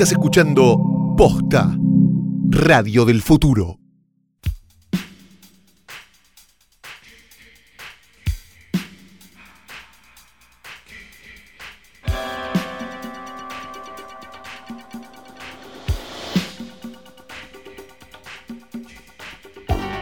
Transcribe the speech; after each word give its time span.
Estás 0.00 0.12
escuchando 0.12 1.14
Posta, 1.14 1.76
Radio 2.48 3.04
del 3.04 3.20
Futuro. 3.20 3.76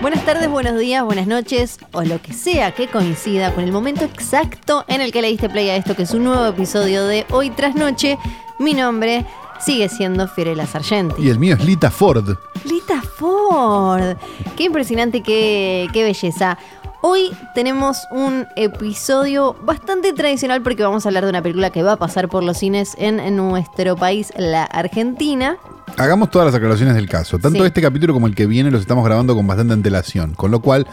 Buenas 0.01 0.25
tardes, 0.25 0.49
buenos 0.49 0.79
días, 0.79 1.03
buenas 1.03 1.27
noches 1.27 1.81
o 1.91 2.03
lo 2.03 2.23
que 2.23 2.33
sea 2.33 2.71
que 2.71 2.87
coincida 2.87 3.53
con 3.53 3.65
el 3.65 3.73
momento 3.73 4.05
exacto 4.05 4.85
en 4.87 5.01
el 5.01 5.11
que 5.11 5.23
le 5.23 5.29
diste 5.29 5.49
play 5.49 5.71
a 5.71 5.75
esto, 5.75 5.97
que 5.97 6.05
es 6.05 6.15
un 6.15 6.23
nuevo 6.23 6.47
episodio 6.47 7.05
de 7.05 7.27
Hoy 7.31 7.51
tras 7.51 7.75
Noche. 7.75 8.17
Mi 8.61 8.75
nombre 8.75 9.25
sigue 9.61 9.89
siendo 9.89 10.29
Fiorella 10.29 10.67
Sargenti. 10.67 11.23
Y 11.23 11.31
el 11.31 11.39
mío 11.39 11.55
es 11.57 11.65
Lita 11.65 11.91
Ford. 11.91 12.37
Lita 12.65 13.03
Ford. 13.03 14.17
Qué 14.57 14.65
impresionante, 14.65 15.23
qué, 15.23 15.89
qué 15.93 16.05
belleza. 16.05 16.59
Hoy 17.01 17.31
tenemos 17.55 17.99
un 18.11 18.47
episodio 18.57 19.55
bastante 19.63 20.13
tradicional 20.13 20.63
porque 20.63 20.83
vamos 20.83 21.07
a 21.07 21.09
hablar 21.11 21.25
de 21.25 21.31
una 21.31 21.43
película 21.43 21.71
que 21.71 21.83
va 21.85 21.93
a 21.93 21.97
pasar 21.97 22.29
por 22.29 22.43
los 22.43 22.59
cines 22.59 22.95
en 22.99 23.37
nuestro 23.37 23.95
país, 23.97 24.33
la 24.37 24.65
Argentina. 24.65 25.59
Hagamos 25.97 26.31
todas 26.31 26.47
las 26.47 26.55
aclaraciones 26.57 26.95
del 26.97 27.09
caso. 27.09 27.39
Tanto 27.39 27.61
Sí. 27.61 27.67
este 27.67 27.81
capítulo 27.83 28.13
como 28.15 28.27
el 28.27 28.35
que 28.35 28.47
viene 28.47 28.71
los 28.71 28.81
estamos 28.81 29.05
grabando 29.05 29.35
con 29.37 29.47
bastante 29.47 29.75
antelación. 29.75 30.35
Con 30.35 30.51
lo 30.51 30.61
cual, 30.61 30.87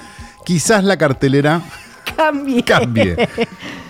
quizás 0.45 0.83
la 0.83 0.97
cartelera 0.97 1.61
Cambie. 2.15 2.63
cambie. 2.63 3.15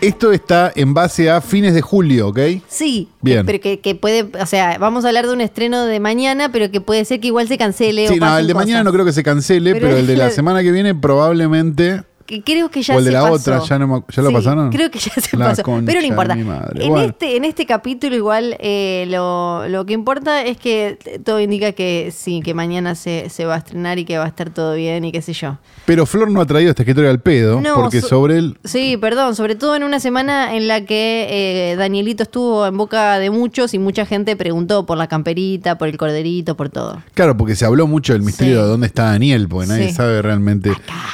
Esto 0.01 0.31
está 0.31 0.71
en 0.75 0.93
base 0.93 1.29
a 1.29 1.41
fines 1.41 1.73
de 1.73 1.81
julio, 1.81 2.29
¿ok? 2.29 2.39
Sí, 2.67 3.09
Bien. 3.21 3.45
pero 3.45 3.59
que, 3.59 3.79
que 3.79 3.95
puede, 3.95 4.27
o 4.39 4.45
sea, 4.45 4.77
vamos 4.77 5.05
a 5.05 5.09
hablar 5.09 5.27
de 5.27 5.33
un 5.33 5.41
estreno 5.41 5.85
de 5.85 5.99
mañana, 5.99 6.51
pero 6.51 6.69
que 6.71 6.81
puede 6.81 7.05
ser 7.05 7.19
que 7.19 7.27
igual 7.27 7.47
se 7.47 7.57
cancele. 7.57 8.07
Sí, 8.07 8.15
o 8.15 8.17
no, 8.17 8.37
el 8.37 8.47
de 8.47 8.53
mañana 8.53 8.83
no 8.83 8.91
creo 8.91 9.05
que 9.05 9.13
se 9.13 9.23
cancele, 9.23 9.73
Pero 9.73 9.87
pero, 9.87 9.97
el 9.97 10.07
de 10.07 10.17
la 10.17 10.29
semana 10.31 10.61
que 10.63 10.71
viene 10.71 10.93
probablemente. 10.95 12.03
Que 12.25 12.41
creo 12.41 12.69
que 12.71 12.81
ya 12.81 12.95
O 12.95 12.99
el 12.99 13.05
de 13.05 13.11
se 13.11 13.13
la 13.13 13.21
pasó. 13.21 13.33
otra, 13.35 13.59
¿ya 13.67 13.77
no 13.79 13.87
me- 13.87 14.03
ya 14.09 14.21
lo 14.23 14.29
Sí, 14.29 14.33
pasaron? 14.35 14.71
Creo 14.71 14.89
que 14.89 14.97
ya 14.97 15.11
se 15.13 15.37
La 15.37 15.45
pasó. 15.49 15.63
Pero 15.85 16.01
no 16.01 16.07
importa. 16.07 16.33
En, 16.33 16.45
Bueno. 16.89 17.01
este, 17.01 17.35
en 17.37 17.45
este 17.45 17.65
capítulo, 17.67 18.15
igual, 18.15 18.57
eh, 18.59 19.05
lo, 19.09 19.67
lo 19.67 19.85
que 19.85 19.93
importa 19.93 20.43
es 20.43 20.57
que 20.57 20.97
todo 21.23 21.39
indica 21.39 21.73
que 21.73 22.11
sí, 22.15 22.41
que 22.43 22.53
mañana 22.55 22.95
se, 22.95 23.29
se 23.29 23.45
va 23.45 23.55
a 23.55 23.57
estrenar 23.59 23.99
y 23.99 24.05
que 24.05 24.17
va 24.17 24.25
a 24.25 24.27
estar 24.27 24.49
todo 24.49 24.73
bien 24.73 25.05
y 25.05 25.11
qué 25.11 25.21
sé 25.21 25.33
yo. 25.33 25.59
Pero 25.85 26.07
Flor 26.07 26.31
no 26.31 26.41
ha 26.41 26.45
traído 26.47 26.71
este 26.71 26.81
escritorio 26.81 27.11
al 27.11 27.19
pedo, 27.19 27.61
No, 27.61 27.75
porque 27.75 28.01
so- 28.01 28.07
sobre 28.07 28.39
él. 28.39 28.57
Sí, 28.63 28.97
perdón, 28.97 29.35
sobre 29.35 29.53
todo 29.55 29.75
en 29.75 29.83
una 29.83 29.99
semana 29.99 30.55
en 30.55 30.67
la 30.67 30.81
que 30.81 31.27
eh, 31.29 31.75
Danielito 31.75 32.23
estuvo 32.23 32.65
en 32.65 32.75
boca 32.75 33.19
de 33.19 33.29
muchos 33.29 33.73
y 33.75 33.79
mucha 33.79 34.05
gente 34.07 34.35
preguntó 34.35 34.85
por 34.87 34.97
la 34.97 35.05
camperita, 35.07 35.77
por 35.77 35.89
el 35.89 35.97
corderito, 35.97 36.57
por 36.57 36.69
todo. 36.69 37.03
Claro, 37.13 37.37
porque 37.37 37.55
se 37.55 37.65
habló 37.65 37.85
mucho 37.85 38.13
del 38.13 38.23
misterio 38.23 38.55
Sí. 38.55 38.61
de 38.63 38.67
dónde 38.67 38.87
está 38.87 39.03
Daniel, 39.11 39.47
porque 39.47 39.67
nadie 39.67 39.89
Sí. 39.89 39.93
sabe 39.93 40.23
realmente 40.23 40.71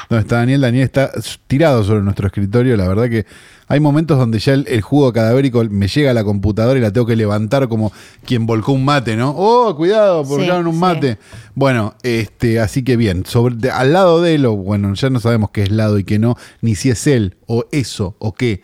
dónde 0.09 0.21
está 0.21 0.37
Daniel. 0.37 0.61
Daniel 0.61 0.83
está 0.85 1.00
tirado 1.47 1.83
sobre 1.83 2.01
nuestro 2.01 2.27
escritorio. 2.27 2.75
La 2.77 2.87
verdad 2.87 3.09
que 3.09 3.25
hay 3.67 3.79
momentos 3.79 4.17
donde 4.17 4.39
ya 4.39 4.53
el, 4.53 4.65
el 4.67 4.81
jugo 4.81 5.13
cadavérico 5.13 5.63
me 5.69 5.87
llega 5.87 6.11
a 6.11 6.13
la 6.13 6.23
computadora 6.23 6.77
y 6.77 6.81
la 6.81 6.91
tengo 6.91 7.07
que 7.07 7.15
levantar 7.15 7.67
como 7.69 7.91
quien 8.25 8.45
volcó 8.45 8.73
un 8.73 8.83
mate, 8.83 9.15
¿no? 9.15 9.33
¡Oh, 9.37 9.75
cuidado! 9.75 10.23
Volcaron 10.23 10.67
un 10.67 10.73
sí. 10.73 10.79
mate. 10.79 11.17
Bueno, 11.55 11.93
este, 12.03 12.59
así 12.59 12.83
que 12.83 12.97
bien. 12.97 13.25
Sobre, 13.25 13.55
de- 13.55 13.71
al 13.71 13.93
lado 13.93 14.21
de 14.21 14.35
él, 14.35 14.45
o 14.45 14.55
bueno, 14.57 14.93
ya 14.93 15.09
no 15.09 15.19
sabemos 15.19 15.51
qué 15.51 15.63
es 15.63 15.71
lado 15.71 15.97
y 15.99 16.03
qué 16.03 16.19
no, 16.19 16.35
ni 16.61 16.75
si 16.75 16.89
es 16.89 17.07
él, 17.07 17.37
o 17.47 17.65
eso, 17.71 18.15
o 18.19 18.33
qué. 18.33 18.61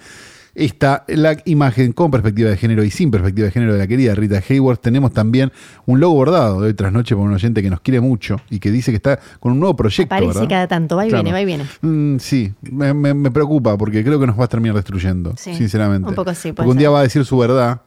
Está 0.59 1.05
la 1.07 1.37
imagen 1.45 1.91
con 1.93 2.09
perspectiva 2.09 2.49
de 2.49 2.57
género 2.57 2.83
y 2.83 2.89
sin 2.89 3.11
perspectiva 3.11 3.45
de 3.45 3.51
género 3.51 3.73
de 3.73 3.77
la 3.79 3.85
querida 3.85 4.15
Rita 4.15 4.41
Hayworth. 4.49 4.81
Tenemos 4.81 5.13
también 5.13 5.51
un 5.85 5.99
logo 5.99 6.15
bordado 6.15 6.61
de 6.61 6.69
hoy 6.69 6.73
tras 6.73 6.91
noche 6.91 7.15
por 7.15 7.25
un 7.25 7.33
oyente 7.33 7.61
que 7.61 7.69
nos 7.69 7.79
quiere 7.81 8.01
mucho 8.01 8.41
y 8.49 8.57
que 8.59 8.71
dice 8.71 8.91
que 8.91 8.95
está 8.95 9.19
con 9.39 9.51
un 9.51 9.59
nuevo 9.59 9.75
proyecto. 9.75 10.09
Parece 10.09 10.33
¿verdad? 10.33 10.49
cada 10.49 10.67
tanto, 10.67 10.95
va 10.95 11.05
y 11.05 11.09
Claro. 11.09 11.23
viene, 11.23 11.33
va 11.37 11.41
y 11.41 11.45
viene. 11.45 11.65
Mm, 11.81 12.17
sí, 12.17 12.51
me, 12.63 12.91
me- 12.95 13.13
me 13.13 13.29
preocupa 13.29 13.77
porque 13.77 14.03
creo 14.03 14.19
que 14.19 14.25
nos 14.25 14.39
va 14.39 14.45
a 14.45 14.47
terminar 14.47 14.75
destruyendo, 14.75 15.35
Sí, 15.37 15.53
sinceramente. 15.53 16.09
un 16.09 16.15
poco 16.15 16.33
sí, 16.33 16.53
Porque 16.53 16.71
un 16.71 16.77
día 16.79 16.89
va 16.89 17.01
a 17.01 17.03
decir 17.03 17.23
su 17.23 17.37
verdad, 17.37 17.81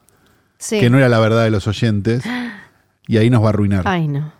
Sí. 0.57 0.79
que 0.79 0.91
no 0.91 0.99
era 0.99 1.09
la 1.09 1.19
verdad 1.19 1.43
de 1.43 1.51
los 1.51 1.67
oyentes, 1.67 2.23
y 3.09 3.17
ahí 3.17 3.31
nos 3.31 3.43
va 3.43 3.47
a 3.47 3.49
arruinar. 3.49 3.83
Ay, 3.85 4.07
no. 4.07 4.33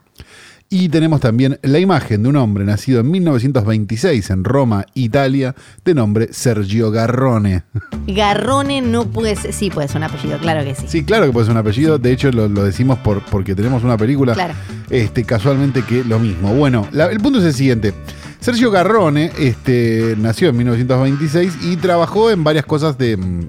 Y 0.73 0.89
tenemos 0.89 1.21
también 1.21 1.59
la 1.63 1.81
imagen 1.81 2.23
de 2.23 2.29
un 2.29 2.37
hombre 2.37 2.65
nacido 2.65 3.01
en 3.01 3.11
1926 3.11 4.31
en 4.31 4.45
Roma, 4.45 4.87
Italia, 4.95 5.57
de 5.85 5.95
nombre 5.95 6.29
Sergio 6.33 6.93
Garrone. 6.93 7.65
Garrone 8.07 8.81
no 8.81 9.05
puede 9.11 9.35
ser. 9.35 9.53
Sí, 9.53 9.69
puede 9.69 9.89
ser 9.89 9.97
un 9.97 10.05
apellido, 10.05 10.39
claro 10.39 10.63
que 10.65 10.77
sí. 10.77 10.85
Sí, 10.87 11.03
claro 11.03 11.27
que 11.27 11.33
puede 11.33 11.47
ser 11.47 11.53
un 11.55 11.59
apellido. 11.59 11.99
De 11.99 12.13
hecho, 12.13 12.31
lo, 12.31 12.49
lo 12.49 12.63
decimos 12.63 13.01
por, 13.01 13.21
porque 13.25 13.57
tenemos 13.57 13.83
una 13.83 13.97
película 13.97 14.35
Claro. 14.35 14.55
este, 14.91 15.25
casualmente 15.25 15.83
que 15.83 16.05
lo 16.05 16.21
mismo. 16.21 16.55
Bueno, 16.55 16.87
la- 16.93 17.07
el 17.07 17.19
punto 17.19 17.41
es 17.41 17.47
el 17.47 17.55
siguiente. 17.55 17.93
Sergio 18.39 18.71
Garrone 18.71 19.33
este, 19.41 20.15
nació 20.19 20.51
en 20.51 20.57
1926 20.59 21.53
y 21.63 21.77
trabajó 21.79 22.31
en 22.31 22.45
varias 22.45 22.65
cosas 22.65 22.97
de 22.97 23.17
mm, 23.17 23.49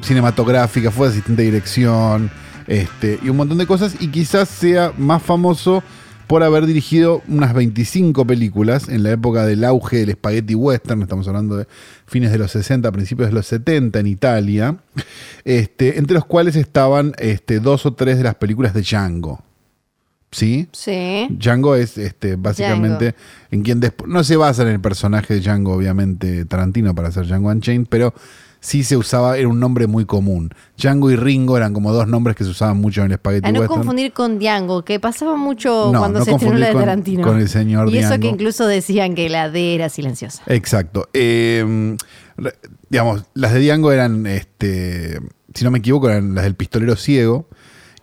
cinematográfica, 0.00 0.92
fue 0.92 1.08
asistente 1.08 1.42
de 1.42 1.46
dirección 1.50 2.30
este, 2.68 3.18
y 3.22 3.28
un 3.30 3.36
montón 3.36 3.58
de 3.58 3.66
cosas. 3.66 3.96
Y 3.98 4.08
quizás 4.08 4.48
sea 4.48 4.92
más 4.96 5.20
famoso 5.22 5.82
por 6.26 6.42
haber 6.42 6.66
dirigido 6.66 7.22
unas 7.28 7.54
25 7.54 8.26
películas 8.26 8.88
en 8.88 9.02
la 9.02 9.12
época 9.12 9.46
del 9.46 9.64
auge 9.64 9.98
del 9.98 10.12
spaghetti 10.12 10.54
western, 10.54 11.02
estamos 11.02 11.28
hablando 11.28 11.56
de 11.56 11.66
fines 12.06 12.32
de 12.32 12.38
los 12.38 12.50
60, 12.50 12.90
principios 12.92 13.28
de 13.28 13.34
los 13.34 13.46
70 13.46 14.00
en 14.00 14.06
Italia, 14.06 14.76
este, 15.44 15.98
entre 15.98 16.14
los 16.14 16.24
cuales 16.24 16.56
estaban 16.56 17.12
este, 17.18 17.60
dos 17.60 17.86
o 17.86 17.94
tres 17.94 18.18
de 18.18 18.24
las 18.24 18.34
películas 18.34 18.74
de 18.74 18.82
Django. 18.82 19.42
¿Sí? 20.32 20.68
Sí. 20.72 21.28
Django 21.30 21.76
es 21.76 21.96
este, 21.96 22.36
básicamente 22.36 23.14
en 23.50 23.62
quien 23.62 23.80
después. 23.80 24.10
No 24.10 24.24
se 24.24 24.36
basa 24.36 24.62
en 24.62 24.68
el 24.68 24.80
personaje 24.80 25.34
de 25.34 25.40
Django, 25.40 25.72
obviamente, 25.72 26.44
Tarantino 26.44 26.94
para 26.94 27.08
hacer 27.08 27.26
Django 27.26 27.50
Unchained, 27.50 27.86
pero 27.88 28.12
sí 28.66 28.82
se 28.82 28.96
usaba, 28.96 29.36
era 29.38 29.46
un 29.46 29.60
nombre 29.60 29.86
muy 29.86 30.06
común. 30.06 30.50
Django 30.76 31.08
y 31.12 31.14
Ringo 31.16 31.56
eran 31.56 31.72
como 31.72 31.92
dos 31.92 32.08
nombres 32.08 32.34
que 32.34 32.42
se 32.42 32.50
usaban 32.50 32.78
mucho 32.78 33.04
en 33.04 33.12
el 33.12 33.18
Spaghetti 33.18 33.48
A 33.48 33.52
no 33.52 33.60
Western. 33.60 33.78
confundir 33.80 34.12
con 34.12 34.40
Django, 34.40 34.84
que 34.84 34.98
pasaba 34.98 35.36
mucho 35.36 35.90
No, 35.92 36.00
cuando 36.00 36.18
no 36.18 36.24
se 36.24 36.32
estrenó 36.32 36.58
la 36.58 36.66
de 36.66 36.72
con- 36.72 36.82
Tarantino. 36.82 37.22
con 37.22 37.38
el 37.38 37.48
señor 37.48 37.88
Y 37.90 37.98
eso 37.98 38.18
que 38.18 38.26
incluso 38.26 38.66
decían 38.66 39.14
que 39.14 39.28
la 39.28 39.50
D 39.50 39.76
era 39.76 39.88
silenciosa. 39.88 40.42
Exacto. 40.48 41.08
Eh, 41.14 41.96
re- 42.36 42.54
digamos, 42.90 43.22
las 43.34 43.52
de 43.54 43.60
Django 43.60 43.92
eran, 43.92 44.26
este, 44.26 45.20
si 45.54 45.64
no 45.64 45.70
me 45.70 45.78
equivoco, 45.78 46.08
eran 46.10 46.34
las 46.34 46.42
del 46.42 46.56
pistolero 46.56 46.96
ciego. 46.96 47.48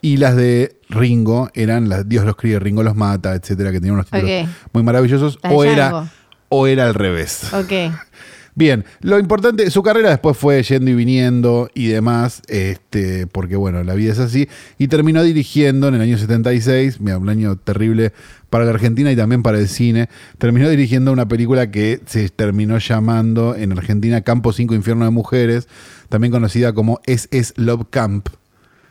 Y 0.01 0.15
las 0.17 0.35
de 0.37 0.79
Ringo 0.89 1.49
eran 1.53 1.89
las 1.89 2.07
Dios 2.07 2.23
los 2.25 2.35
críe, 2.37 2.57
Ringo 2.59 2.83
los 2.83 2.95
mata, 2.95 3.35
etcétera, 3.35 3.71
que 3.71 3.79
tenían 3.79 3.95
unos 3.95 4.07
títulos 4.07 4.47
muy 4.71 4.83
maravillosos. 4.83 5.39
Las 5.43 5.51
O 5.53 5.63
era, 5.65 6.09
o 6.49 6.67
era 6.67 6.85
al 6.87 6.93
revés. 6.93 7.53
Ok. 7.53 7.71
Bien, 8.55 8.85
lo 9.01 9.17
importante, 9.17 9.69
su 9.71 9.81
carrera 9.81 10.09
después 10.09 10.37
fue 10.37 10.61
yendo 10.61 10.91
y 10.91 10.93
viniendo 10.93 11.69
y 11.73 11.87
demás, 11.87 12.43
este, 12.47 13.25
porque 13.25 13.55
bueno, 13.55 13.83
la 13.83 13.95
vida 13.95 14.11
es 14.11 14.19
así, 14.19 14.47
y 14.77 14.87
terminó 14.89 15.23
dirigiendo 15.23 15.87
en 15.87 15.95
el 15.95 16.01
año 16.01 16.17
76, 16.19 17.01
mira, 17.01 17.17
un 17.17 17.29
año 17.29 17.55
terrible 17.55 18.13
para 18.51 18.65
la 18.65 18.71
Argentina 18.71 19.11
y 19.11 19.15
también 19.15 19.41
para 19.41 19.57
el 19.57 19.67
cine, 19.67 20.07
terminó 20.37 20.69
dirigiendo 20.69 21.11
una 21.11 21.27
película 21.27 21.71
que 21.71 21.99
se 22.05 22.29
terminó 22.29 22.77
llamando 22.77 23.55
en 23.55 23.71
Argentina 23.71 24.21
Campo 24.21 24.53
5 24.53 24.75
Infierno 24.75 25.05
de 25.05 25.11
Mujeres, 25.11 25.67
también 26.09 26.31
conocida 26.31 26.73
como 26.73 27.01
SS 27.07 27.53
Love 27.57 27.87
Camp. 27.89 28.27
Sí, 28.29 28.35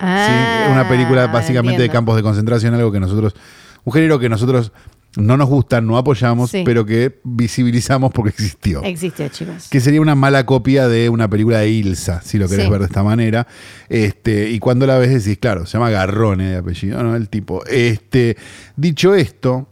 Ah, 0.05 0.69
una 0.73 0.89
película 0.89 1.29
básicamente 1.29 1.79
de 1.79 1.85
entiendo. 1.85 1.93
campos 1.93 2.17
de 2.17 2.25
concentración, 2.25 2.75
algo 2.75 2.91
que 2.91 2.99
nosotros, 2.99 3.37
un 3.85 3.93
género 3.93 4.19
que 4.19 4.29
nosotros 4.29 4.73
no 5.17 5.37
nos 5.37 5.49
gusta, 5.49 5.81
no 5.81 5.99
apoyamos, 5.99 6.51
Sí. 6.51 6.63
pero 6.65 6.87
que 6.87 7.21
visibilizamos 7.25 8.13
porque 8.13 8.31
existió 8.31 8.83
Existió, 8.83 9.29
chicos. 9.29 9.69
que 9.71 9.81
sería 9.81 10.01
una 10.01 10.15
mala 10.15 10.47
copia 10.47 10.89
de 10.89 11.09
una 11.11 11.29
película 11.29 11.59
de 11.59 11.69
Ilsa, 11.69 12.23
si 12.23 12.39
lo 12.39 12.49
querés 12.49 12.65
Sí. 12.67 12.71
ver 12.71 12.81
de 12.81 12.87
esta 12.87 13.03
manera. 13.03 13.47
Este, 13.89 14.51
y 14.51 14.59
cuando 14.59 14.87
la 14.87 14.97
ves 14.99 15.11
decís, 15.25 15.39
claro, 15.39 15.67
se 15.67 15.75
llama 15.75 15.91
Garrone 15.91 16.51
de 16.51 16.57
apellido, 16.57 17.03
¿no? 17.03 17.15
El 17.15 17.29
tipo. 17.29 17.63
Este, 17.67 18.37
dicho 18.77 19.15
esto, 19.15 19.69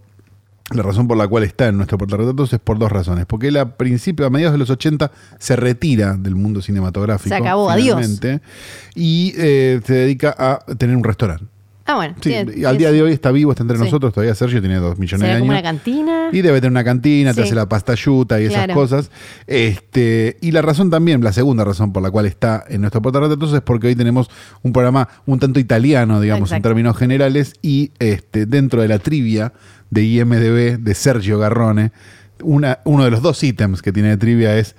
la 0.73 0.83
razón 0.83 1.05
por 1.07 1.17
la 1.17 1.27
cual 1.27 1.43
está 1.43 1.67
en 1.67 1.75
nuestro 1.75 1.97
portarretratos 1.97 2.53
es 2.53 2.59
por 2.59 2.77
dos 2.79 2.89
razones. 2.91 3.25
Porque 3.25 3.49
él 3.49 3.57
a 3.57 3.75
principios, 3.77 4.27
a 4.27 4.29
mediados 4.29 4.53
de 4.53 4.59
los 4.59 4.69
80, 4.69 5.11
se 5.37 5.55
retira 5.57 6.15
del 6.17 6.35
mundo 6.35 6.61
cinematográfico. 6.61 7.27
Se 7.29 7.35
acabó, 7.41 7.69
adiós. 7.69 8.21
Y 8.95 9.33
eh, 9.37 9.81
se 9.85 9.93
dedica 9.93 10.33
a 10.37 10.59
tener 10.77 10.95
un 10.95 11.03
restaurante. 11.03 11.45
Ah, 11.85 11.95
bueno. 11.95 12.13
Sí, 12.21 12.29
tiene- 12.29 12.65
al 12.65 12.77
día 12.77 12.91
de 12.91 13.01
hoy 13.01 13.11
está 13.11 13.31
vivo, 13.31 13.51
está 13.51 13.63
entre 13.63 13.77
Sí. 13.77 13.83
nosotros. 13.83 14.13
Todavía 14.13 14.35
Sergio 14.35 14.61
tiene 14.61 14.75
dos 14.77 14.97
millones 14.99 15.27
de 15.27 15.33
años. 15.33 15.47
una 15.49 15.63
cantina. 15.63 16.29
Y 16.31 16.41
debe 16.41 16.61
tener 16.61 16.71
una 16.71 16.83
cantina, 16.83 17.33
te 17.33 17.41
hace 17.41 17.55
la 17.55 17.67
pasta 17.67 17.95
yuta 17.95 18.39
y 18.39 18.45
esas 18.45 18.67
cosas. 18.69 19.09
Este, 19.47 20.37
y 20.41 20.51
la 20.51 20.61
razón 20.61 20.89
también, 20.89 21.23
la 21.23 21.33
segunda 21.33 21.63
razón 21.63 21.91
por 21.91 22.01
la 22.03 22.11
cual 22.11 22.25
está 22.25 22.63
en 22.69 22.81
nuestro 22.81 23.01
portarretratos 23.01 23.53
es 23.53 23.61
porque 23.61 23.87
hoy 23.87 23.95
tenemos 23.95 24.29
un 24.61 24.73
programa 24.73 25.09
un 25.25 25.39
tanto 25.39 25.59
italiano, 25.59 26.21
digamos, 26.21 26.51
en 26.51 26.61
términos 26.61 26.95
generales, 26.97 27.53
y 27.61 27.91
este, 27.99 28.45
dentro 28.45 28.81
de 28.81 28.87
la 28.87 28.99
trivia 28.99 29.53
de 29.89 30.03
IMDB 30.03 30.77
de 30.79 30.95
Sergio 30.95 31.37
Garrone, 31.39 31.91
una, 32.43 32.79
uno 32.85 33.03
de 33.03 33.11
los 33.11 33.21
dos 33.21 33.43
ítems 33.43 33.81
que 33.81 33.91
tiene 33.91 34.09
de 34.09 34.17
trivia 34.17 34.57
es 34.57 34.75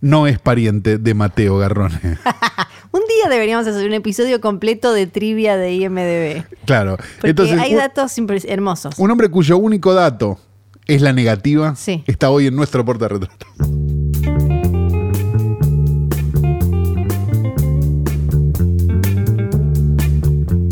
no 0.00 0.26
es 0.26 0.38
pariente 0.38 0.98
de 0.98 1.14
Mateo 1.14 1.58
Garrone. 1.58 1.98
Un 2.92 3.00
día 3.08 3.28
deberíamos 3.28 3.66
hacer 3.66 3.86
un 3.86 3.92
episodio 3.92 4.40
completo 4.40 4.92
de 4.92 5.06
trivia 5.06 5.56
de 5.56 5.72
IMDB. 5.74 6.44
Claro. 6.64 6.96
Porque 7.16 7.30
Entonces, 7.30 7.58
hay 7.58 7.72
un- 7.72 7.78
datos 7.78 8.14
hermosos. 8.46 8.94
un 8.98 9.10
hombre 9.10 9.28
cuyo 9.28 9.58
único 9.58 9.92
dato 9.92 10.38
es 10.86 11.02
la 11.02 11.12
negativa 11.12 11.74
Sí. 11.76 12.04
está 12.06 12.30
hoy 12.30 12.46
en 12.46 12.56
nuestro 12.56 12.84
portarretrato. 12.84 13.46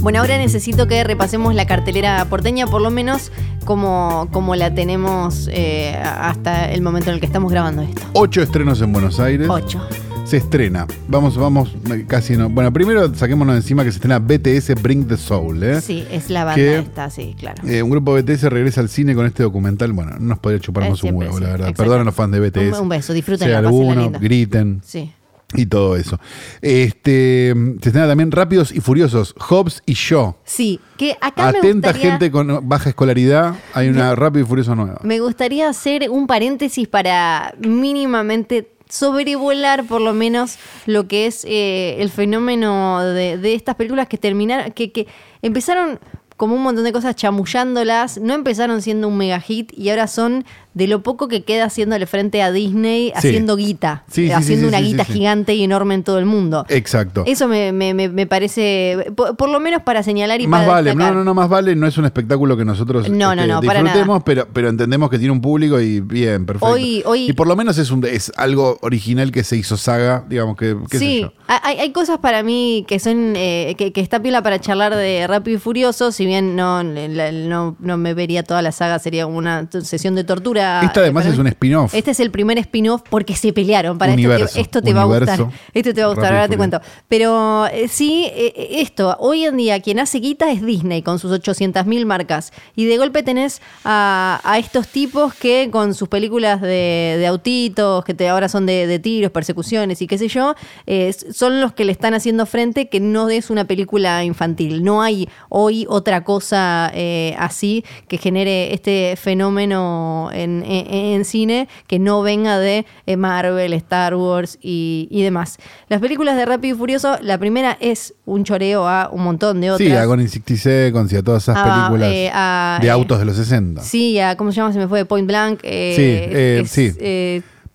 Bueno, 0.05 0.21
ahora 0.21 0.37
necesito 0.37 0.87
que 0.87 1.03
repasemos 1.03 1.55
la 1.55 1.67
cartelera 1.67 2.23
porteña, 2.27 2.67
por 2.67 2.83
lo 2.83 2.91
menos 2.91 3.33
como, 3.65 4.29
como 4.33 4.55
la 4.55 4.75
tenemos 4.75 5.49
eh, 5.51 5.97
hasta 5.97 6.71
el 6.71 6.83
momento 6.83 7.09
en 7.09 7.15
el 7.15 7.21
que 7.21 7.27
estamos 7.27 7.51
grabando 7.51 7.81
esto. 7.81 8.03
Ocho 8.13 8.43
estrenos 8.43 8.83
en 8.83 8.93
Buenos 8.93 9.19
Aires. 9.19 9.49
Ocho. 9.49 9.81
Se 10.27 10.37
estrena. 10.37 10.87
Vamos, 11.09 11.39
vamos, 11.39 11.75
casi 12.07 12.37
no. 12.37 12.51
Bueno, 12.51 12.71
primero 12.71 13.15
saquémonos 13.15 13.55
de 13.55 13.61
encima 13.63 13.83
que 13.83 13.93
se 13.93 13.97
estrena 13.97 14.19
BTS 14.19 14.75
Bring 14.83 15.09
the 15.09 15.17
Soul, 15.17 15.63
¿eh? 15.63 15.81
Sí, 15.81 16.05
es 16.11 16.29
la 16.29 16.45
banda 16.45 16.57
¿Qué? 16.57 16.79
esta, 16.81 17.09
sí, 17.09 17.35
claro. 17.39 17.63
Eh, 17.67 17.83
un 17.83 17.89
grupo 17.89 18.13
BTS 18.13 18.43
regresa 18.51 18.83
al 18.83 18.91
cine 18.91 19.15
con 19.15 19.25
este 19.25 19.43
documental. 19.43 19.93
Bueno, 19.95 20.13
no 20.19 20.21
nos 20.21 20.39
podría 20.39 20.61
chupar 20.61 20.85
Eh, 20.85 20.91
más 20.91 21.03
un 21.03 21.15
huevo, 21.15 21.39
sí, 21.39 21.43
la 21.45 21.51
verdad. 21.51 21.69
exacto. 21.69 21.83
Perdón 21.83 22.01
a 22.03 22.05
los 22.05 22.15
fans 22.15 22.33
de 22.33 22.41
BTS. 22.41 22.75
Un- 22.77 22.83
un 22.83 22.89
beso, 22.91 23.13
disfruten 23.15 23.49
pásenla 23.49 23.59
alguno, 23.69 24.11
griten 24.19 24.81
Sí. 24.85 25.11
Y 25.55 25.67
todo 25.67 25.97
eso. 25.97 26.19
Este, 26.63 27.55
se 27.81 27.89
estrena 27.89 28.09
también 28.09 28.31
Rápidos 28.31 28.73
y 28.73 28.81
Furiosos, 28.81 29.35
Hobbs 29.39 29.83
y 29.87 29.95
Shaw. 29.95 30.37
Sí, 30.45 30.81
que 30.97 31.17
acá 31.21 31.53
me 31.53 31.59
Atenta 31.59 31.89
gustaría, 31.89 32.11
gente 32.13 32.31
con 32.31 32.69
baja 32.69 32.89
escolaridad, 32.91 33.55
hay 33.73 33.89
una 33.89 34.15
Rápido 34.15 34.45
y 34.45 34.49
Furioso 34.49 34.75
nueva. 34.75 35.01
me 35.03 35.21
gustaría 35.21 35.69
hacer 35.69 36.11
un 36.11 36.27
paréntesis 36.27 36.89
para 36.89 37.55
mínimamente 37.59 38.71
sobrevolar 38.89 39.85
por 39.87 40.01
lo 40.01 40.13
menos 40.13 40.59
lo 40.87 41.09
que 41.09 41.27
es 41.27 41.45
eh, 41.45 41.97
el 42.01 42.11
fenómeno 42.11 43.03
de, 43.03 43.39
de 43.39 43.55
estas 43.55 43.75
películas 43.75 44.09
que 44.09 44.19
terminaron, 44.19 44.73
que, 44.73 44.93
que 44.93 45.07
empezaron 45.43 45.99
como 46.37 46.55
un 46.57 46.63
montón 46.63 46.85
de 46.85 46.93
cosas 46.93 47.15
chamullándolas, 47.17 48.19
no 48.21 48.35
empezaron 48.35 48.83
siendo 48.83 49.09
un 49.09 49.17
mega 49.17 49.41
hit 49.41 49.73
y 49.77 49.91
ahora 49.91 50.07
son 50.09 50.45
de 50.75 50.89
lo 50.89 51.05
poco 51.05 51.29
que 51.29 51.45
queda 51.45 51.67
haciéndole 51.67 52.05
frente 52.07 52.43
a 52.43 52.51
Disney 52.51 53.07
Sí. 53.07 53.29
haciendo 53.29 53.55
guita, 53.55 54.03
Sí, 54.09 54.23
sí, 54.23 54.27
sí, 54.27 54.33
haciendo 54.33 54.67
una 54.67 54.81
guita 54.81 55.05
gigante 55.05 55.55
y 55.55 55.63
enorme 55.63 55.95
en 55.95 56.03
todo 56.03 56.19
el 56.19 56.27
mundo. 56.27 56.67
Exacto. 56.69 57.23
Eso 57.27 57.47
me, 57.47 57.71
me- 57.71 57.95
me- 57.95 58.09
me 58.09 58.27
parece, 58.27 59.07
por, 59.15 59.37
por 59.37 59.49
lo 59.51 59.61
menos 59.61 59.83
para 59.83 60.03
señalar 60.03 60.41
y 60.41 60.49
más 60.49 60.63
para 60.63 60.73
vale, 60.73 60.91
destacar. 60.91 61.13
no, 61.13 61.19
no, 61.21 61.25
no, 61.25 61.35
más 61.35 61.49
vale, 61.49 61.77
no 61.77 61.87
es 61.87 61.97
un 61.97 62.05
espectáculo 62.07 62.57
que 62.57 62.65
nosotros 62.65 63.09
No, 63.09 63.37
no, 63.37 63.43
este, 63.43 63.47
no, 63.47 63.61
disfrutemos, 63.61 64.23
pero, 64.25 64.49
pero 64.53 64.69
entendemos 64.69 65.09
que 65.11 65.19
tiene 65.19 65.31
un 65.33 65.41
público 65.41 65.81
y 65.81 66.01
bien, 66.01 66.45
perfecto. 66.45 66.67
Hoy- 66.67 67.03
hoy- 67.07 67.31
y 67.31 67.33
por 67.35 67.47
lo 67.47 67.55
menos 67.55 67.79
es 67.79 67.93
un 67.93 68.05
es 68.05 68.33
algo 68.37 68.79
original 68.83 69.31
que 69.31 69.45
se 69.45 69.57
hizo 69.57 69.77
saga, 69.77 70.25
digamos 70.29 70.57
que, 70.57 70.77
qué 70.91 70.99
sé 70.99 71.05
Sí, 71.05 71.21
yo. 71.23 71.33
hay, 71.47 71.79
hay 71.79 71.93
cosas 71.93 72.19
para 72.19 72.43
mí 72.43 72.85
que 72.89 72.99
son 72.99 73.35
eh, 73.37 73.77
que, 73.79 73.93
que 73.93 74.01
está 74.01 74.21
pila 74.21 74.43
para 74.43 74.61
charlar 74.61 74.97
de 74.97 75.25
Rápido 75.29 75.57
y 75.57 75.61
Furioso, 75.61 76.11
si 76.11 76.24
bien 76.27 76.57
no, 76.57 76.83
la- 76.83 77.33
no, 77.33 77.77
no 77.79 77.97
me 77.97 78.15
vería 78.15 78.43
toda 78.43 78.63
la 78.63 78.73
saga, 78.73 78.99
sería 78.99 79.27
una 79.27 79.69
sesión 79.83 80.15
de 80.15 80.25
tortura. 80.25 80.81
Esta 80.83 81.01
además 81.01 81.27
eh, 81.27 81.31
es 81.31 81.39
un 81.39 81.47
spin-off. 81.47 81.95
Este 81.95 82.11
es 82.13 82.21
el 82.21 82.31
primer 82.31 82.59
spin-off 82.59 83.03
porque 83.09 83.35
se 83.37 83.53
pelearon. 83.53 83.99
Para 83.99 84.15
esto 84.15 84.29
te, 84.55 84.61
esto 84.61 84.83
te 84.83 84.93
va 84.95 85.03
a 85.03 85.05
gustar. 85.05 85.47
Esto 85.73 85.95
te 85.95 86.01
va 86.01 86.07
a 86.07 86.11
gustar, 86.15 86.33
ahora 86.33 86.49
te 86.49 86.57
cuento. 86.57 86.81
Pero 87.09 87.67
eh, 87.67 87.89
sí, 87.89 88.27
eh, 88.35 88.69
esto, 88.81 89.17
hoy 89.21 89.45
en 89.45 89.57
día 89.57 89.81
quien 89.81 89.99
hace 89.99 90.19
guita 90.19 90.51
es 90.51 90.65
Disney 90.65 91.03
con 91.03 91.19
sus 91.19 91.33
800.000 91.33 92.05
marcas. 92.07 92.53
Y 92.77 92.85
de 92.87 92.97
golpe 92.99 93.23
tenés 93.23 93.61
a, 93.85 94.41
a 94.45 94.59
estos 94.59 94.89
tipos 94.89 95.35
que 95.35 95.69
con 95.71 95.95
sus 95.95 96.09
películas 96.09 96.61
de, 96.61 97.17
de 97.19 97.27
autitos, 97.27 98.05
que 98.05 98.15
te, 98.15 98.29
ahora 98.29 98.49
son 98.49 98.67
de, 98.67 98.87
de 98.87 98.99
tiros, 98.99 99.31
persecuciones 99.31 100.01
y 100.03 100.07
qué 100.07 100.19
sé 100.19 100.29
yo, 100.29 100.55
eh, 100.87 101.13
son 101.33 101.61
los 101.61 101.73
que 101.73 101.85
le 101.85 101.93
están 101.93 102.15
haciendo 102.15 102.47
frente 102.47 102.89
que 102.89 103.01
no 103.01 103.29
es 103.31 103.51
una 103.51 103.65
película 103.65 104.25
infantil. 104.25 104.83
No 104.85 105.03
hay 105.03 105.29
hoy 105.49 105.87
otra 105.89 106.14
cosa 106.23 106.91
eh, 106.95 107.35
así 107.39 107.85
que 108.07 108.19
genere 108.19 108.73
este 108.75 109.17
fenómeno 109.17 110.31
en, 110.33 110.63
en- 110.65 110.95
en 111.15 111.25
cine 111.25 111.69
que 111.87 111.99
no 111.99 112.23
venga 112.23 112.59
de 112.59 112.87
eh, 113.07 113.17
Marvel, 113.17 113.73
Star 113.73 114.15
Wars 114.15 114.59
y, 114.63 115.09
y 115.11 115.23
demás. 115.23 115.59
Las 115.89 116.01
películas 116.01 116.37
de 116.37 116.45
Rápido 116.45 116.77
y 116.77 116.79
Furioso, 116.79 117.17
la 117.23 117.39
primera 117.39 117.77
es 117.81 118.15
un 118.27 118.45
choreo 118.45 118.87
a 118.87 119.09
un 119.11 119.23
montón 119.25 119.61
de 119.61 119.71
otras. 119.71 119.89
Sí, 119.89 119.95
a 119.95 120.05
Gone 120.05 120.23
in 120.23 120.29
60 120.29 120.57
Seconds 120.57 121.13
y 121.13 121.17
a 121.17 121.23
todas 121.23 121.43
esas 121.43 121.57
Ah, 121.59 121.87
películas 121.89 122.13
eh, 122.13 122.31
a, 122.33 122.79
de 122.81 122.87
eh, 122.87 122.91
autos 122.91 123.19
de 123.19 123.25
los 123.25 123.37
60. 123.37 123.83
Sí, 123.83 124.19
a, 124.21 124.37
¿cómo 124.37 124.53
se 124.53 124.57
llama? 124.57 124.73
Se 124.73 124.79
me 124.79 124.89
fue 124.89 125.05
Point 125.05 125.27
Blank. 125.27 125.61
Sí, 125.63 125.69
eh, 125.69 126.61
es, 126.63 126.71
sí. 126.71 126.93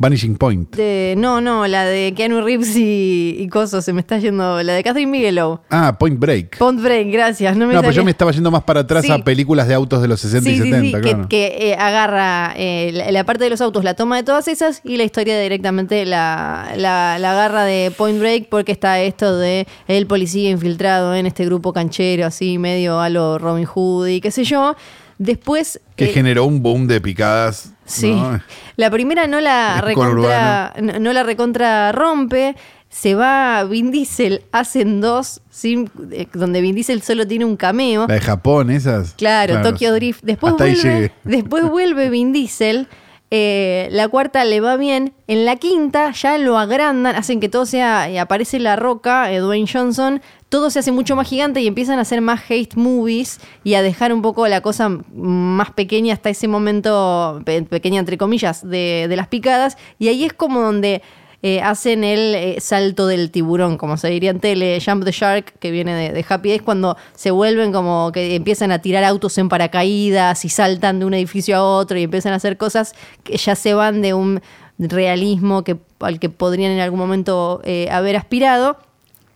Vanishing 0.01 0.37
Point. 0.37 0.75
de- 0.77 1.13
no, 1.17 1.41
no, 1.41 1.67
la 1.67 1.83
de 1.83 2.13
Keanu 2.15 2.39
Reeves 2.41 2.73
y, 2.77 3.35
y 3.37 3.47
Coso, 3.49 3.81
se 3.81 3.91
me 3.91 3.99
está 3.99 4.17
yendo. 4.17 4.63
La 4.63 4.73
de 4.73 4.81
Catherine 4.81 5.11
Bigelow. 5.11 5.59
Ah, 5.69 5.97
Point 5.99 6.17
Break. 6.17 6.57
Point 6.57 6.81
Break, 6.81 7.11
gracias. 7.11 7.57
No 7.57 7.67
me 7.67 7.73
No, 7.73 7.81
pero 7.81 7.91
salía. 7.91 7.97
yo 7.97 8.05
me 8.05 8.11
estaba 8.11 8.31
yendo 8.31 8.49
más 8.49 8.63
para 8.63 8.79
atrás 8.79 9.03
Sí. 9.05 9.11
a 9.11 9.17
películas 9.19 9.67
de 9.67 9.73
autos 9.73 10.01
de 10.01 10.07
los 10.07 10.21
60 10.21 10.49
y 10.49 10.53
Sí, 10.53 10.57
sí, 10.61 10.71
70, 10.71 10.85
sí, 10.85 10.91
que, 10.93 11.01
claro. 11.11 11.27
que, 11.29 11.47
eh, 11.71 11.75
agarra 11.77 12.53
eh, 12.55 12.91
la, 12.93 13.11
la 13.11 13.23
parte 13.25 13.43
de 13.43 13.49
los 13.49 13.59
autos, 13.59 13.83
la 13.83 13.93
toma 13.93 14.15
de 14.15 14.23
todas 14.23 14.47
esas 14.47 14.79
y 14.85 14.95
la 14.95 15.03
historia 15.03 15.37
directamente 15.39 16.05
la, 16.05 16.71
la, 16.77 17.17
la 17.19 17.31
agarra 17.33 17.65
de 17.65 17.91
Point 17.95 18.19
Break 18.19 18.47
porque 18.47 18.71
está 18.71 19.01
esto 19.01 19.37
de 19.37 19.67
el 19.89 20.07
policía 20.07 20.49
infiltrado 20.49 21.13
en 21.13 21.25
este 21.25 21.43
grupo 21.43 21.73
canchero, 21.73 22.25
así 22.25 22.57
medio 22.57 23.01
a 23.01 23.09
lo 23.09 23.37
Robin 23.37 23.65
Hood 23.65 24.07
y 24.07 24.21
qué 24.21 24.31
sé 24.31 24.45
yo. 24.45 24.75
Después... 25.17 25.81
que 25.97 26.05
eh, 26.05 26.13
generó 26.13 26.45
un 26.45 26.63
boom 26.63 26.87
de 26.87 27.01
picadas. 27.01 27.73
Sí. 27.89 28.11
¿no? 28.11 28.41
La 28.75 28.89
primera 28.89 29.27
no 29.27 29.41
la 29.41 29.81
recontra, 29.81 30.73
no, 30.81 30.99
no 30.99 31.13
la 31.13 31.23
recontra 31.23 31.91
rompe. 31.91 32.55
Se 32.89 33.13
va 33.13 33.63
Vin 33.65 33.91
Diesel, 33.91 34.45
hacen 34.51 34.99
dos, 34.99 35.41
sin, 35.51 35.91
eh, 36.11 36.27
donde 36.33 36.59
Vin 36.59 36.73
Diesel 36.73 37.03
solo 37.03 37.27
tiene 37.27 37.45
un 37.45 37.55
cameo. 37.55 38.07
La 38.07 38.15
de 38.15 38.21
Japón, 38.21 38.71
esas. 38.71 39.13
Claro, 39.13 39.61
Tokyo 39.61 39.93
Drift. 39.93 40.23
Después 40.23 40.53
Hasta 40.53 40.65
vuelve, 40.65 41.11
después 41.23 41.69
vuelve 41.69 42.09
Vin 42.09 42.33
Diesel. 42.33 42.87
Eh, 43.31 43.87
la 43.91 44.07
cuarta 44.07 44.43
le 44.45 44.59
va 44.59 44.75
bien. 44.77 45.13
En 45.27 45.45
la 45.45 45.55
quinta 45.55 46.11
ya 46.11 46.37
lo 46.37 46.57
agrandan, 46.57 47.15
hacen 47.15 47.39
que 47.39 47.49
todo 47.49 47.65
sea. 47.65 48.09
eh, 48.09 48.19
aparece 48.19 48.59
la 48.59 48.75
roca, 48.75 49.31
eh, 49.31 49.39
Dwayne 49.39 49.67
Johnson. 49.71 50.21
Todo 50.49 50.71
se 50.71 50.79
hace 50.79 50.91
mucho 50.91 51.15
más 51.15 51.27
gigante 51.29 51.61
y 51.61 51.67
empiezan 51.67 51.99
a 51.99 52.01
hacer 52.01 52.21
más 52.21 52.41
hate 52.49 52.75
movies 52.75 53.39
y 53.63 53.75
a 53.75 53.83
dejar 53.83 54.11
un 54.13 54.23
poco 54.23 54.47
la 54.47 54.61
cosa 54.61 54.89
más 55.13 55.71
pequeña 55.71 56.13
hasta 56.13 56.31
ese 56.31 56.47
momento, 56.47 57.41
pe- 57.45 57.61
pequeña 57.61 57.99
entre 57.99 58.17
comillas, 58.17 58.67
de, 58.67 59.05
de 59.07 59.15
las 59.15 59.27
picadas. 59.27 59.77
Y 59.99 60.07
ahí 60.07 60.23
es 60.23 60.33
como 60.33 60.61
donde 60.61 61.03
eh, 61.41 61.61
hacen 61.61 62.03
el 62.03 62.35
eh, 62.35 62.57
salto 62.59 63.07
del 63.07 63.31
tiburón, 63.31 63.77
como 63.77 63.95
se 63.95 64.09
diría 64.09 64.29
en 64.29 64.41
tele, 64.41 64.81
Jump 64.85 65.05
the 65.05 65.11
Shark, 65.11 65.53
que 65.59 65.71
viene 65.71 66.11
de, 66.11 66.25
Happy 66.27 66.49
Days, 66.49 66.61
cuando 66.61 66.97
se 67.15 67.31
vuelven 67.31 67.71
como 67.71 68.11
que 68.11 68.35
empiezan 68.35 68.73
a 68.73 68.79
tirar 68.79 69.05
autos 69.05 69.37
en 69.37 69.47
paracaídas 69.47 70.43
y 70.43 70.49
saltan 70.49 70.99
de 70.99 71.05
un 71.05 71.13
edificio 71.13 71.55
a 71.55 71.63
otro 71.63 71.97
y 71.97 72.03
empiezan 72.03 72.33
a 72.33 72.35
hacer 72.35 72.57
cosas 72.57 72.93
que 73.23 73.37
ya 73.37 73.55
se 73.55 73.73
van 73.73 74.01
de 74.01 74.13
un 74.13 74.41
realismo 74.77 75.63
que, 75.63 75.77
al 76.01 76.19
que 76.19 76.29
podrían 76.29 76.73
en 76.73 76.81
algún 76.81 76.99
momento 76.99 77.61
eh, 77.63 77.87
haber 77.89 78.17
aspirado. 78.17 78.77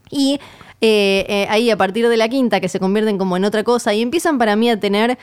Y 0.09 0.41
ahí 0.81 1.71
a 1.71 1.77
partir 1.77 2.09
de 2.09 2.17
la 2.17 2.27
quinta, 2.27 2.59
que 2.59 2.67
se 2.67 2.81
convierten 2.81 3.17
como 3.17 3.37
en 3.37 3.45
otra 3.45 3.63
cosa 3.63 3.93
y 3.93 4.01
empiezan 4.01 4.37
para 4.37 4.57
mí 4.57 4.69
a 4.69 4.77
tener 4.77 5.17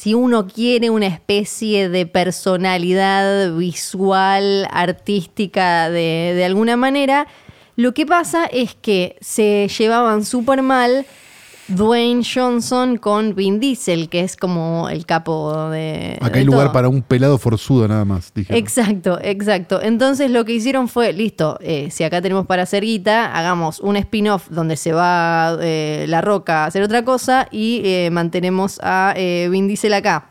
si 0.00 0.14
uno 0.14 0.46
quiere 0.46 0.90
una 0.90 1.08
especie 1.08 1.88
de 1.88 2.06
personalidad 2.06 3.52
visual, 3.56 4.68
artística 4.70 5.90
de, 5.90 6.34
de 6.36 6.44
alguna 6.44 6.76
manera, 6.76 7.26
lo 7.74 7.92
que 7.94 8.06
pasa 8.06 8.44
es 8.44 8.76
que 8.76 9.16
se 9.20 9.66
llevaban 9.76 10.24
súper 10.24 10.62
mal 10.62 11.04
Dwayne 11.68 12.22
Johnson 12.22 12.96
con 12.96 13.34
Vin 13.34 13.60
Diesel, 13.60 14.08
que 14.08 14.20
es 14.20 14.36
como 14.36 14.88
el 14.88 15.06
capo 15.06 15.70
de... 15.70 16.16
Acá 16.20 16.30
de 16.30 16.38
hay 16.40 16.44
lugar 16.44 16.64
todo. 16.64 16.72
para 16.72 16.88
un 16.88 17.02
pelado 17.02 17.38
forzudo 17.38 17.86
nada 17.86 18.04
más, 18.04 18.32
dije. 18.34 18.56
Exacto, 18.56 19.18
exacto. 19.22 19.80
Entonces 19.82 20.30
lo 20.30 20.44
que 20.44 20.52
hicieron 20.52 20.88
fue, 20.88 21.12
listo, 21.12 21.58
eh, 21.60 21.90
si 21.90 22.04
acá 22.04 22.20
tenemos 22.22 22.46
para 22.46 22.62
hacer 22.62 22.82
guita, 22.82 23.32
hagamos 23.36 23.80
un 23.80 23.96
spin-off 23.96 24.48
donde 24.50 24.76
se 24.76 24.92
va 24.92 25.56
eh, 25.60 26.06
La 26.08 26.20
Roca 26.20 26.64
a 26.64 26.66
hacer 26.66 26.82
otra 26.82 27.04
cosa 27.04 27.48
y 27.50 27.82
eh, 27.84 28.10
mantenemos 28.10 28.80
a 28.82 29.14
Vin 29.16 29.68
Diesel 29.68 29.94
acá. 29.94 30.30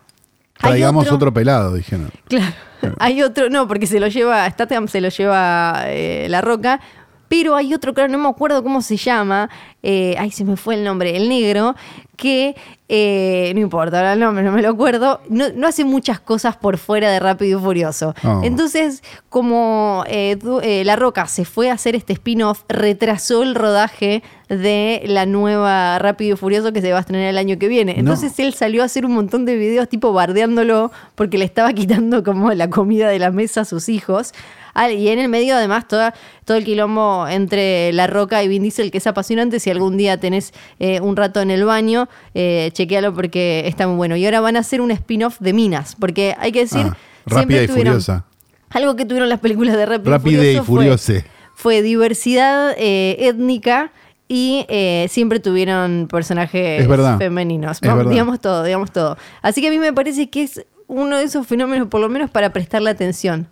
Traigamos 0.60 1.12
otro, 1.12 1.34
pelado, 1.34 1.76
dijeron. 1.76 2.10
Claro. 2.28 2.54
Hay 3.00 3.22
otro, 3.22 3.50
no, 3.50 3.68
porque 3.68 3.88
se 3.88 4.00
lo 4.00 4.08
lleva, 4.08 4.50
Statham 4.50 4.88
se 4.88 5.02
lo 5.02 5.10
lleva 5.10 5.84
eh, 5.86 6.28
La 6.30 6.42
Roca, 6.42 6.80
pero 7.28 7.56
hay 7.56 7.74
otro, 7.74 7.94
claro, 7.94 8.12
no 8.12 8.18
me 8.18 8.30
acuerdo 8.30 8.64
cómo 8.64 8.82
se 8.82 8.98
llama, 8.98 9.50
eh, 9.84 10.16
ay, 10.18 10.32
se 10.32 10.44
me 10.46 10.56
fue 10.58 10.76
el 10.76 10.84
nombre, 10.84 11.16
el 11.16 11.30
negro, 11.30 11.76
que, 12.16 12.56
eh, 12.90 13.52
no 13.54 13.62
importa, 13.62 13.98
ahora 13.98 14.14
el 14.14 14.20
nombre 14.20 14.44
no 14.44 14.52
me 14.52 14.62
lo 14.64 14.70
acuerdo, 14.70 15.22
no, 15.30 15.46
no 15.56 15.68
hace 15.68 15.84
muchas 15.84 16.20
cosas 16.20 16.56
por 16.58 16.78
fuera 16.78 17.12
de 17.12 17.20
Rápido 17.20 17.60
y 17.60 17.62
Furioso. 17.62 18.16
Oh. 18.24 18.42
Entonces, 18.44 19.04
como 19.30 20.04
eh, 20.08 20.36
Du- 20.42 20.60
eh, 20.62 20.84
La 20.84 20.96
Roca 20.96 21.28
se 21.28 21.46
fue 21.46 21.70
a 21.70 21.74
hacer 21.74 21.96
este 21.96 22.14
spin-off, 22.14 22.64
retrasó 22.70 23.44
el 23.44 23.54
rodaje 23.54 24.24
de 24.50 25.04
la 25.06 25.26
nueva 25.28 26.00
Rápido 26.00 26.34
y 26.34 26.38
Furioso 26.38 26.74
que 26.74 26.82
se 26.82 26.92
va 26.92 26.98
a 26.98 27.02
estrenar 27.02 27.28
el 27.28 27.38
año 27.38 27.60
que 27.60 27.68
viene. 27.68 27.94
No. 27.94 28.00
Entonces 28.00 28.40
él 28.40 28.54
salió 28.56 28.82
a 28.82 28.86
hacer 28.86 29.06
un 29.06 29.14
montón 29.14 29.46
de 29.46 29.56
videos 29.56 29.88
tipo 29.88 30.12
bardeándolo 30.12 30.92
porque 31.14 31.38
le 31.38 31.46
estaba 31.46 31.72
quitando 31.74 32.24
como 32.24 32.52
la 32.54 32.70
comida 32.70 33.10
de 33.10 33.20
la 33.20 33.30
mesa 33.30 33.62
a 33.62 33.66
sus 33.66 33.90
hijos. 33.90 34.34
Ah, 34.80 34.92
y 34.92 35.08
en 35.10 35.18
el 35.18 35.28
medio, 35.28 35.56
además, 35.56 35.88
toda, 35.88 36.14
todo 36.46 36.56
el 36.56 36.64
quilombo 36.64 37.28
entre 37.28 37.92
La 37.94 38.06
Roca 38.06 38.44
y 38.44 38.48
Vin 38.48 38.62
Diesel, 38.62 38.92
que 38.92 39.00
es 39.00 39.08
apasionante. 39.08 39.60
Si 39.60 39.70
algún 39.72 39.98
día 39.98 40.18
tenés 40.20 40.54
eh, 40.80 41.02
un 41.02 41.16
rato 41.18 41.42
en 41.42 41.50
el 41.50 41.66
baño, 41.66 42.08
eh, 42.36 42.70
chequealo 42.74 43.14
porque 43.14 43.64
está 43.66 43.88
muy 43.88 43.98
bueno. 43.98 44.16
Y 44.16 44.26
ahora 44.26 44.40
van 44.40 44.56
a 44.56 44.60
hacer 44.60 44.80
un 44.82 44.92
spin-off 44.92 45.38
de 45.40 45.54
Minas, 45.54 45.96
porque 46.00 46.36
hay 46.40 46.52
que 46.52 46.60
decir. 46.60 46.86
Ah, 46.86 46.98
rápida 47.26 47.64
y 47.64 47.68
furiosa. 47.68 48.26
Algo 48.70 48.96
que 48.96 49.06
tuvieron 49.06 49.30
las 49.30 49.40
películas 49.40 49.76
de 49.76 49.86
Rápido 49.86 50.12
Rápida 50.12 50.44
y 50.44 50.58
Furioso 50.58 50.64
fue- 51.56 51.82
diversidad 51.82 52.76
eh, 52.78 53.16
étnica 53.20 53.92
y 54.28 54.66
eh, 54.70 55.08
siempre 55.10 55.40
tuvieron 55.40 56.08
personajes 56.12 56.82
femeninos. 57.18 57.80
Vamos, 57.82 58.12
digamos 58.12 58.40
todo, 58.42 58.64
digamos 58.64 58.92
todo. 58.92 59.18
Así 59.42 59.62
que 59.62 59.70
a 59.70 59.72
mí 59.72 59.80
me 59.80 59.94
parece 59.94 60.30
que 60.30 60.44
es 60.44 60.66
uno 60.88 61.18
de 61.18 61.24
esos 61.24 61.48
fenómenos, 61.48 61.88
por 61.88 62.00
lo 62.02 62.10
menos 62.10 62.30
para 62.30 62.52
prestarle 62.54 62.90
atención. 62.90 63.48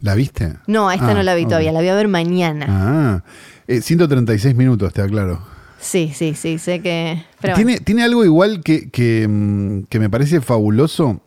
¿La 0.00 0.14
viste? 0.14 0.54
No, 0.66 0.88
a 0.88 0.94
esta 0.94 1.10
Ah, 1.10 1.14
no 1.14 1.22
la 1.22 1.34
vi 1.34 1.44
todavía, 1.44 1.72
la 1.72 1.80
voy 1.80 1.88
a 1.88 1.94
ver 1.94 2.08
mañana. 2.08 2.66
Ah, 2.68 3.22
eh, 3.66 3.80
136 3.80 4.54
minutos, 4.54 4.92
te 4.92 5.02
aclaro. 5.02 5.40
Sí, 5.80 6.12
sí, 6.14 6.34
sí, 6.34 6.58
sé 6.58 6.80
que. 6.80 7.24
Pero 7.40 7.54
bueno. 7.54 7.66
tiene, 7.66 7.80
tiene 7.80 8.02
algo 8.04 8.24
igual 8.24 8.62
que, 8.62 8.90
que, 8.90 9.26
mm, 9.28 9.84
que 9.88 9.98
me 9.98 10.10
parece 10.10 10.40
fabuloso. 10.40 11.20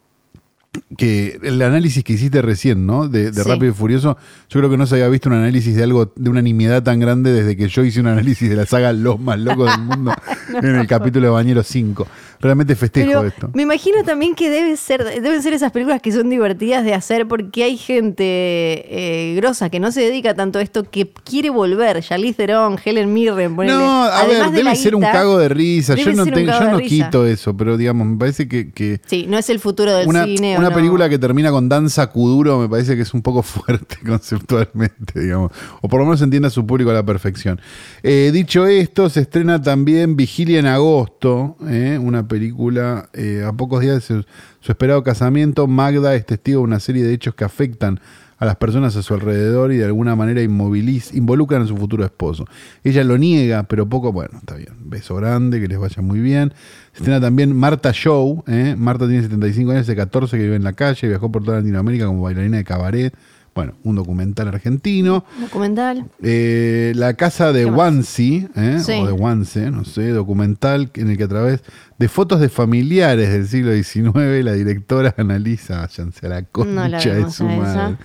Que 0.98 1.38
el 1.44 1.62
análisis 1.62 2.02
que 2.04 2.14
hiciste 2.14 2.42
recién, 2.42 2.86
¿no? 2.86 3.10
De, 3.10 3.32
de 3.32 3.44
Sí. 3.44 3.50
Rápido 3.50 3.72
y 3.72 3.74
Furioso, 3.76 4.18
yo 4.50 4.60
creo 4.60 4.70
que 4.70 4.78
no 4.78 4.86
se 4.88 4.96
había 4.96 5.10
visto 5.10 5.28
un 5.28 5.36
análisis 5.36 5.76
de 5.76 5.84
algo, 5.84 6.14
de 6.16 6.30
una 6.30 6.42
nimiedad 6.42 6.82
tan 6.82 7.00
grande 7.00 7.34
desde 7.34 7.58
que 7.58 7.68
yo 7.68 7.84
hice 7.84 8.00
un 8.00 8.08
análisis 8.08 8.50
de 8.50 8.56
la 8.56 8.66
saga 8.66 8.94
Los 8.94 9.20
más 9.20 9.38
locos 9.40 9.70
del 9.70 9.86
mundo 9.86 10.14
en 10.62 10.76
el 10.76 10.88
capítulo 10.88 11.28
de 11.28 11.32
Bañero 11.34 11.64
5. 11.64 12.08
Realmente 12.40 12.76
festejo 12.76 13.08
Pero 13.08 13.24
esto. 13.26 13.50
me 13.54 13.64
imagino 13.64 14.04
también 14.04 14.34
que 14.34 14.50
debe 14.50 14.76
ser, 14.78 15.04
deben 15.22 15.44
ser 15.44 15.54
esas 15.54 15.72
películas 15.72 16.02
que 16.02 16.12
son 16.12 16.30
divertidas 16.30 16.84
de 16.84 16.94
hacer 16.94 17.28
porque 17.28 17.64
hay 17.66 17.78
gente 17.78 18.24
eh, 18.26 19.36
grosa 19.36 19.70
que 19.70 19.80
no 19.80 19.92
se 19.92 20.02
dedica 20.02 20.34
tanto 20.34 20.58
a 20.60 20.62
esto 20.62 20.90
que 20.90 21.08
quiere 21.24 21.50
volver. 21.50 22.02
Charlize 22.02 22.34
Theron, 22.38 22.78
Helen 22.84 23.14
Mirren, 23.14 23.56
ponele. 23.56 23.78
No, 23.78 24.04
a 24.06 24.22
Además 24.22 24.52
ver, 24.52 24.58
de 24.60 24.64
debe 24.64 24.76
ser 24.76 24.96
un 24.96 25.02
cago 25.04 25.38
de 25.38 25.50
risa. 25.50 25.96
Yo 25.96 26.14
no, 26.14 26.26
cago 26.26 26.40
yo 26.40 26.72
no 26.72 26.78
risa. 26.78 26.90
quito 27.06 27.26
eso, 27.28 27.56
pero 27.56 27.78
digamos, 27.78 28.08
me 28.08 28.18
parece 28.18 28.48
que, 28.48 28.72
que 28.72 29.00
Sí, 29.06 29.26
no 29.28 29.38
es 29.38 29.50
el 29.50 29.60
futuro 29.60 29.94
del 29.94 30.08
una, 30.08 30.26
cine. 30.26 30.58
Una 30.62 30.74
película 30.74 31.10
que 31.10 31.20
termina 31.20 31.52
con 31.52 31.68
danza 31.68 32.08
kuduro 32.08 32.60
me 32.60 32.70
parece 32.70 32.96
que 32.96 33.02
es 33.02 33.14
un 33.14 33.22
poco 33.22 33.42
fuerte 33.44 33.98
conceptualmente, 34.06 35.20
digamos. 35.20 35.52
O 35.82 35.90
por 35.90 36.00
lo 36.00 36.06
menos 36.06 36.22
entiende 36.22 36.48
a 36.48 36.52
su 36.52 36.66
público 36.66 36.92
a 36.92 36.94
la 36.94 37.06
perfección. 37.06 37.60
Eh, 38.04 38.32
dicho 38.34 38.66
esto, 38.66 39.10
se 39.10 39.22
estrena 39.22 39.62
también 39.62 40.16
Vigilia 40.16 40.60
en 40.60 40.68
agosto, 40.68 41.58
eh, 41.68 42.00
una 42.02 42.28
película 42.28 43.10
eh, 43.14 43.44
a 43.46 43.54
pocos 43.54 43.82
días 43.82 43.96
de 43.96 44.02
su, 44.02 44.26
su 44.60 44.72
esperado 44.72 45.04
casamiento. 45.04 45.68
Magda 45.68 46.16
es 46.16 46.26
testigo 46.26 46.60
de 46.60 46.66
una 46.66 46.80
serie 46.80 47.04
de 47.04 47.14
hechos 47.14 47.36
que 47.36 47.44
afectan 47.44 48.00
a 48.42 48.46
las 48.48 48.56
personas 48.56 48.96
a 48.96 49.04
su 49.04 49.14
alrededor 49.14 49.72
y 49.72 49.78
de 49.78 49.86
alguna 49.86 50.16
manera 50.16 50.42
involucran 50.42 51.62
a 51.62 51.68
su 51.68 51.78
futuro 51.78 52.04
esposo. 52.04 52.46
Ella 52.84 53.04
lo 53.04 53.20
niega, 53.20 53.62
pero 53.64 53.88
poco, 53.88 54.12
bueno, 54.12 54.40
está 54.40 54.56
bien. 54.56 54.74
Beso 54.80 55.16
grande, 55.16 55.62
que 55.62 55.68
les 55.68 55.78
vaya 55.78 56.02
muy 56.02 56.20
bien. 56.22 56.52
Se 56.94 56.98
estrena 56.98 57.22
también 57.22 57.56
Marta 57.56 57.92
Show. 57.92 58.44
¿eh? 58.48 58.74
Marta 58.76 59.06
tiene 59.06 59.22
75 59.22 59.72
años, 59.72 59.84
hace 59.84 59.96
14 59.96 60.38
que 60.38 60.44
vive 60.44 60.56
en 60.56 60.64
la 60.64 60.74
calle, 60.74 61.08
viajó 61.08 61.32
por 61.32 61.44
toda 61.44 61.58
Latinoamérica 61.58 62.08
como 62.08 62.24
bailarina 62.24 62.58
de 62.58 62.64
cabaret. 62.64 63.14
Bueno, 63.54 63.74
un 63.84 63.98
documental 63.98 64.48
argentino. 64.48 65.26
Documental. 65.40 66.06
Eh, 66.24 66.94
la 66.96 67.16
casa 67.16 67.52
de. 67.52 67.66
Wansi, 67.66 68.48
¿eh? 68.56 68.80
Sí. 68.84 68.94
o 68.94 69.06
de 69.08 69.12
Wanse, 69.12 69.70
no 69.72 69.84
sé, 69.84 70.10
documental 70.10 70.90
en 70.94 71.10
el 71.10 71.18
que 71.18 71.24
a 71.26 71.28
través 71.28 71.62
de 72.00 72.08
fotos 72.08 72.40
de 72.40 72.48
familiares 72.48 73.30
del 73.30 73.48
siglo 73.48 73.74
XIX 73.74 74.44
la 74.46 74.54
directora 74.54 75.14
analiza, 75.18 75.82
váyanse 75.82 76.26
a 76.26 76.30
la 76.30 76.42
No 76.42 76.88
la 76.88 76.92
concha 76.92 77.14
de 77.14 77.24
su 77.30 77.46
esa. 77.48 77.58
madre. 77.58 77.98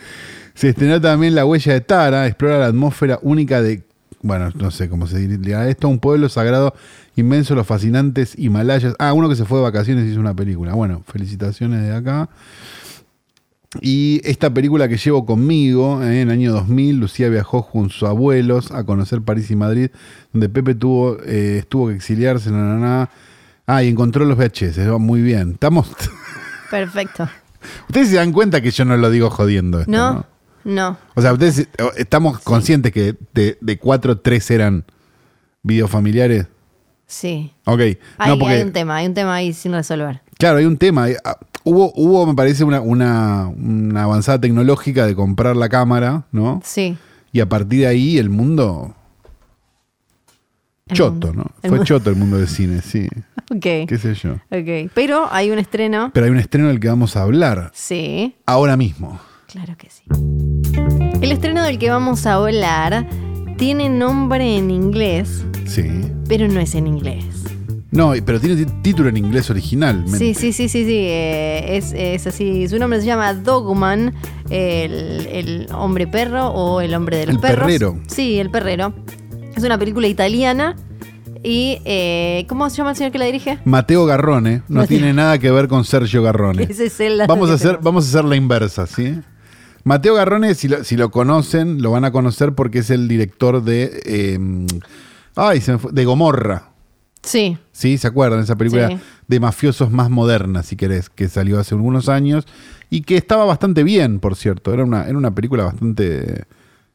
Se 0.55 0.71
estrenó 0.71 1.01
también 1.01 1.35
La 1.35 1.45
huella 1.45 1.75
de 1.75 1.81
Tara, 1.81 2.27
explora 2.27 2.59
la 2.59 2.67
atmósfera 2.67 3.19
única 3.23 3.63
de, 3.63 3.85
bueno, 4.23 4.51
no 4.55 4.71
sé 4.71 4.89
cómo 4.89 5.07
se 5.07 5.19
diría 5.19 5.69
esto, 5.69 5.87
un 5.89 6.01
pueblo 6.01 6.29
sagrado 6.29 6.75
inmenso, 7.15 7.55
los 7.55 7.67
fascinantes 7.67 8.35
Himalayas. 8.37 8.95
Ah, 8.99 9.13
uno 9.13 9.29
que 9.29 9.37
se 9.37 9.45
fue 9.45 9.59
de 9.59 9.65
vacaciones 9.65 10.07
y 10.07 10.11
hizo 10.11 10.21
una 10.21 10.35
película. 10.35 10.75
Bueno, 10.75 11.03
felicitaciones 11.07 11.83
de 11.83 11.95
acá. 11.95 12.29
Y 13.81 14.21
esta 14.25 14.53
película 14.53 14.89
que 14.89 14.97
llevo 14.97 15.27
conmigo, 15.27 16.03
eh, 16.03 16.23
en 16.23 16.29
el 16.29 16.31
año 16.31 16.53
2000, 16.53 16.99
Lucía 16.99 17.29
viajó 17.29 17.69
con 17.69 17.91
sus 17.91 18.09
abuelos 18.09 18.71
a 18.73 18.85
conocer 18.85 19.23
París 19.23 19.51
y 19.51 19.57
Madrid, 19.57 19.91
donde 20.33 20.49
Pepe 20.49 20.75
tuvo, 20.75 21.19
eh, 21.25 21.65
tuvo 21.69 21.89
que 21.89 21.95
exiliarse. 21.95 22.51
Na, 22.51 22.59
na, 22.59 22.77
na. 22.79 23.11
Ah, 23.67 23.83
y 23.83 23.89
encontró 23.89 24.25
los 24.25 24.39
VHS. 24.39 24.79
va 24.91 24.99
Muy 24.99 25.23
bien. 25.23 25.53
Estamos. 25.53 25.89
Perfecto. 26.71 27.29
ustedes 27.89 28.09
se 28.09 28.17
dan 28.17 28.33
cuenta 28.33 28.61
que 28.61 28.71
yo 28.71 28.85
no 28.85 28.97
lo 28.97 29.11
digo 29.11 29.31
jodiendo. 29.31 29.81
esto, 29.81 29.91
¿No? 29.91 30.13
¿no? 30.15 30.27
No. 30.65 30.99
O 31.15 31.23
sea, 31.23 31.33
ustedes 31.33 31.61
eh, 31.61 31.69
estamos 31.97 32.41
conscientes 32.41 32.93
que 32.93 33.15
de, 33.35 33.57
de 33.61 33.79
cuatro, 33.79 34.19
tres 34.19 34.51
eran 34.51 34.85
videos 35.63 35.91
familiares. 35.91 36.47
Sí. 37.07 37.53
Ok. 37.65 37.81
Hay, 38.19 38.31
no, 38.31 38.39
porque, 38.39 38.55
hay 38.55 38.63
un 38.63 38.73
tema, 38.73 38.97
hay 38.97 39.07
un 39.07 39.15
tema 39.15 39.35
ahí 39.35 39.53
sin 39.53 39.73
resolver. 39.73 40.23
Claro, 40.39 40.59
hay 40.59 40.65
un 40.65 40.77
tema. 40.77 41.07
Hubo, 41.69 41.93
hubo, 41.97 42.25
me 42.27 42.35
parece, 42.35 42.63
una, 42.63 42.81
una, 42.81 43.49
una 43.49 44.05
avanzada 44.05 44.41
tecnológica 44.41 45.05
de 45.05 45.17
comprar 45.17 45.57
la 45.57 45.69
cámara, 45.69 46.25
¿no? 46.31 46.61
Sí. 46.65 46.97
Y 47.33 47.41
a 47.41 47.49
partir 47.49 47.81
de 47.81 47.87
ahí 47.89 48.19
el 48.19 48.31
mundo. 48.31 48.95
El 50.89 50.97
choto, 50.97 51.27
mundo. 51.29 51.33
¿no? 51.35 51.43
El 51.63 51.69
Fue 51.69 51.71
mundo. 51.71 51.85
choto 51.85 52.11
el 52.11 52.17
mundo 52.17 52.39
del 52.39 52.47
cine, 52.49 52.83
sí. 52.83 53.09
Ok. 53.51 53.63
¿Qué 53.89 53.99
sé 54.01 54.15
yo? 54.15 54.35
Ok. 54.51 54.91
Pero 54.95 55.29
hay 55.33 55.51
un 55.51 55.59
estreno. 55.59 56.11
Pero 56.13 56.27
hay 56.27 56.33
un 56.33 56.39
estreno 56.39 56.69
del 56.69 56.79
que 56.81 56.89
vamos 56.89 57.17
a 57.17 57.23
hablar 57.23 57.71
Sí. 57.75 58.35
ahora 58.47 58.77
mismo. 58.77 59.21
Claro 59.47 59.77
que 59.77 59.89
sí. 59.91 60.03
El 61.21 61.31
estreno 61.33 61.63
del 61.65 61.79
que 61.79 61.91
vamos 61.91 62.27
a 62.27 62.35
hablar 62.35 63.09
tiene 63.57 63.89
nombre 63.89 64.57
en 64.57 64.71
inglés, 64.71 65.45
Sí. 65.65 65.85
pero 66.29 66.47
no 66.49 66.59
es 66.61 66.75
en 66.75 66.87
inglés. 66.89 67.25
No, 67.93 68.13
pero 68.25 68.41
tiene 68.41 68.57
tí- 68.57 68.73
título 68.83 69.09
en 69.09 69.17
inglés 69.17 69.49
original. 69.49 70.05
Sí, 70.09 70.35
sí, 70.35 70.53
sí, 70.53 70.69
sí, 70.69 70.85
sí. 70.85 70.97
eh, 71.09 71.77
es, 71.77 71.93
es 71.93 72.27
así. 72.27 72.69
Su 72.69 72.79
nombre 72.79 73.01
se 73.01 73.07
llama 73.07 73.33
Dogman, 73.33 74.13
el, 74.51 75.27
el 75.31 75.69
hombre 75.73 76.07
perro 76.07 76.49
o 76.49 76.81
el 76.81 76.95
hombre 76.95 77.19
de 77.19 77.27
los 77.27 77.35
El 77.37 77.41
perros. 77.41 77.65
perrero. 77.67 77.99
Sí, 78.09 78.39
el 78.39 78.51
perrero. 78.51 78.93
Es 79.57 79.63
una 79.65 79.79
película 79.79 80.09
italiana. 80.09 80.77
Y, 81.45 81.79
eh, 81.85 82.45
¿cómo 82.49 82.69
se 82.71 82.79
llama 82.79 82.91
el 82.91 82.97
señor 82.97 83.13
que 83.13 83.19
la 83.19 83.25
dirige? 83.27 83.59
Mateo 83.65 84.05
Garrone 84.05 84.63
no 84.69 84.81
Mateo. 84.81 84.89
tiene 84.99 85.13
nada 85.13 85.39
que 85.39 85.51
ver 85.53 85.69
con 85.69 85.85
Sergio 85.85 86.23
Garrone. 86.23 86.65
Ese 86.69 86.87
es 86.87 86.99
el 87.01 87.23
Vamos 87.29 87.51
a, 87.51 87.55
hacer, 87.55 87.67
tenemos. 87.69 87.85
vamos 87.85 88.05
a 88.07 88.09
hacer 88.09 88.25
la 88.25 88.35
inversa, 88.37 88.87
¿sí? 88.89 89.21
Mateo 89.85 90.15
Garrone, 90.17 90.57
si 90.57 90.67
lo, 90.67 90.83
si 90.83 90.97
lo 90.97 91.13
conocen, 91.13 91.81
lo 91.83 91.93
van 91.93 92.05
a 92.05 92.11
conocer 92.11 92.53
porque 92.55 92.81
es 92.81 92.91
el 92.91 93.07
director 93.07 93.63
de. 93.63 94.03
eh, 94.05 94.67
ay, 95.37 95.61
se 95.61 95.73
me 95.73 95.79
fue, 95.79 95.93
de 95.93 96.05
Gomorra. 96.05 96.71
Sí, 97.27 97.59
¿Sí? 97.73 97.99
¿Se 97.99 98.07
acuerdan? 98.07 98.41
Esa 98.41 98.57
película 98.57 98.89
Sí. 98.89 98.99
de 99.29 99.41
mafiosos 99.41 99.91
más 99.91 100.09
moderna, 100.11 100.63
si 100.63 100.77
querés, 100.77 101.11
que 101.11 101.29
salió 101.29 101.59
hace 101.61 101.75
algunos 101.75 102.09
años 102.09 102.47
y 102.89 103.03
que 103.03 103.17
estaba 103.17 103.45
bastante 103.45 103.83
bien, 103.85 104.21
por 104.21 104.37
cierto. 104.37 104.73
Era 104.73 104.85
una, 104.85 105.07
era 105.07 105.19
una 105.19 105.35
película 105.35 105.65
bastante 105.65 106.45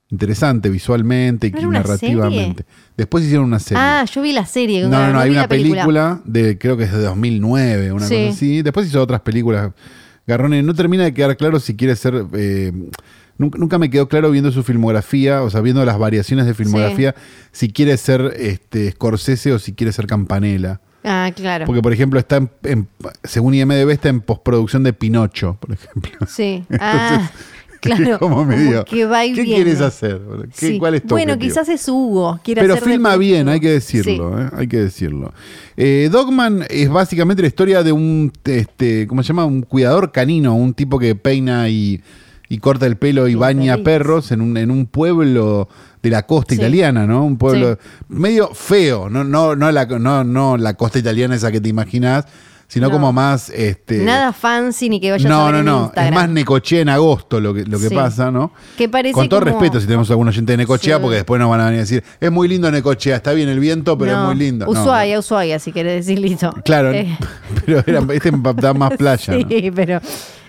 interesante 0.10 0.70
visualmente 0.70 1.48
y 1.48 1.52
¿No 1.52 1.58
era 1.60 1.68
una 1.68 1.80
narrativamente. 1.80 2.66
Después 2.98 3.24
hicieron 3.24 3.46
una 3.46 3.60
serie. 3.60 3.82
Ah, 3.84 4.06
yo 4.06 4.22
vi 4.22 4.34
la 4.34 4.46
serie. 4.46 4.82
no, 4.84 4.90
no, 4.90 5.14
no, 5.14 5.20
hay 5.20 5.30
una 5.32 5.42
la 5.42 5.48
película. 5.48 6.22
de, 6.26 6.58
creo 6.58 6.76
que 6.78 6.84
es 6.86 6.92
de 6.92 7.02
2009, 7.02 7.92
una 7.92 8.08
Sí. 8.08 8.16
cosa 8.16 8.30
así. 8.30 8.62
Después 8.62 8.88
hizo 8.88 9.02
otras 9.02 9.22
películas. 9.22 9.72
Garrone 10.28 10.64
no 10.64 10.74
termina 10.74 11.04
de 11.04 11.14
quedar 11.14 11.36
claro 11.38 11.60
si 11.60 11.76
quiere 11.76 11.96
ser. 11.96 12.26
eh, 12.34 12.72
nunca, 13.42 13.58
nunca 13.60 13.78
me 13.78 13.90
quedó 13.90 14.08
claro 14.08 14.32
viendo 14.32 14.52
su 14.52 14.64
filmografía, 14.64 15.42
o 15.44 15.50
sea, 15.50 15.60
viendo 15.62 15.84
las 15.84 15.98
variaciones 16.00 16.46
de 16.46 16.54
filmografía, 16.54 17.14
si 17.52 17.70
quiere 17.74 17.98
ser 17.98 18.34
este, 18.38 18.92
Scorsese 18.92 19.52
o 19.52 19.60
si 19.60 19.74
quiere 19.74 19.92
ser 19.92 20.08
Campanella. 20.08 20.80
Ah, 21.04 21.32
claro. 21.36 21.66
Porque, 21.66 21.82
por 21.82 21.92
ejemplo, 21.92 22.20
está 22.20 22.38
en, 22.38 22.50
en- 22.64 22.88
según 23.24 23.54
IMDB, 23.56 23.90
está 23.90 24.10
en 24.10 24.22
postproducción 24.22 24.84
de 24.84 24.94
Pinocho, 24.94 25.58
por 25.60 25.74
ejemplo. 25.74 26.12
Sí. 26.28 26.64
Ah, 26.80 27.32
Que 27.82 27.90
claro. 27.96 28.20
como 28.20 28.46
medio, 28.46 28.86
que 28.86 29.06
va 29.06 29.24
¿Qué 29.24 29.44
quieres 29.44 29.82
hacer? 29.82 30.22
¿Qué- 30.60 30.68
Sí. 30.68 30.78
¿Cuál 30.78 30.94
es 30.94 31.02
tu 31.02 31.08
Bueno, 31.16 31.34
objetivo? 31.34 31.50
quizás 31.56 31.70
es 31.70 31.90
Hugo. 31.90 32.40
quiere 32.44 32.62
Pero 32.62 32.78
filma 32.78 33.18
bien, 33.18 33.50
hay 33.50 33.60
que 33.60 33.72
decirlo, 33.72 34.36
Sí. 34.38 34.44
¿eh? 34.44 34.50
hay 34.56 34.68
que 34.68 34.78
decirlo. 34.78 35.34
Eh, 35.76 36.08
Dogman 36.12 36.64
es 36.70 36.88
básicamente 36.88 37.42
la 37.42 37.48
historia 37.48 37.82
de 37.82 37.92
un, 37.92 38.32
este, 38.46 39.08
¿cómo 39.08 39.24
se 39.24 39.30
llama? 39.30 39.46
Un 39.46 39.64
cuidador 39.64 40.12
canino, 40.12 40.54
un 40.54 40.76
tipo 40.76 41.00
que 41.00 41.16
peina 41.16 41.68
y, 41.70 42.00
y 42.54 42.58
corta 42.58 42.86
el 42.86 42.98
pelo 42.98 43.30
y 43.30 43.36
baña 43.36 43.74
feliz. 43.76 43.86
perros 43.86 44.32
en 44.34 44.42
un, 44.42 44.58
en 44.58 44.72
un 44.72 44.86
pueblo 44.86 45.70
de 46.04 46.10
la 46.10 46.24
costa 46.26 46.54
Sí. 46.54 46.60
italiana, 46.60 47.08
¿no? 47.08 47.24
Un 47.24 47.38
pueblo 47.38 47.78
medio 48.10 48.50
feo, 48.54 49.10
no, 49.10 49.24
no, 49.24 49.56
no, 49.56 49.72
la, 49.72 49.86
no, 49.86 50.24
no 50.26 50.58
la 50.58 50.74
costa 50.74 51.00
italiana 51.00 51.34
esa 51.36 51.50
que 51.50 51.62
te 51.62 51.70
imaginas, 51.70 52.26
sino 52.68 52.88
No. 52.88 52.94
como 52.94 53.14
más... 53.14 53.50
Este, 53.52 54.00
Nada 54.00 54.34
fancy 54.34 54.90
ni 54.90 55.00
que 55.00 55.12
vayas 55.12 55.26
a 55.26 55.30
no, 55.30 55.46
ver 55.46 55.54
no, 55.54 55.60
en 55.60 55.66
no. 55.66 55.92
Es 55.96 56.12
más 56.12 56.30
Necochea 56.30 56.82
en 56.82 56.90
agosto 56.90 57.40
lo 57.40 57.54
que, 57.54 57.64
lo 57.64 57.80
que 57.80 57.88
Sí. 57.88 57.96
pasa, 57.96 58.32
¿no? 58.32 58.52
Que 58.78 58.90
parece 58.90 59.14
Con 59.14 59.30
todo 59.30 59.40
como- 59.42 59.52
respeto 59.54 59.80
si 59.80 59.86
tenemos 59.86 60.10
algún 60.10 60.28
oyente 60.28 60.52
de 60.52 60.58
Necochea, 60.58 60.98
Sí. 60.98 61.02
porque 61.02 61.16
después 61.18 61.40
nos 61.40 61.50
van 61.50 61.62
a 61.62 61.66
venir 61.66 61.78
a 61.78 61.82
decir, 61.84 62.04
es 62.20 62.32
muy 62.32 62.50
lindo 62.50 62.70
Necochea, 62.70 63.16
está 63.16 63.32
bien 63.32 63.48
el 63.48 63.60
viento, 63.62 63.98
pero 63.98 64.12
No, 64.12 64.22
es 64.24 64.26
muy 64.36 64.36
lindo. 64.46 64.66
No, 64.66 64.72
Ushuaia, 64.72 65.20
Ushuaia, 65.20 65.58
si 65.60 65.72
querés 65.72 66.06
decir 66.06 66.20
listo. 66.20 66.54
Claro, 66.66 66.92
Eh, 66.92 67.18
pero 67.66 67.82
era, 67.88 68.02
este 68.14 68.32
da 68.56 68.74
más 68.74 68.92
playa. 68.98 69.38
¿no? 69.38 69.48
Sí, 69.48 69.72
pero 69.74 70.02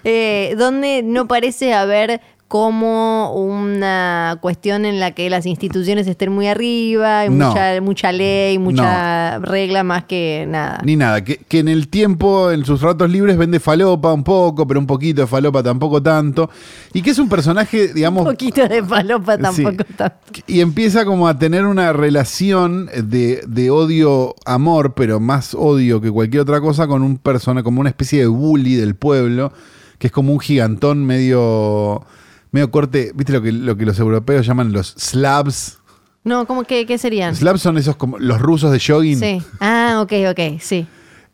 eh, 0.04 0.54
donde 0.59 1.02
no 1.02 1.26
parece 1.28 1.75
haber 1.75 2.21
como 2.49 3.32
una 3.35 4.37
cuestión 4.42 4.85
en 4.85 5.00
la 5.00 5.12
que 5.12 5.30
las 5.30 5.47
instituciones 5.47 6.06
estén 6.06 6.30
muy 6.30 6.49
arriba, 6.49 7.25
y 7.25 7.30
No. 7.30 7.49
mucha, 7.49 7.80
mucha 7.80 8.12
ley, 8.12 8.59
mucha 8.59 9.38
regla 9.38 9.82
más 9.85 10.04
que 10.04 10.44
nada. 10.47 10.78
Ni 10.85 10.94
nada, 10.97 11.25
que, 11.25 11.38
que 11.38 11.61
en 11.61 11.68
el 11.68 11.88
tiempo, 11.88 12.50
en 12.50 12.66
sus 12.66 12.82
ratos 12.82 13.09
libres, 13.09 13.38
vende 13.38 13.59
falopa 13.59 14.12
un 14.12 14.23
poco, 14.23 14.66
pero 14.66 14.78
un 14.80 14.87
poquito 14.87 15.23
de 15.23 15.26
falopa 15.26 15.62
tampoco 15.62 16.02
tanto. 16.02 16.50
Y 16.92 17.00
que 17.00 17.12
es 17.12 17.18
un 17.18 17.30
personaje, 17.30 17.87
Un 17.88 17.94
digamos, 17.94 18.25
poquito 18.26 18.68
de 18.68 18.82
palopa 18.82 19.37
Sí. 19.37 19.42
tampoco 19.42 19.85
tanto. 19.97 20.16
Y 20.47 20.61
empieza 20.61 21.06
como 21.06 21.28
a 21.28 21.38
tener 21.38 21.64
una 21.64 21.94
relación 21.94 22.90
de, 23.02 23.42
de 23.49 23.71
odio-amor, 23.71 24.92
pero 24.92 25.21
más 25.21 25.54
odio 25.54 26.02
que 26.02 26.11
cualquier 26.11 26.42
otra 26.42 26.61
cosa, 26.61 26.87
con 26.87 27.00
un 27.02 27.16
persona, 27.16 27.62
como 27.62 27.80
una 27.80 27.88
especie 27.88 28.21
de 28.21 28.26
bully 28.26 28.75
del 28.75 28.94
pueblo, 28.94 29.54
que 30.02 30.09
es 30.09 30.12
como 30.12 30.32
un 30.32 30.40
gigantón 30.40 31.06
medio, 31.06 32.04
medio 32.50 32.73
corte, 32.73 33.12
¿viste 33.14 33.32
lo 33.32 33.40
que, 33.40 33.52
lo 33.52 33.76
que 33.76 33.87
los 33.87 34.00
europeos 34.00 34.44
llaman 34.44 34.73
los 34.73 34.97
slabs? 34.99 35.78
No, 36.25 36.44
¿cómo 36.44 36.64
que 36.64 36.87
qué 36.87 36.99
serían? 36.99 37.37
Slabs 37.37 37.62
son 37.62 37.78
esos 37.78 37.94
como 37.94 38.18
los 38.18 38.40
rusos 38.40 38.73
de 38.73 38.80
jogging. 38.80 39.21
Sí. 39.21 39.40
Ah, 39.61 40.00
ok, 40.02 40.12
ok, 40.32 40.61
sí. 40.61 40.88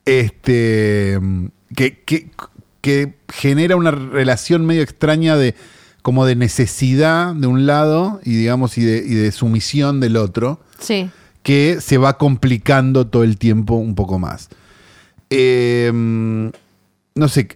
Este. 0.05 1.19
Que, 1.75 2.03
que, 2.05 2.29
que 2.83 3.15
genera 3.33 3.75
una 3.75 3.91
relación 3.91 4.67
medio 4.67 4.83
extraña 4.83 5.39
de. 5.39 5.55
como 6.03 6.27
de 6.27 6.37
necesidad 6.37 7.35
de 7.35 7.47
un 7.47 7.65
lado 7.65 8.21
y 8.23 8.37
digamos 8.37 8.77
y 8.77 8.85
de, 8.85 8.99
y 8.99 9.15
de 9.15 9.33
sumisión 9.33 9.99
del 9.99 10.19
otro. 10.19 10.61
Sí. 10.79 11.09
que 11.43 11.81
se 11.81 11.97
va 11.97 12.19
complicando 12.19 13.07
todo 13.07 13.25
el 13.25 13.39
tiempo 13.39 13.77
un 13.77 13.95
poco 13.95 14.19
más. 14.19 14.51
Eh, 15.31 15.91
no 17.15 17.29
sé, 17.29 17.49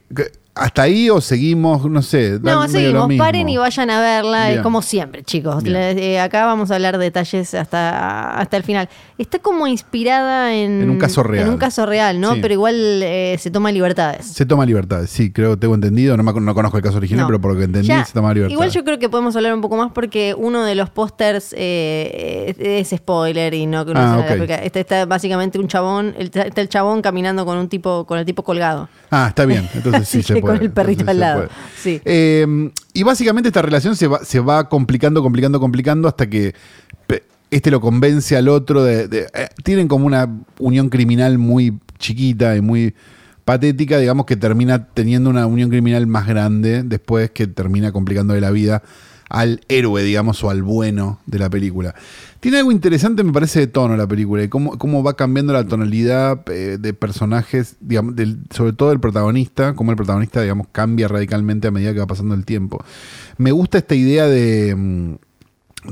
¿hasta 0.54 0.82
ahí 0.82 1.08
o 1.10 1.20
seguimos? 1.20 1.84
No 1.90 2.02
sé. 2.02 2.38
No, 2.42 2.68
seguimos. 2.68 3.08
Paren 3.16 3.48
y 3.48 3.56
vayan 3.56 3.90
a 3.90 4.00
verla, 4.00 4.50
Bien. 4.50 4.62
como 4.62 4.82
siempre, 4.82 5.22
chicos. 5.22 5.62
Eh, 5.66 6.20
acá 6.20 6.44
vamos 6.46 6.70
a 6.70 6.74
hablar 6.74 6.98
detalles 6.98 7.54
hasta, 7.54 8.36
hasta 8.38 8.56
el 8.56 8.62
final. 8.62 8.88
Está 9.18 9.38
como 9.38 9.66
inspirada 9.66 10.54
en, 10.54 10.82
En 10.82 10.90
un 10.90 10.98
caso 10.98 11.22
real. 11.22 11.46
En 11.46 11.52
un 11.52 11.58
caso 11.58 11.86
real, 11.86 12.20
¿no? 12.20 12.34
Sí. 12.34 12.40
Pero 12.42 12.54
igual 12.54 12.74
eh, 13.02 13.36
se 13.38 13.50
toma 13.50 13.70
libertades. 13.72 14.26
Se 14.26 14.44
toma 14.46 14.66
libertades, 14.66 15.10
sí, 15.10 15.32
creo, 15.32 15.56
tengo 15.58 15.74
entendido. 15.74 16.16
No, 16.16 16.22
me, 16.22 16.32
no 16.40 16.54
conozco 16.54 16.76
el 16.76 16.82
caso 16.82 16.96
original, 16.98 17.22
No. 17.22 17.26
pero 17.28 17.40
por 17.40 17.52
lo 17.52 17.58
que 17.58 17.64
entendí, 17.64 17.88
Ya, 17.88 18.04
se 18.04 18.12
toma 18.12 18.34
libertades. 18.34 18.52
Igual 18.52 18.70
yo 18.70 18.84
creo 18.84 18.98
que 18.98 19.08
podemos 19.08 19.34
hablar 19.36 19.54
un 19.54 19.60
poco 19.60 19.76
más 19.76 19.92
porque 19.92 20.34
uno 20.36 20.64
de 20.64 20.74
los 20.74 20.90
pósters 20.90 21.54
eh, 21.56 22.54
es, 22.58 22.90
spoiler 22.90 23.54
y 23.54 23.66
no 23.66 23.84
que 23.86 23.92
Ah, 23.94 23.94
se 23.94 24.00
la 24.00 24.16
ok. 24.18 24.30
explica. 24.30 24.54
Este 24.56 24.80
está 24.80 25.06
básicamente 25.06 25.58
un 25.58 25.68
chabón, 25.68 26.14
el- 26.18 26.26
está 26.34 26.60
el 26.60 26.68
chabón 26.68 27.00
caminando 27.02 27.46
con 27.46 27.56
un 27.58 27.68
tipo, 27.68 28.04
con 28.06 28.18
el 28.18 28.24
tipo 28.26 28.42
colgado. 28.42 28.88
Ah, 29.10 29.26
está 29.28 29.44
bien. 29.44 29.68
Entonces 29.74 30.08
sí 30.08 30.22
se 30.22 30.34
que 30.34 30.41
puede. 30.42 30.56
con 30.58 30.66
el 30.66 30.72
perrito 30.72 31.10
al 31.10 31.18
lado. 31.20 31.48
Sí. 31.76 32.00
Eh, 32.04 32.70
y 32.92 33.02
básicamente 33.02 33.48
esta 33.48 33.62
relación 33.62 33.96
se 33.96 34.06
va, 34.06 34.22
se 34.24 34.40
va 34.40 34.68
complicando, 34.68 35.22
complicando, 35.22 35.58
complicando 35.60 36.08
hasta 36.08 36.28
que 36.28 36.54
este 37.50 37.70
lo 37.70 37.80
convence 37.80 38.36
al 38.36 38.48
otro 38.48 38.82
de, 38.82 39.08
de- 39.08 39.26
eh, 39.34 39.48
tienen 39.62 39.86
como 39.88 40.06
una 40.06 40.28
unión 40.58 40.88
criminal 40.88 41.36
muy 41.38 41.78
chiquita 41.98 42.56
y 42.56 42.60
muy 42.62 42.94
patética, 43.44 43.98
digamos 43.98 44.24
que 44.24 44.36
termina 44.36 44.86
teniendo 44.86 45.28
una 45.28 45.46
unión 45.46 45.68
criminal 45.68 46.06
más 46.06 46.26
grande 46.26 46.82
después 46.82 47.30
que 47.30 47.46
termina 47.46 47.92
complicándole 47.92 48.40
la 48.40 48.50
vida 48.50 48.82
al 49.34 49.62
héroe, 49.68 50.02
digamos, 50.02 50.44
o 50.44 50.50
al 50.50 50.62
bueno 50.62 51.18
de 51.24 51.38
la 51.38 51.48
película. 51.48 51.94
Tiene 52.40 52.58
algo 52.58 52.70
interesante, 52.70 53.24
me 53.24 53.32
parece, 53.32 53.60
de 53.60 53.66
tono 53.66 53.96
la 53.96 54.06
película, 54.06 54.42
y 54.42 54.48
cómo, 54.48 54.76
cómo 54.76 55.02
va 55.02 55.14
cambiando 55.16 55.52
la 55.54 55.64
tonalidad 55.66 56.42
eh, 56.50 56.76
de 56.78 56.92
personajes, 56.92 57.76
digamos, 57.80 58.14
del- 58.14 58.40
sobre 58.50 58.74
todo 58.74 58.92
el 58.92 59.00
protagonista, 59.00 59.72
cómo 59.74 59.90
el 59.90 59.96
protagonista, 59.96 60.42
digamos, 60.42 60.66
cambia 60.70 61.08
radicalmente 61.08 61.66
a 61.68 61.70
medida 61.70 61.94
que 61.94 62.00
va 62.00 62.06
pasando 62.06 62.34
el 62.34 62.44
tiempo. 62.44 62.84
Me 63.38 63.52
gusta 63.52 63.78
esta 63.78 63.94
idea 63.94 64.26
de, 64.26 64.74
mm, 64.76 65.14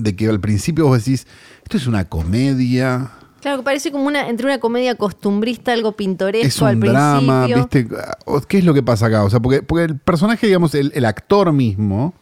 de 0.02 0.16
que 0.16 0.28
al 0.28 0.40
principio 0.40 0.86
vos 0.86 0.98
decís, 1.02 1.26
esto 1.62 1.76
es 1.78 1.86
una 1.86 2.04
comedia, 2.08 3.10
Claro, 3.40 3.56
que 3.58 3.64
parece 3.64 3.90
como 3.90 4.04
una, 4.06 4.28
entre 4.28 4.44
una 4.44 4.58
comedia 4.58 4.96
costumbrista, 4.96 5.72
algo 5.72 5.92
pintoresco 5.92 6.46
es 6.46 6.60
un 6.60 6.68
al 6.68 6.80
drama, 6.80 7.46
principio. 7.46 7.86
¿viste? 7.86 7.96
O- 8.26 8.42
¿Qué 8.42 8.58
es 8.58 8.64
lo 8.64 8.74
que 8.74 8.82
pasa 8.82 9.06
acá? 9.06 9.24
O 9.24 9.30
sea, 9.30 9.40
porque, 9.40 9.62
porque 9.62 9.84
el 9.84 9.96
personaje, 9.98 10.46
digamos, 10.46 10.74
el, 10.74 10.92
el 10.94 11.06
actor 11.06 11.50
mismo, 11.54 12.12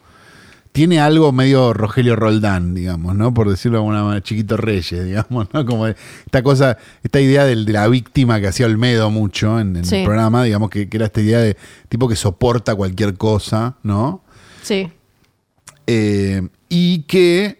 tiene 0.71 0.99
algo 0.99 1.31
medio 1.31 1.73
Rogelio 1.73 2.15
Roldán, 2.15 2.75
digamos, 2.75 3.15
¿no? 3.15 3.33
Por 3.33 3.49
decirlo 3.49 3.77
de 3.79 3.81
alguna 3.83 4.03
manera, 4.03 4.21
Chiquito 4.23 4.55
Reyes, 4.57 5.05
digamos, 5.05 5.47
¿no? 5.53 5.65
Como 5.65 5.87
esta 5.87 6.43
cosa, 6.43 6.77
esta 7.03 7.19
idea 7.19 7.45
del- 7.45 7.65
de 7.65 7.73
la 7.73 7.87
víctima 7.87 8.39
que 8.39 8.47
hacía 8.47 8.65
Olmedo 8.67 9.09
mucho 9.09 9.59
en, 9.59 9.75
en 9.77 9.85
Sí. 9.85 9.97
el 9.97 10.05
programa, 10.05 10.43
digamos, 10.43 10.69
que, 10.69 10.87
que 10.87 10.97
era 10.97 11.07
esta 11.07 11.21
idea 11.21 11.39
de 11.39 11.57
tipo 11.89 12.07
que 12.07 12.15
soporta 12.15 12.75
cualquier 12.75 13.15
cosa, 13.15 13.77
¿no? 13.83 14.23
Sí. 14.61 14.89
Eh, 15.87 16.47
y 16.69 16.99
que 17.03 17.59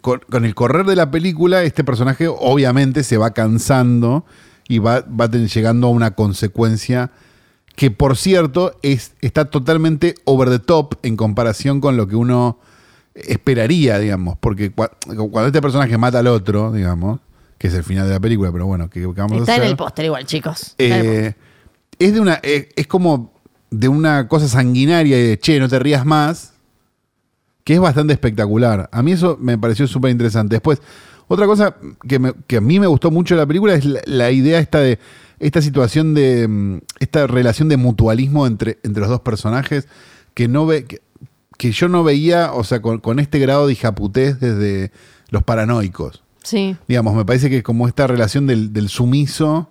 con, 0.00 0.20
con 0.28 0.44
el 0.44 0.54
correr 0.56 0.84
de 0.86 0.96
la 0.96 1.10
película, 1.10 1.62
este 1.62 1.84
personaje 1.84 2.26
obviamente 2.28 3.04
se 3.04 3.16
va 3.16 3.30
cansando 3.32 4.24
y 4.68 4.78
va, 4.78 5.02
va 5.02 5.30
llegando 5.30 5.86
a 5.86 5.90
una 5.90 6.12
consecuencia 6.12 7.12
que, 7.76 7.90
por 7.90 8.16
cierto, 8.16 8.74
es, 8.82 9.12
está 9.20 9.46
totalmente 9.46 10.14
over 10.24 10.48
the 10.50 10.58
top 10.58 10.94
en 11.02 11.16
comparación 11.16 11.80
con 11.80 11.96
lo 11.96 12.06
que 12.06 12.16
uno 12.16 12.58
esperaría, 13.14 13.98
digamos. 13.98 14.36
Porque 14.38 14.74
cua- 14.74 14.90
cuando 15.06 15.46
este 15.46 15.60
personaje 15.62 15.96
mata 15.98 16.18
al 16.20 16.26
otro, 16.26 16.72
digamos, 16.72 17.20
que 17.58 17.68
es 17.68 17.74
el 17.74 17.84
final 17.84 18.06
de 18.06 18.14
la 18.14 18.20
película, 18.20 18.50
pero 18.52 18.66
bueno, 18.66 18.88
¿qué, 18.88 19.00
qué 19.00 19.06
vamos 19.06 19.32
a 19.38 19.40
Está 19.40 19.54
en 19.56 19.60
hacer? 19.60 19.70
el 19.70 19.76
póster 19.76 20.04
igual, 20.06 20.26
chicos. 20.26 20.74
En. 20.78 20.92
Eh, 20.92 21.34
es 21.98 22.14
de 22.14 22.20
una 22.20 22.40
eh, 22.42 22.70
es 22.76 22.86
como 22.86 23.32
de 23.70 23.88
una 23.88 24.26
cosa 24.28 24.48
sanguinaria 24.48 25.18
y 25.18 25.22
de 25.28 25.38
che 25.38 25.58
no 25.60 25.68
te 25.68 25.78
rías 25.78 26.04
más 26.06 26.54
que 27.70 27.74
es 27.76 27.80
bastante 27.80 28.12
espectacular. 28.12 28.88
A 28.90 29.00
mí 29.00 29.12
eso 29.12 29.38
me 29.40 29.56
pareció 29.56 29.86
súper 29.86 30.10
interesante 30.10 30.56
después 30.56 30.82
otra 31.28 31.46
cosa 31.46 31.76
que, 32.08 32.18
me- 32.18 32.32
que 32.48 32.56
a 32.56 32.60
mí 32.60 32.80
me 32.80 32.88
gustó 32.88 33.12
mucho 33.12 33.36
de 33.36 33.40
la 33.42 33.46
película 33.46 33.74
es 33.74 33.84
la, 33.84 34.00
la 34.06 34.32
idea 34.32 34.58
esta 34.58 34.80
de 34.80 34.98
esta 35.38 35.62
situación 35.62 36.12
de 36.12 36.48
mm, 36.48 36.78
esta 36.98 37.28
relación 37.28 37.68
de 37.68 37.76
mutualismo 37.76 38.48
entre, 38.48 38.80
entre 38.82 39.02
los 39.02 39.08
dos 39.08 39.20
personajes 39.20 39.86
que 40.34 40.48
no 40.48 40.66
ve 40.66 40.84
que, 40.86 41.00
que 41.58 41.70
yo 41.70 41.88
no 41.88 42.02
veía 42.02 42.52
o 42.54 42.64
sea 42.64 42.82
con, 42.82 42.98
con 42.98 43.20
este 43.20 43.38
grado 43.38 43.68
de 43.68 43.74
hijaputez 43.74 44.40
desde 44.40 44.90
los 45.28 45.44
paranoicos. 45.44 46.24
Sí. 46.42 46.74
digamos 46.88 47.14
me 47.14 47.24
parece 47.24 47.50
que 47.50 47.62
como 47.62 47.86
esta 47.86 48.08
relación 48.08 48.48
del, 48.48 48.72
del 48.72 48.88
sumiso 48.88 49.70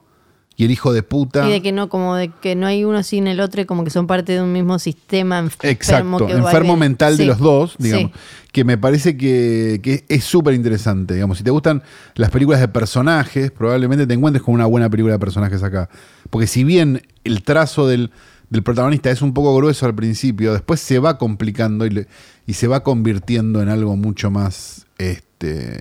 y 0.60 0.66
el 0.66 0.72
hijo 0.72 0.92
de 0.92 1.04
puta 1.04 1.48
Y 1.48 1.52
de 1.54 1.62
que 1.62 1.72
no, 1.72 1.88
como 1.88 2.16
de 2.16 2.28
que 2.42 2.54
no 2.54 2.68
hay 2.68 2.84
uno 2.84 3.02
sin 3.02 3.28
el 3.28 3.40
otro, 3.40 3.62
y 3.62 3.66
como 3.66 3.86
que 3.86 3.90
son 3.92 4.08
parte 4.08 4.34
de 4.34 4.42
un 4.42 4.52
mismo 4.52 4.78
sistema 4.78 5.40
enfermo. 5.40 5.72
Exacto, 5.72 6.28
que 6.28 6.34
enfermo 6.34 6.76
mental 6.76 7.16
de 7.16 7.26
los 7.26 7.38
dos, 7.40 7.76
digamos, 7.80 8.12
Sí. 8.12 8.20
que 8.52 8.66
me 8.66 8.78
parece 8.78 9.16
que, 9.16 9.80
que 9.82 10.04
es 10.10 10.26
súper 10.26 10.54
interesante. 10.56 11.14
Digamos, 11.14 11.38
si 11.38 11.46
te 11.46 11.50
gustan 11.52 11.82
las 12.16 12.30
películas 12.30 12.60
de 12.60 12.68
personajes, 12.68 13.52
probablemente 13.52 14.06
te 14.06 14.14
encuentres 14.14 14.44
con 14.44 14.54
una 14.54 14.66
buena 14.66 14.90
película 14.90 15.14
de 15.14 15.20
personajes 15.20 15.64
acá. 15.64 15.88
Porque 16.30 16.46
si 16.46 16.66
bien 16.66 17.04
el 17.24 17.42
trazo 17.44 17.88
del, 17.88 18.12
del 18.50 18.62
protagonista 18.62 19.10
es 19.12 19.22
un 19.22 19.34
poco 19.34 19.56
grueso 19.56 19.86
al 19.86 19.96
principio, 19.96 20.52
después 20.52 20.82
se 20.82 21.00
va 21.00 21.18
complicando 21.18 21.86
y, 21.86 21.90
le- 21.92 22.08
y 22.46 22.54
se 22.56 22.68
va 22.68 22.84
convirtiendo 22.84 23.62
en 23.62 23.70
algo 23.70 23.96
mucho 23.96 24.30
más 24.30 24.86
este, 24.98 25.24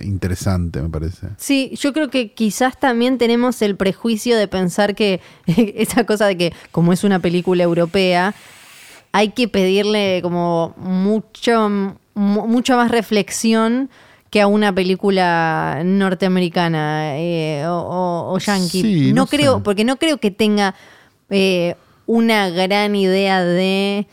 interesante, 0.03 0.81
me 0.81 0.89
parece. 0.89 1.27
Sí, 1.37 1.71
yo 1.79 1.93
creo 1.93 2.09
que 2.09 2.31
quizás 2.33 2.79
también 2.79 3.17
tenemos 3.17 3.61
el 3.61 3.75
prejuicio 3.75 4.37
de 4.37 4.47
pensar 4.47 4.95
que 4.95 5.19
esa 5.47 6.05
cosa 6.05 6.27
de 6.27 6.37
que 6.37 6.53
como 6.71 6.93
es 6.93 7.03
una 7.03 7.19
película 7.19 7.63
europea, 7.63 8.33
hay 9.11 9.29
que 9.29 9.47
pedirle 9.47 10.19
como 10.21 10.73
mucho, 10.77 11.69
mu- 12.13 12.47
mucho 12.47 12.75
más 12.77 12.91
reflexión 12.91 13.89
que 14.29 14.41
a 14.41 14.47
una 14.47 14.73
película 14.73 15.81
norteamericana 15.83 17.17
eh, 17.17 17.63
o, 17.67 17.71
o, 18.29 18.33
o 18.33 18.37
yankee. 18.37 18.81
Sí, 18.81 19.09
no, 19.13 19.23
no 19.23 19.27
creo, 19.27 19.57
sé. 19.57 19.61
porque 19.63 19.83
no 19.83 19.97
creo 19.97 20.19
que 20.19 20.29
tenga 20.31 20.75
eh, 21.31 21.75
una 22.05 22.49
gran 22.49 22.95
idea 22.95 23.43
de 23.43 24.05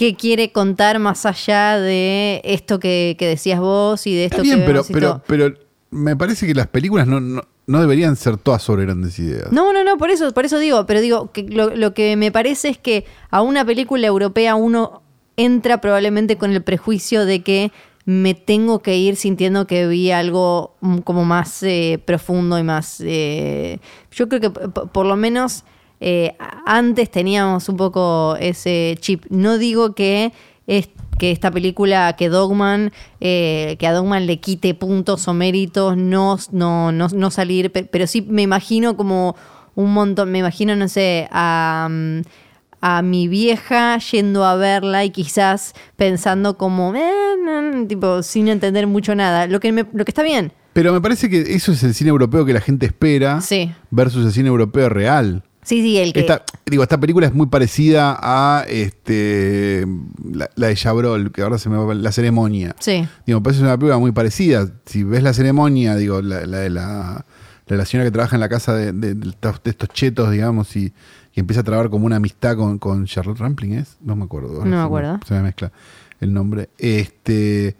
qué 0.00 0.14
quiere 0.14 0.50
contar 0.50 0.98
más 0.98 1.26
allá 1.26 1.78
de 1.78 2.40
esto 2.42 2.80
que, 2.80 3.16
que 3.18 3.26
decías 3.26 3.60
vos 3.60 4.06
y 4.06 4.14
de 4.14 4.24
esto 4.24 4.36
Está 4.38 4.42
bien, 4.42 4.60
que 4.60 4.64
pero, 4.64 4.72
vemos 4.72 4.88
y 4.88 4.92
pero, 4.94 5.08
todo. 5.08 5.22
pero 5.26 5.54
me 5.90 6.16
parece 6.16 6.46
que 6.46 6.54
las 6.54 6.68
películas 6.68 7.06
no, 7.06 7.20
no, 7.20 7.42
no 7.66 7.80
deberían 7.82 8.16
ser 8.16 8.38
todas 8.38 8.62
sobre 8.62 8.86
grandes 8.86 9.18
ideas. 9.18 9.52
No, 9.52 9.74
no, 9.74 9.84
no, 9.84 9.98
por 9.98 10.08
eso, 10.08 10.32
por 10.32 10.46
eso 10.46 10.58
digo, 10.58 10.86
pero 10.86 11.02
digo 11.02 11.32
que 11.32 11.42
lo, 11.42 11.76
lo 11.76 11.92
que 11.92 12.16
me 12.16 12.32
parece 12.32 12.70
es 12.70 12.78
que 12.78 13.04
a 13.28 13.42
una 13.42 13.62
película 13.62 14.06
europea 14.06 14.54
uno 14.54 15.02
entra 15.36 15.82
probablemente 15.82 16.38
con 16.38 16.52
el 16.52 16.62
prejuicio 16.62 17.26
de 17.26 17.42
que 17.42 17.70
me 18.06 18.32
tengo 18.32 18.80
que 18.80 18.96
ir 18.96 19.16
sintiendo 19.16 19.66
que 19.66 19.86
vi 19.86 20.12
algo 20.12 20.76
como 21.04 21.26
más 21.26 21.62
eh, 21.62 22.00
profundo 22.02 22.58
y 22.58 22.62
más... 22.62 23.02
eh, 23.04 23.80
yo 24.12 24.30
creo 24.30 24.40
que 24.40 24.48
por 24.48 25.04
lo 25.04 25.16
menos 25.16 25.64
eh, 26.00 26.34
antes 26.66 27.10
teníamos 27.10 27.68
un 27.68 27.76
poco 27.76 28.36
ese 28.40 28.96
chip. 29.00 29.24
No 29.30 29.58
digo 29.58 29.94
que, 29.94 30.32
es, 30.66 30.88
que 31.18 31.30
esta 31.30 31.50
película, 31.50 32.14
que 32.16 32.28
Dogman, 32.28 32.92
eh, 33.20 33.76
que 33.78 33.86
a 33.86 33.92
Dogman 33.92 34.26
le 34.26 34.38
quite 34.40 34.74
puntos 34.74 35.28
o 35.28 35.34
méritos, 35.34 35.96
no, 35.96 36.38
no, 36.52 36.90
no, 36.92 37.08
no 37.08 37.30
salir, 37.30 37.70
pe- 37.70 37.84
pero 37.84 38.06
sí 38.06 38.22
me 38.22 38.42
imagino 38.42 38.96
como 38.96 39.36
un 39.74 39.92
montón, 39.92 40.30
me 40.32 40.38
imagino, 40.38 40.74
no 40.76 40.88
sé, 40.88 41.28
a... 41.30 41.88
mm, 41.90 42.20
a 42.82 43.02
mi 43.02 43.28
vieja 43.28 43.98
yendo 43.98 44.42
a 44.46 44.56
verla 44.56 45.04
y 45.04 45.10
quizás 45.10 45.74
pensando 45.96 46.56
como, 46.56 46.94
eh, 46.94 47.12
no, 47.44 47.86
tipo, 47.86 48.22
sin 48.22 48.48
entender 48.48 48.86
mucho 48.86 49.14
nada. 49.14 49.46
Lo 49.46 49.60
que, 49.60 49.70
me- 49.70 49.84
lo 49.92 50.06
que 50.06 50.10
está 50.10 50.22
bien. 50.22 50.50
Pero 50.72 50.90
me 50.94 51.00
parece 51.02 51.28
que 51.28 51.42
eso 51.42 51.72
es 51.72 51.82
el 51.82 51.92
cine 51.92 52.08
europeo 52.08 52.46
que 52.46 52.54
la 52.54 52.62
gente 52.62 52.86
espera 52.86 53.42
Sí. 53.42 53.70
versus 53.90 54.24
el 54.24 54.32
cine 54.32 54.48
europeo 54.48 54.88
real. 54.88 55.42
Sí, 55.62 55.82
sí, 55.82 55.98
el 55.98 56.12
que. 56.12 56.20
Esta, 56.20 56.42
digo, 56.66 56.82
esta 56.82 56.98
película 56.98 57.26
es 57.26 57.34
muy 57.34 57.46
parecida 57.46 58.18
a 58.20 58.64
este 58.68 59.86
la, 60.32 60.48
la 60.56 60.66
de 60.68 60.74
Chabrol, 60.74 61.32
que 61.32 61.42
ahora 61.42 61.58
se 61.58 61.68
me 61.68 61.76
va 61.76 61.94
la 61.94 62.12
ceremonia. 62.12 62.74
Sí. 62.78 63.06
Digo, 63.26 63.40
me 63.40 63.44
parece 63.44 63.62
una 63.62 63.76
película 63.76 63.98
muy 63.98 64.12
parecida. 64.12 64.70
Si 64.86 65.04
ves 65.04 65.22
la 65.22 65.32
ceremonia, 65.34 65.96
digo, 65.96 66.22
la, 66.22 66.46
la 66.46 66.58
de 66.58 66.70
la, 66.70 67.24
la 67.66 67.76
la 67.76 67.84
señora 67.84 68.06
que 68.06 68.10
trabaja 68.10 68.36
en 68.36 68.40
la 68.40 68.48
casa 68.48 68.74
de, 68.74 68.92
de- 68.92 69.14
de 69.14 69.30
estos, 69.64 69.88
chetos, 69.90 70.30
digamos, 70.32 70.74
y, 70.76 70.92
y 71.34 71.40
empieza 71.40 71.60
a 71.60 71.64
trabajar 71.64 71.90
como 71.90 72.06
una 72.06 72.16
amistad 72.16 72.56
con, 72.56 72.78
con 72.78 73.04
Charlotte 73.06 73.38
Rampling, 73.38 73.74
¿es? 73.74 73.96
No 74.00 74.16
me 74.16 74.24
acuerdo. 74.24 74.64
No 74.64 74.76
me 74.76 74.82
acuerdo. 74.82 75.20
Se 75.26 75.34
me 75.34 75.42
mezcla 75.42 75.70
el 76.20 76.32
nombre. 76.32 76.70
Este. 76.78 77.76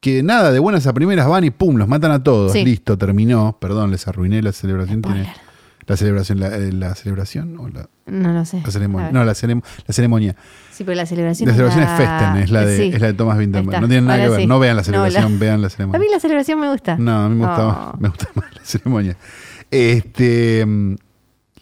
Que 0.00 0.22
nada, 0.22 0.52
de 0.52 0.60
buenas 0.60 0.86
a 0.86 0.92
primeras 0.92 1.28
van 1.28 1.42
y 1.44 1.50
pum, 1.50 1.76
los 1.76 1.88
matan 1.88 2.12
a 2.12 2.22
todos. 2.22 2.52
Sí. 2.52 2.64
Listo, 2.64 2.96
terminó. 2.96 3.56
Perdón, 3.60 3.90
les 3.90 4.06
arruiné 4.08 4.40
la 4.42 4.52
celebración. 4.52 5.02
Tiene- 5.02 5.24
Spoiler. 5.24 5.47
La 5.88 5.96
celebración, 5.96 6.38
la, 6.38 6.56
eh, 6.56 6.72
la 6.72 6.94
celebración 6.94 7.58
o 7.58 7.68
la, 7.68 7.88
No 8.06 8.32
lo 8.32 8.44
sé. 8.44 8.62
la 8.64 8.70
ceremonia. 8.70 9.08
A. 9.08 9.12
No, 9.12 9.20
la, 9.24 9.34
la 9.34 9.92
ceremonia. 9.92 10.36
Sí, 10.70 10.84
pero 10.84 10.94
la 10.96 11.06
celebración. 11.06 11.48
La 11.48 11.54
celebración 11.54 11.82
es 11.84 11.90
la- 11.90 11.96
Festen, 11.96 12.42
es 12.42 12.50
la 12.50 12.64
de, 12.66 12.76
Sí. 12.76 12.90
es 12.94 13.00
la 13.00 13.06
de 13.08 13.12
Thomas 13.14 13.38
está. 13.38 13.62
No 13.80 13.88
tiene 13.88 14.02
nada 14.02 14.22
que 14.22 14.28
ver. 14.28 14.40
sí. 14.40 14.46
No 14.46 14.58
vean 14.60 14.76
la 14.76 14.82
No, 14.82 14.84
celebración, 14.84 15.38
vean 15.38 15.60
la 15.62 15.66
A 15.66 15.70
ceremonia. 15.70 15.98
mí 16.00 16.06
la 16.12 16.20
celebración 16.20 16.60
me 16.60 16.70
gusta. 16.70 16.96
No, 16.98 17.24
a 17.24 17.28
mí 17.28 17.34
me 17.34 17.46
gusta, 17.46 17.64
más, 17.66 18.00
me 18.00 18.08
gusta 18.08 18.28
más 18.34 18.54
la 18.54 18.60
ceremonia. 18.64 19.16
Este, 19.70 20.66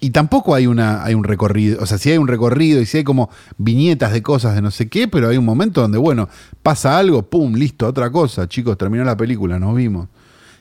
y 0.01 0.11
tampoco 0.11 0.55
hay, 0.55 0.67
una, 0.67 1.03
hay 1.05 1.15
un 1.15 1.25
recorrido, 1.25 1.83
o 1.83 1.87
sea, 1.87 1.97
sí 1.99 2.11
hay 2.11 2.19
un 2.19 2.29
recorrido 2.29 2.81
y 2.81 2.87
sí 2.87 2.99
hay 2.99 3.05
como 3.05 3.31
viñetas 3.57 4.13
de 4.13 4.23
cosas 4.23 4.55
de 4.55 4.63
no 4.63 4.71
sé 4.71 4.89
qué, 4.89 5.09
pero 5.09 5.29
hay 5.29 5.39
un 5.39 5.45
momento 5.45 5.81
donde, 5.81 5.99
bueno, 5.99 6.29
pasa 6.63 6.99
algo, 6.99 7.23
pum, 7.23 7.55
listo, 7.55 7.87
otra 7.87 8.11
cosa, 8.11 8.47
chicos, 8.49 8.77
terminó 8.77 9.05
la 9.05 9.17
película, 9.17 9.59
nos 9.59 9.75
vimos. 9.75 10.09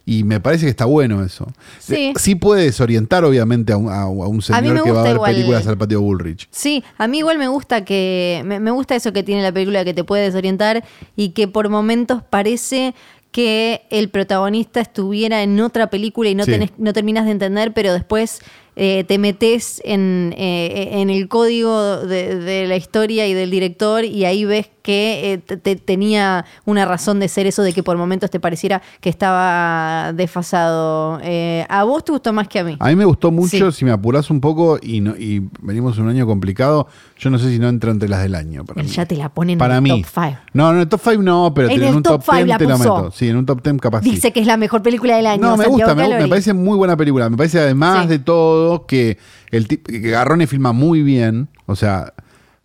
Y 0.07 0.23
me 0.23 0.39
parece 0.39 0.65
que 0.65 0.69
está 0.69 0.85
bueno 0.85 1.23
eso. 1.23 1.47
Sí. 1.79 1.95
Eh, 1.95 2.13
Sí 2.17 2.35
puede 2.35 2.63
desorientar, 2.63 3.25
obviamente, 3.25 3.73
a 3.73 3.77
un, 3.77 3.91
a- 3.91 4.07
un 4.07 4.41
señor 4.41 4.83
que 4.83 4.91
va 4.91 4.99
a 5.01 5.03
ver 5.03 5.15
igual- 5.15 5.33
películas 5.33 5.65
al 5.67 5.77
patio 5.77 5.99
Bullrich. 6.01 6.47
Sí, 6.51 6.83
a 6.99 7.07
mí 7.07 7.17
igual 7.19 7.39
me 7.39 7.47
gusta 7.47 7.83
que 7.83 8.43
me, 8.45 8.59
me 8.59 8.69
gusta 8.71 8.95
eso 8.95 9.11
que 9.13 9.23
tiene 9.23 9.41
la 9.41 9.51
película 9.51 9.83
que 9.83 9.93
te 9.95 10.03
puede 10.03 10.23
desorientar 10.23 10.83
y 11.15 11.29
que 11.29 11.47
por 11.47 11.69
momentos 11.69 12.21
parece 12.29 12.93
que 13.31 13.81
el 13.89 14.09
protagonista 14.09 14.79
estuviera 14.79 15.41
en 15.43 15.59
otra 15.59 15.89
película 15.89 16.29
y 16.29 16.35
no, 16.35 16.45
Sí. 16.45 16.51
tenés- 16.51 16.71
no 16.77 16.93
terminas 16.93 17.25
de 17.25 17.31
entender, 17.31 17.73
pero 17.73 17.91
después 17.91 18.39
eh, 18.75 19.03
te 19.07 19.17
metes 19.17 19.81
en, 19.85 20.33
eh, 20.37 20.89
en 21.01 21.09
el 21.09 21.27
código 21.27 21.97
de, 21.99 22.35
de 22.39 22.67
la 22.67 22.75
historia 22.75 23.27
y 23.27 23.33
del 23.33 23.49
director 23.51 24.03
y 24.05 24.25
ahí 24.25 24.45
ves 24.45 24.69
que 24.81 25.33
eh, 25.33 25.37
te- 25.39 25.57
te- 25.57 25.75
tenía 25.77 26.45
una 26.65 26.85
razón 26.85 27.19
de 27.19 27.27
ser 27.27 27.47
eso 27.47 27.63
de 27.63 27.73
que 27.73 27.81
por 27.83 27.97
momentos 27.97 28.29
te 28.29 28.39
pareciera 28.39 28.81
que 29.01 29.09
estaba 29.09 30.13
desfasado. 30.13 31.19
Eh, 31.23 31.65
¿A 31.69 31.83
vos 31.85 32.03
te 32.03 32.11
gustó 32.11 32.33
más 32.33 32.47
que 32.47 32.59
a 32.59 32.63
mí? 32.63 32.77
A 32.79 32.89
mí 32.89 32.95
me 32.95 33.05
gustó 33.05 33.31
mucho, 33.31 33.71
Sí. 33.71 33.79
si 33.79 33.85
me 33.85 33.91
apurás 33.91 34.29
un 34.29 34.41
poco 34.41 34.77
y, 34.81 34.99
no, 35.01 35.15
y 35.17 35.41
venimos 35.61 35.97
un 35.97 36.07
año 36.09 36.25
complicado, 36.27 36.87
yo 37.17 37.29
no 37.29 37.39
sé 37.39 37.49
si 37.51 37.59
no 37.59 37.67
entra 37.69 37.91
entre 37.91 38.09
las 38.09 38.21
del 38.21 38.35
año. 38.35 38.63
Para 38.65 38.83
mí. 38.83 38.89
ya 38.89 39.05
te 39.05 39.15
la 39.15 39.29
ponen 39.29 39.57
Para 39.57 39.77
en 39.77 39.83
mí. 39.83 39.89
top 40.03 40.11
5. 40.13 40.37
No, 40.53 40.63
no, 40.65 40.71
en 40.73 40.79
el 40.81 40.87
top 40.89 41.01
5 41.03 41.21
no, 41.23 41.51
pero 41.55 41.69
En 41.69 41.81
en, 41.81 41.87
el 41.87 41.95
un 41.95 42.03
top 42.03 42.23
top, 42.23 42.23
five 42.35 42.43
10 42.43 42.47
la 42.49 42.57
te 42.57 42.65
la 42.65 42.77
meto. 42.77 43.11
Sí, 43.11 43.27
en 43.29 43.37
un 43.37 43.45
top 43.45 43.63
10 43.63 43.77
capaz 43.81 44.01
sí. 44.03 44.11
Dice 44.11 44.31
que 44.33 44.39
es 44.41 44.47
la 44.47 44.57
mejor 44.57 44.81
película 44.83 45.15
del 45.15 45.25
año. 45.27 45.41
No, 45.41 45.57
me 45.57 45.63
Santiago 45.65 45.93
gusta, 45.93 45.95
me, 46.09 46.19
me 46.19 46.27
parece 46.27 46.53
muy 46.53 46.77
buena 46.77 46.95
película. 46.95 47.29
Me 47.29 47.37
parece 47.37 47.59
además 47.59 48.03
Sí. 48.03 48.07
de 48.09 48.19
todo 48.19 48.64
que 48.87 49.17
el 49.51 49.67
que 49.67 50.09
Garrone 50.09 50.47
filma 50.47 50.71
muy 50.73 51.01
bien, 51.01 51.47
o 51.65 51.75
sea... 51.75 52.13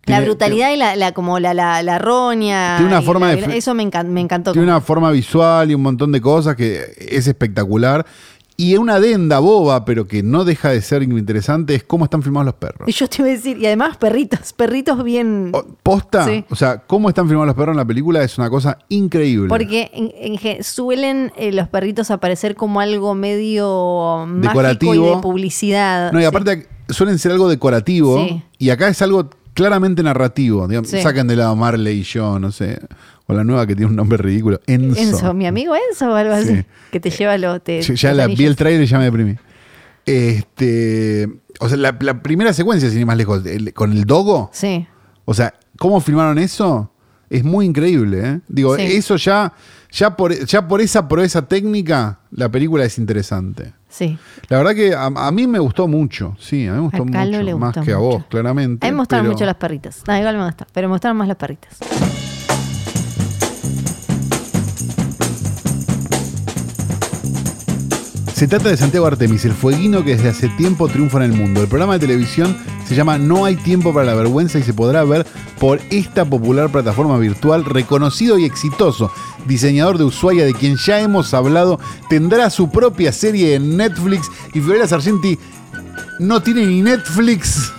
La 0.05 0.15
tiene- 0.17 0.25
brutalidad 0.25 0.71
y 0.73 0.77
la, 0.77 0.95
la- 0.95 1.11
como 1.11 1.37
la, 1.39 1.53
la, 1.53 1.83
la 1.83 1.99
roña. 1.99 2.77
Tiene 2.77 2.91
una 2.91 3.03
forma 3.03 3.27
la- 3.27 3.35
de 3.47 3.57
Eso 3.57 3.75
me, 3.75 3.83
encan- 3.83 4.07
me 4.07 4.19
encantó. 4.19 4.51
Tiene 4.51 4.65
una 4.67 4.81
forma 4.81 5.11
visual 5.11 5.69
y 5.69 5.75
un 5.75 5.83
montón 5.83 6.11
de 6.11 6.19
cosas 6.19 6.55
que 6.55 6.81
es 6.97 7.27
espectacular. 7.27 8.03
Y 8.63 8.77
una 8.77 8.95
adenda 8.95 9.39
boba, 9.39 9.85
pero 9.85 10.05
que 10.05 10.21
no 10.21 10.43
deja 10.45 10.69
de 10.69 10.81
ser 10.81 11.01
interesante, 11.01 11.73
es 11.73 11.83
cómo 11.83 12.05
están 12.05 12.21
filmados 12.21 12.45
los 12.45 12.55
perros. 12.55 12.87
Y 12.87 12.91
yo 12.91 13.07
te 13.07 13.21
iba 13.23 13.27
a 13.27 13.31
decir, 13.31 13.57
y 13.57 13.65
además 13.65 13.97
perritos, 13.97 14.53
perritos 14.53 15.03
bien. 15.03 15.49
O- 15.53 15.65
Posta, 15.81 16.25
Sí. 16.25 16.45
o 16.49 16.55
sea, 16.55 16.77
cómo 16.85 17.09
están 17.09 17.25
filmados 17.27 17.47
los 17.47 17.55
perros 17.55 17.73
en 17.73 17.77
la 17.77 17.85
película 17.85 18.21
es 18.23 18.37
una 18.37 18.49
cosa 18.51 18.77
increíble. 18.89 19.49
Porque 19.49 19.89
en- 19.93 20.63
suelen 20.63 21.31
eh, 21.37 21.51
los 21.51 21.67
perritos 21.69 22.11
aparecer 22.11 22.55
como 22.55 22.79
algo 22.81 23.15
medio 23.15 24.25
mágico 24.27 24.49
Decorativo. 24.49 24.93
y 24.93 25.15
de 25.15 25.17
publicidad. 25.21 26.11
No, 26.11 26.19
y 26.19 26.23
Sí. 26.23 26.27
aparte 26.27 26.67
suelen 26.89 27.17
ser 27.19 27.31
algo 27.31 27.49
decorativo 27.49 28.17
Sí. 28.27 28.43
y 28.59 28.69
acá 28.69 28.89
es 28.89 29.01
algo 29.01 29.29
claramente 29.53 30.03
narrativo. 30.03 30.67
Digamos. 30.67 30.89
Sacan 30.91 31.27
de 31.27 31.35
lado 31.35 31.55
Marley 31.55 31.99
y 31.99 32.03
yo, 32.03 32.37
no 32.39 32.51
sé. 32.51 32.79
O 33.27 33.33
la 33.33 33.43
nueva 33.43 33.65
que 33.67 33.75
tiene 33.75 33.89
un 33.89 33.95
nombre 33.95 34.17
ridículo. 34.17 34.59
Enzo. 34.67 34.99
Enzo, 34.99 35.33
mi 35.33 35.47
amigo 35.47 35.73
Enzo 35.89 36.11
o 36.11 36.15
algo 36.15 36.33
así. 36.33 36.55
Sí. 36.57 36.65
Que 36.91 36.99
te 36.99 37.09
lleva 37.09 37.37
los. 37.37 37.63
te- 37.63 37.81
ya 37.81 38.13
la, 38.13 38.27
vi 38.27 38.45
el 38.45 38.55
trailer 38.55 38.83
y 38.83 38.87
ya 38.87 38.97
me 38.97 39.05
deprimí. 39.05 39.35
Este, 40.05 41.29
o 41.59 41.67
sea, 41.69 41.77
la, 41.77 41.95
la 41.99 42.21
primera 42.21 42.53
secuencia, 42.53 42.89
sin 42.89 42.99
ir 42.99 43.05
más 43.05 43.17
lejos, 43.17 43.45
el- 43.45 43.73
con 43.73 43.91
el 43.91 44.05
dogo, 44.05 44.49
Sí. 44.53 44.87
o 45.25 45.33
sea, 45.33 45.53
cómo 45.77 46.01
filmaron 46.01 46.37
eso 46.39 46.91
es 47.29 47.43
muy 47.43 47.65
increíble. 47.65 48.21
¿eh? 48.27 48.39
Digo, 48.47 48.75
Sí. 48.75 48.81
eso 48.83 49.15
ya, 49.15 49.53
ya, 49.91 50.15
por, 50.17 50.33
ya 50.45 50.67
por 50.67 50.81
esa 50.81 51.07
proeza 51.07 51.47
técnica, 51.47 52.19
la 52.31 52.49
película 52.49 52.83
es 52.83 52.97
interesante. 52.97 53.73
Sí. 53.87 54.17
La 54.49 54.57
verdad 54.57 54.73
que 54.75 54.93
a, 54.95 55.05
a 55.05 55.31
mí 55.31 55.47
me 55.47 55.59
gustó 55.59 55.87
mucho, 55.87 56.35
sí, 56.39 56.65
a 56.67 56.71
mí 56.71 56.77
me 56.77 56.83
gustó 56.83 57.05
mucho, 57.05 57.19
le 57.25 57.55
más 57.55 57.73
gustó 57.75 57.85
que 57.85 57.93
a 57.93 57.97
vos, 57.97 58.25
claramente. 58.29 58.85
A 58.85 58.89
mí 58.89 58.95
me 58.95 59.01
gustaron 59.01 59.25
pero- 59.25 59.33
mucho 59.33 59.45
las 59.45 59.55
perritas. 59.55 60.03
No, 60.07 60.17
igual 60.17 60.37
me 60.37 60.45
gusta, 60.45 60.67
pero 60.73 60.87
me 60.87 60.93
gustaron 60.95 61.17
más 61.17 61.27
las 61.27 61.37
perritas. 61.37 61.77
Se 68.41 68.47
trata 68.47 68.69
de 68.69 68.77
Santiago 68.77 69.05
Artemis, 69.05 69.45
el 69.45 69.51
fueguino 69.51 70.03
que 70.03 70.15
desde 70.15 70.29
hace 70.29 70.49
tiempo 70.49 70.87
triunfa 70.87 71.23
en 71.23 71.31
el 71.31 71.37
mundo. 71.37 71.61
El 71.61 71.67
programa 71.67 71.93
de 71.93 71.99
televisión 71.99 72.57
se 72.87 72.95
llama 72.95 73.19
No 73.19 73.45
hay 73.45 73.55
tiempo 73.55 73.93
para 73.93 74.07
la 74.07 74.15
vergüenza 74.15 74.57
y 74.57 74.63
se 74.63 74.73
podrá 74.73 75.03
ver 75.03 75.27
por 75.59 75.79
esta 75.91 76.25
popular 76.25 76.71
plataforma 76.71 77.19
virtual, 77.19 77.63
reconocido 77.65 78.39
y 78.39 78.45
exitoso 78.45 79.11
diseñador 79.45 79.99
de 79.99 80.05
Ushuaia 80.05 80.43
de 80.43 80.55
quien 80.55 80.75
ya 80.77 81.01
hemos 81.01 81.35
hablado, 81.35 81.79
tendrá 82.09 82.49
su 82.49 82.71
propia 82.71 83.11
serie 83.11 83.53
en 83.53 83.77
Netflix 83.77 84.27
y 84.55 84.59
Fiorella 84.59 84.87
Sargenti 84.87 85.37
no 86.17 86.41
tiene 86.41 86.65
ni 86.65 86.81
Netflix. 86.81 87.71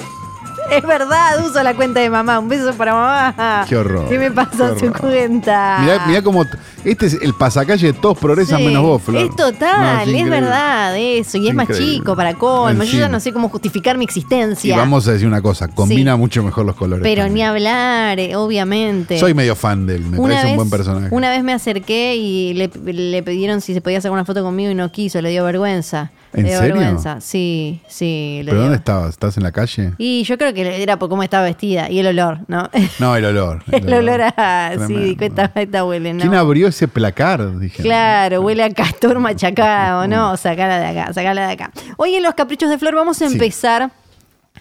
Es 0.77 0.83
verdad, 0.83 1.45
uso 1.45 1.63
la 1.63 1.75
cuenta 1.75 2.01
de 2.01 2.09
mamá. 2.11 2.39
Un 2.39 2.49
beso 2.49 2.73
para 2.75 2.95
mamá. 2.95 3.67
Qué 3.69 3.77
horror, 3.77 4.09
¿Qué 4.09 4.19
me 4.19 4.31
pasó 4.31 4.75
qué 4.75 4.87
su 4.87 4.93
cuenta? 4.93 5.79
Mirá, 5.81 6.07
mirá 6.07 6.23
cómo 6.23 6.45
este 6.85 7.07
es 7.07 7.15
el 7.23 7.33
pasacalle, 7.35 7.93
todos 7.93 8.19
progresan 8.19 8.59
Sí, 8.59 8.65
menos 8.67 8.83
vos, 8.83 9.01
Flor. 9.03 9.23
Es 9.23 9.37
total, 9.37 10.11
No, 10.11 10.19
es, 10.19 10.31
verdad 10.31 10.97
eso. 10.97 11.39
Y 11.39 11.49
es 11.49 11.55
más 11.55 11.69
Increíble. 11.69 11.95
chico 11.99 12.17
para 12.17 12.35
colmo. 12.35 12.83
Yo 12.83 12.99
ya 12.99 13.09
no 13.09 13.21
sé 13.21 13.33
cómo 13.33 13.49
justificar 13.49 13.97
mi 13.97 14.03
Y 14.03 14.07
existencia. 14.07 14.77
vamos 14.77 15.07
a 15.07 15.13
decir 15.13 15.29
una 15.29 15.41
cosa, 15.43 15.69
combina 15.69 16.15
Sí. 16.15 16.19
mucho 16.19 16.43
mejor 16.43 16.67
los 16.67 16.75
colores. 16.75 17.03
pero 17.05 17.23
también. 17.23 17.35
ni 17.35 17.43
hablar, 17.45 18.19
eh, 18.19 18.35
obviamente. 18.35 19.19
Soy 19.19 19.33
medio 19.35 19.55
fan 19.55 19.87
de 19.87 19.97
él, 19.97 20.03
me 20.07 20.19
una 20.19 20.29
parece 20.35 20.43
vez, 20.45 20.51
un 20.53 20.57
buen 20.57 20.71
personaje. 20.71 21.09
Una 21.15 21.31
vez 21.31 21.45
me 21.45 21.53
acerqué 21.53 22.17
y 22.17 22.55
le, 22.55 22.69
le 22.93 23.23
pidieron 23.23 23.61
si 23.61 23.75
se 23.75 23.81
podía 23.81 24.01
sacar 24.01 24.13
una 24.13 24.25
foto 24.25 24.43
conmigo 24.43 24.71
y 24.71 24.75
no 24.75 24.91
quiso, 24.91 25.21
le 25.23 25.31
dio 25.31 25.45
vergüenza. 25.45 26.11
¿En 26.35 26.47
serio? 26.47 26.75
vergüenza, 26.77 27.21
sí, 27.21 27.81
sí. 27.89 28.41
le 28.45 28.51
¿Pero 28.51 28.63
dónde 28.63 28.77
estabas? 28.79 29.11
¿Estás 29.11 29.37
en 29.37 29.43
la 29.43 29.53
calle? 29.53 29.93
Y 29.99 30.23
yo 30.25 30.39
creo 30.39 30.55
que 30.55 30.83
era 30.83 30.99
por 30.99 31.09
cómo 31.09 31.23
estaba 31.23 31.45
vestida 31.45 31.91
y 31.91 31.99
el 31.99 32.07
olor, 32.07 32.39
¿no? 32.49 32.71
No, 32.99 33.15
el 33.17 33.25
olor. 33.25 33.63
el 33.71 33.93
olor 33.93 34.23
a. 34.37 34.73
Sí, 34.87 35.17
esta, 35.21 35.53
esta 35.55 35.85
huele, 35.85 36.15
¿no? 36.15 36.21
¿Quién 36.21 36.35
abrió 36.35 36.69
ese 36.69 36.89
placar? 36.89 37.59
Dije. 37.59 37.83
Claro, 37.83 38.41
huele 38.41 38.63
a 38.65 38.71
castor 38.71 39.19
machacado, 39.19 40.07
¿no? 40.09 40.37
Sacala 40.43 40.79
de 40.79 40.87
acá, 41.01 41.13
sacala 41.13 41.47
de 41.47 41.53
acá. 41.53 41.71
Hoy 41.97 42.15
en 42.15 42.23
los 42.23 42.35
Caprichos 42.35 42.71
de 42.71 42.79
Flor 42.79 42.95
vamos 42.95 43.21
a 43.21 43.27
Sí. 43.29 43.33
empezar 43.35 43.91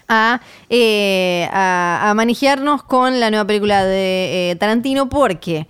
a, 0.07 0.41
eh, 0.69 1.47
a, 1.53 2.09
a 2.09 2.13
manejarnos 2.13 2.83
con 2.83 3.19
la 3.19 3.29
nueva 3.29 3.45
película 3.45 3.85
de 3.85 4.51
eh, 4.51 4.55
Tarantino 4.57 5.07
porque... 5.09 5.67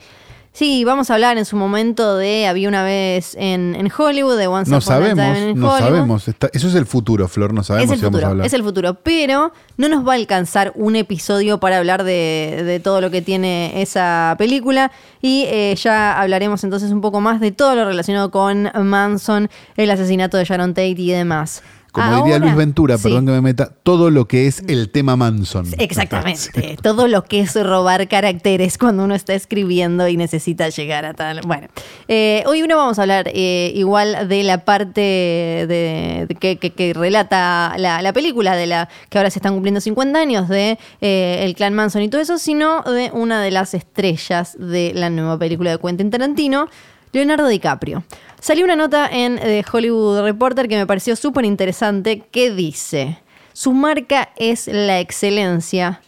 Sí, 0.54 0.84
vamos 0.84 1.10
a 1.10 1.14
hablar 1.14 1.38
en 1.38 1.46
su 1.46 1.56
momento 1.56 2.18
de 2.18 2.46
Había 2.46 2.68
una 2.68 2.84
vez 2.84 3.36
en, 3.40 3.74
en 3.74 3.90
Hollywood, 3.98 4.38
de 4.38 4.48
Once 4.48 4.70
No 4.70 4.80
Upon 4.80 4.94
a 4.94 4.98
Time 4.98 5.16
sabemos, 5.16 5.38
in 5.56 5.60
no 5.60 5.68
Hollywood. 5.72 5.80
sabemos. 5.88 6.28
Está- 6.28 6.50
eso 6.52 6.68
es 6.68 6.76
el 6.76 6.86
futuro, 6.86 7.30
Flor, 7.30 7.54
no 7.54 7.64
sabemos 7.64 7.86
Es 7.86 7.92
el 7.94 8.00
si 8.00 8.04
vamos 8.04 8.18
a 8.18 8.20
futuro, 8.20 8.32
hablar. 8.32 8.46
es 8.48 8.54
el 8.54 8.64
futuro. 8.64 8.94
Pero 8.96 9.54
no 9.78 9.88
nos 9.88 10.06
va 10.06 10.12
a 10.12 10.16
alcanzar 10.18 10.74
un 10.76 10.98
episodio 10.98 11.62
para 11.62 11.78
hablar 11.78 12.04
de, 12.04 12.64
de 12.66 12.80
todo 12.82 13.00
lo 13.00 13.10
que 13.12 13.22
tiene 13.22 13.82
esa 13.82 14.36
película. 14.38 14.92
Y 15.22 15.46
eh, 15.48 15.74
ya 15.82 16.20
hablaremos 16.20 16.66
entonces 16.66 16.92
un 16.92 17.00
poco 17.00 17.22
más 17.22 17.40
de 17.40 17.54
todo 17.54 17.74
lo 17.76 17.86
relacionado 17.86 18.30
con 18.30 18.70
Manson, 18.76 19.50
el 19.78 19.90
asesinato 19.90 20.36
de 20.36 20.44
Sharon 20.44 20.72
Tate 20.74 20.90
y 20.98 21.12
demás. 21.12 21.64
Como 21.91 22.08
diría 22.17 22.36
Ahora, 22.36 22.38
Luis 22.45 22.56
Ventura, 22.56 22.97
sí. 22.97 23.04
perdón 23.04 23.25
que 23.25 23.32
me 23.34 23.41
meta, 23.41 23.69
todo 23.84 24.10
lo 24.10 24.25
que 24.27 24.47
es 24.47 24.63
el 24.67 24.89
tema 24.91 25.15
Manson. 25.15 25.67
Exactamente. 25.77 26.77
Todo 26.82 27.08
lo 27.08 27.23
que 27.25 27.41
es 27.41 27.54
robar 27.62 28.08
caracteres 28.08 28.77
cuando 28.77 29.04
uno 29.04 29.13
está 29.15 29.34
escribiendo 29.34 30.08
y 30.08 30.15
necesita 30.17 30.69
llegar 30.69 31.06
a 31.06 31.13
tal. 31.13 31.41
Bueno, 31.45 31.67
eh, 32.08 32.43
hoy 32.47 32.63
uno 32.63 32.77
vamos 32.77 32.97
a 32.97 33.01
hablar 33.04 33.30
eh, 33.34 33.71
igual 33.75 34.27
de 34.30 34.43
la 34.43 34.63
parte 34.65 35.01
de, 35.01 36.25
de 36.27 36.36
que, 36.36 36.58
que- 36.58 36.71
que 36.71 36.93
relata 36.93 37.73
la, 37.77 38.01
la 38.01 38.13
película, 38.13 38.56
de 38.56 38.67
la 38.67 38.88
que 39.10 39.17
ahora 39.17 39.30
se 39.30 39.39
están 39.39 39.54
cumpliendo 39.54 39.82
50 39.82 40.17
años 40.19 40.47
de 40.49 40.77
eh, 41.01 41.39
el 41.43 41.56
clan 41.56 41.73
Manson 41.73 42.01
y 42.01 42.10
todo 42.10 42.21
eso, 42.21 42.38
sino 42.38 42.82
de 42.84 43.12
una 43.13 43.41
de 43.41 43.51
las 43.51 43.73
estrellas 43.73 44.56
de 44.58 44.93
la 44.95 45.10
nueva 45.10 45.38
película 45.38 45.71
de 45.71 45.80
Quentin 45.80 46.10
Tarantino, 46.10 46.67
Leonardo 47.13 47.47
DiCaprio. 47.47 48.04
Salió 48.41 48.65
una 48.65 48.75
nota 48.75 49.08
en 49.08 49.38
The 49.38 49.63
Hollywood 49.71 50.23
Reporter 50.23 50.67
que 50.67 50.75
me 50.75 50.88
pareció 50.88 51.15
súper 51.15 51.45
interesante 51.45 52.23
que 52.32 52.49
dice, 52.49 53.19
su 53.54 53.71
marca 53.71 54.30
es 54.36 54.67
la 54.67 54.99
excelencia, 54.99 56.01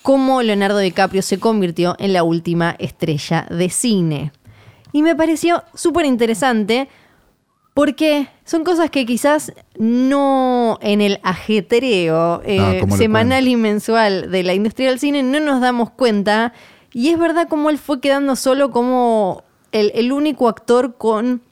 cómo 0.00 0.40
Leonardo 0.42 0.78
DiCaprio 0.78 1.20
se 1.20 1.40
convirtió 1.40 1.96
en 1.98 2.12
la 2.12 2.22
última 2.22 2.76
estrella 2.78 3.48
de 3.50 3.70
cine. 3.70 4.30
Y 4.92 5.02
me 5.02 5.16
pareció 5.16 5.64
súper 5.74 6.06
interesante 6.06 6.88
porque 7.74 8.28
son 8.44 8.62
cosas 8.62 8.88
que 8.88 9.04
quizás 9.04 9.52
no 9.76 10.78
en 10.80 11.00
el 11.00 11.18
ajetreo 11.24 12.40
eh, 12.44 12.58
No, 12.58 12.80
¿cómo 12.82 12.96
semanal 12.96 13.48
y 13.48 13.56
mensual 13.56 14.30
de 14.30 14.44
la 14.44 14.54
industria 14.54 14.90
del 14.90 15.00
cine 15.00 15.24
no 15.24 15.40
nos 15.40 15.60
damos 15.60 15.90
cuenta. 15.90 16.52
Y 16.92 17.08
es 17.08 17.18
verdad 17.18 17.48
como 17.48 17.68
él 17.68 17.78
fue 17.78 18.00
quedando 18.00 18.36
solo 18.36 18.70
como 18.70 19.42
el, 19.72 19.90
el 19.96 20.12
único 20.12 20.48
actor 20.48 20.96
con. 20.96 21.42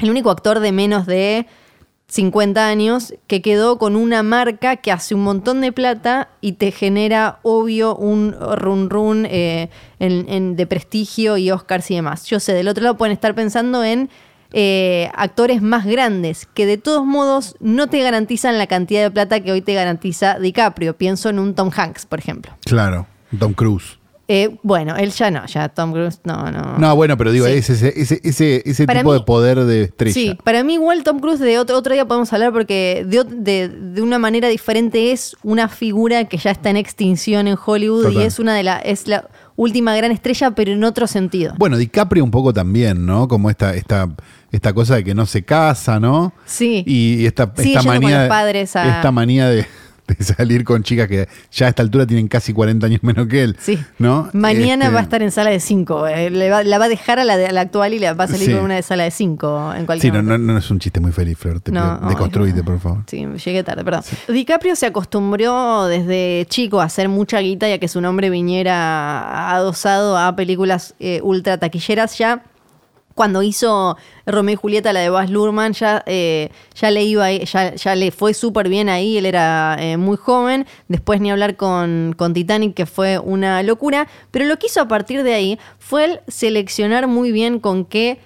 El 0.00 0.10
único 0.10 0.30
actor 0.30 0.60
de 0.60 0.72
menos 0.72 1.06
de 1.06 1.46
50 2.08 2.66
años 2.66 3.14
que 3.28 3.40
quedó 3.40 3.78
con 3.78 3.94
una 3.94 4.22
marca 4.24 4.76
que 4.76 4.90
hace 4.90 5.14
un 5.14 5.22
montón 5.22 5.60
de 5.60 5.70
plata 5.70 6.28
y 6.40 6.52
te 6.54 6.72
genera, 6.72 7.38
obvio, 7.42 7.94
un 7.94 8.32
run 8.56 8.90
run 8.90 9.26
eh, 9.30 9.70
en- 10.00 10.56
de 10.56 10.66
prestigio 10.66 11.36
y 11.36 11.50
Oscars 11.52 11.88
y 11.92 11.94
demás. 11.94 12.24
Yo 12.26 12.40
sé, 12.40 12.52
del 12.52 12.66
otro 12.66 12.82
lado 12.82 12.96
pueden 12.96 13.12
estar 13.12 13.34
pensando 13.36 13.84
en 13.84 14.10
eh, 14.52 15.08
actores 15.14 15.62
más 15.62 15.86
grandes 15.86 16.46
que 16.54 16.66
de 16.66 16.76
todos 16.78 17.06
modos 17.06 17.54
no 17.60 17.86
te 17.86 18.02
garantizan 18.02 18.58
la 18.58 18.66
cantidad 18.66 19.02
de 19.02 19.10
plata 19.12 19.38
que 19.38 19.52
hoy 19.52 19.60
te 19.62 19.74
garantiza 19.74 20.40
DiCaprio. 20.40 20.96
Pienso 20.96 21.28
en 21.28 21.38
un 21.38 21.54
Tom 21.54 21.70
Hanks, 21.72 22.06
por 22.06 22.18
ejemplo. 22.18 22.50
Claro, 22.64 23.06
Tom 23.38 23.52
Cruise. 23.52 23.99
Eh, 24.32 24.56
bueno, 24.62 24.96
él 24.96 25.10
ya 25.10 25.28
no, 25.32 25.44
ya 25.46 25.68
Tom 25.70 25.90
Cruise 25.92 26.20
no, 26.22 26.52
no. 26.52 26.78
No, 26.78 26.94
bueno, 26.94 27.16
pero 27.16 27.32
digo, 27.32 27.46
Sí. 27.46 27.52
es 27.54 27.68
ese, 27.68 27.92
ese, 28.00 28.20
ese, 28.22 28.62
ese 28.64 28.86
tipo 28.86 29.10
mí- 29.12 29.18
de 29.18 29.24
poder 29.24 29.64
de 29.64 29.82
estrella. 29.82 30.14
Sí, 30.14 30.38
para 30.44 30.62
mí 30.62 30.74
igual 30.74 31.02
Tom 31.02 31.18
Cruise 31.18 31.40
de 31.40 31.58
otro, 31.58 31.76
otro 31.76 31.92
día 31.94 32.06
podemos 32.06 32.32
hablar 32.32 32.52
porque 32.52 33.04
de, 33.08 33.24
de- 33.24 33.68
de 33.68 34.02
una 34.02 34.20
manera 34.20 34.46
diferente 34.46 35.10
es 35.10 35.36
una 35.42 35.68
figura 35.68 36.26
que 36.26 36.36
ya 36.36 36.52
está 36.52 36.70
en 36.70 36.76
extinción 36.76 37.48
en 37.48 37.56
Hollywood 37.64 38.04
Total. 38.04 38.22
y 38.22 38.24
es 38.24 38.38
una 38.38 38.54
de 38.54 38.62
la 38.62 38.78
es 38.78 39.08
la 39.08 39.28
última 39.56 39.94
gran 39.96 40.12
estrella 40.12 40.52
pero 40.52 40.70
en 40.70 40.84
otro 40.84 41.08
sentido. 41.08 41.54
Bueno, 41.58 41.76
DiCaprio 41.76 42.22
un 42.22 42.30
poco 42.30 42.52
también, 42.52 43.04
¿no? 43.04 43.26
Como 43.26 43.50
esta, 43.50 43.74
esta, 43.74 44.08
esta 44.52 44.72
cosa 44.72 44.94
de 44.94 45.02
que 45.04 45.14
no 45.14 45.26
se 45.26 45.42
casa, 45.42 45.98
¿no? 45.98 46.32
Sí. 46.46 46.84
Y 46.86 47.26
esta, 47.26 47.52
Sigue 47.56 47.76
esta 47.78 47.98
con 47.98 48.00
los 48.10 48.28
padres 48.28 48.76
a- 48.76 48.96
Esta 48.96 49.10
manía 49.10 49.48
de, 49.48 49.66
de 50.18 50.24
salir 50.24 50.64
con 50.64 50.82
chicas 50.82 51.08
que 51.08 51.28
ya 51.52 51.66
a 51.66 51.68
esta 51.70 51.82
altura 51.82 52.06
tienen 52.06 52.28
casi 52.28 52.52
40 52.52 52.86
años 52.86 53.02
menos 53.02 53.26
que 53.28 53.42
él. 53.42 53.56
Sí. 53.60 53.78
¿No? 53.98 54.28
Mañana 54.32 54.86
Este, 54.86 54.94
va 54.94 55.00
a 55.00 55.02
estar 55.02 55.22
en 55.22 55.30
sala 55.30 55.50
de 55.50 55.60
5. 55.60 56.06
la 56.30 56.78
va 56.78 56.84
a 56.84 56.88
dejar 56.88 57.18
a 57.18 57.24
la, 57.24 57.36
de- 57.36 57.46
a 57.46 57.52
la 57.52 57.60
actual 57.62 57.94
y 57.94 57.98
la 57.98 58.14
va 58.14 58.24
a 58.24 58.28
salir 58.28 58.46
Sí. 58.48 58.52
con 58.54 58.64
una 58.64 58.74
de 58.76 58.82
sala 58.82 59.04
de 59.04 59.10
5 59.10 59.74
en 59.74 60.00
Sí, 60.00 60.10
no, 60.10 60.22
no, 60.22 60.38
no 60.38 60.56
es 60.58 60.70
un 60.70 60.78
chiste 60.78 61.00
muy 61.00 61.12
feliz, 61.12 61.36
Flor. 61.38 61.60
Te 61.60 61.72
No, 61.72 61.98
deconstruite, 62.08 62.62
por 62.62 62.78
favor. 62.80 63.04
Sí, 63.06 63.26
llegué 63.44 63.62
tarde, 63.64 63.84
perdón. 63.84 64.02
DiCaprio 64.28 64.76
se 64.76 64.86
acostumbró 64.86 65.86
desde 65.86 66.46
chico 66.48 66.80
a 66.80 66.84
hacer 66.84 67.08
mucha 67.08 67.38
guita 67.40 67.68
y 67.68 67.72
a 67.72 67.78
que 67.78 67.88
su 67.88 68.00
nombre 68.00 68.30
viniera 68.30 69.54
adosado 69.54 70.16
a 70.16 70.34
películas 70.36 70.94
eh, 71.00 71.20
ultra 71.22 71.58
taquilleras 71.58 72.16
ya. 72.18 72.42
Cuando 73.14 73.42
hizo 73.42 73.96
Romeo 74.24 74.54
y 74.54 74.56
Julieta, 74.56 74.92
la 74.92 75.00
de 75.00 75.10
Baz 75.10 75.30
Luhrmann, 75.30 75.72
ya, 75.72 76.02
eh, 76.06 76.50
ya 76.74 76.90
le 76.90 77.02
iba, 77.02 77.30
ya, 77.30 77.74
ya 77.74 77.94
le 77.94 78.10
fue 78.12 78.34
súper 78.34 78.68
bien 78.68 78.88
ahí, 78.88 79.18
él 79.18 79.26
era 79.26 79.76
eh, 79.80 79.96
muy 79.96 80.16
joven. 80.16 80.66
Después 80.88 81.20
ni 81.20 81.30
hablar 81.30 81.56
con, 81.56 82.14
con 82.16 82.32
Titanic, 82.34 82.74
que 82.74 82.86
fue 82.86 83.18
una 83.18 83.62
locura. 83.62 84.08
Pero 84.30 84.44
lo 84.46 84.58
que 84.58 84.68
hizo 84.68 84.80
a 84.80 84.88
partir 84.88 85.22
de 85.22 85.34
ahí 85.34 85.58
fue 85.78 86.04
el 86.04 86.20
seleccionar 86.28 87.08
muy 87.08 87.32
bien 87.32 87.58
con 87.58 87.84
qué 87.84 88.18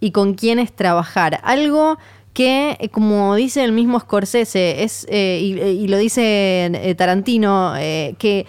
y 0.00 0.10
con 0.10 0.34
quiénes 0.34 0.72
trabajar. 0.72 1.40
Algo 1.44 1.98
que, 2.32 2.76
eh, 2.80 2.88
como 2.88 3.34
dice 3.34 3.62
el 3.62 3.72
mismo 3.72 4.00
Scorsese, 4.00 4.82
es, 4.82 5.06
eh, 5.10 5.38
y, 5.42 5.86
lo 5.88 5.98
dice 5.98 6.94
Tarantino, 6.96 7.74
que 8.18 8.46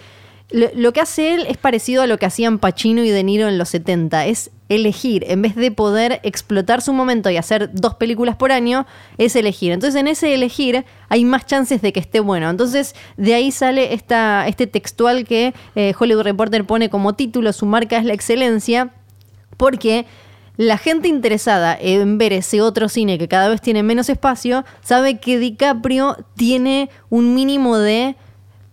lo, 0.52 0.92
que 0.92 1.00
hace 1.00 1.34
él 1.34 1.46
es 1.48 1.56
parecido 1.56 2.02
a 2.02 2.06
lo 2.06 2.18
que 2.18 2.26
hacían 2.26 2.58
Pacino 2.58 3.02
y 3.02 3.10
De 3.10 3.24
Niro 3.24 3.48
en 3.48 3.58
los 3.58 3.70
70, 3.70 4.26
es 4.26 4.50
elegir, 4.68 5.24
en 5.28 5.42
vez 5.42 5.54
de 5.54 5.70
poder 5.70 6.20
explotar 6.22 6.82
su 6.82 6.92
momento 6.92 7.30
y 7.30 7.36
hacer 7.36 7.70
dos 7.72 7.94
películas 7.94 8.36
por 8.36 8.52
año, 8.52 8.86
es 9.18 9.36
elegir. 9.36 9.72
Entonces 9.72 10.00
en 10.00 10.08
ese 10.08 10.34
elegir 10.34 10.84
hay 11.08 11.24
más 11.24 11.46
chances 11.46 11.82
de 11.82 11.92
que 11.92 12.00
esté 12.00 12.20
bueno. 12.20 12.48
Entonces 12.50 12.94
de 13.16 13.34
ahí 13.34 13.50
sale 13.50 13.94
esta, 13.94 14.46
este 14.46 14.66
textual 14.66 15.24
que 15.24 15.54
eh, 15.74 15.94
Hollywood 15.98 16.22
Reporter 16.22 16.64
pone 16.64 16.90
como 16.90 17.14
título, 17.14 17.52
su 17.52 17.66
marca 17.66 17.98
es 17.98 18.04
la 18.04 18.14
excelencia, 18.14 18.92
porque 19.56 20.06
la 20.56 20.76
gente 20.76 21.08
interesada 21.08 21.76
en 21.80 22.18
ver 22.18 22.32
ese 22.32 22.60
otro 22.60 22.88
cine 22.88 23.18
que 23.18 23.28
cada 23.28 23.48
vez 23.48 23.60
tiene 23.60 23.82
menos 23.82 24.08
espacio, 24.08 24.64
sabe 24.82 25.18
que 25.18 25.38
DiCaprio 25.38 26.16
tiene 26.36 26.90
un 27.08 27.34
mínimo 27.34 27.78
de 27.78 28.16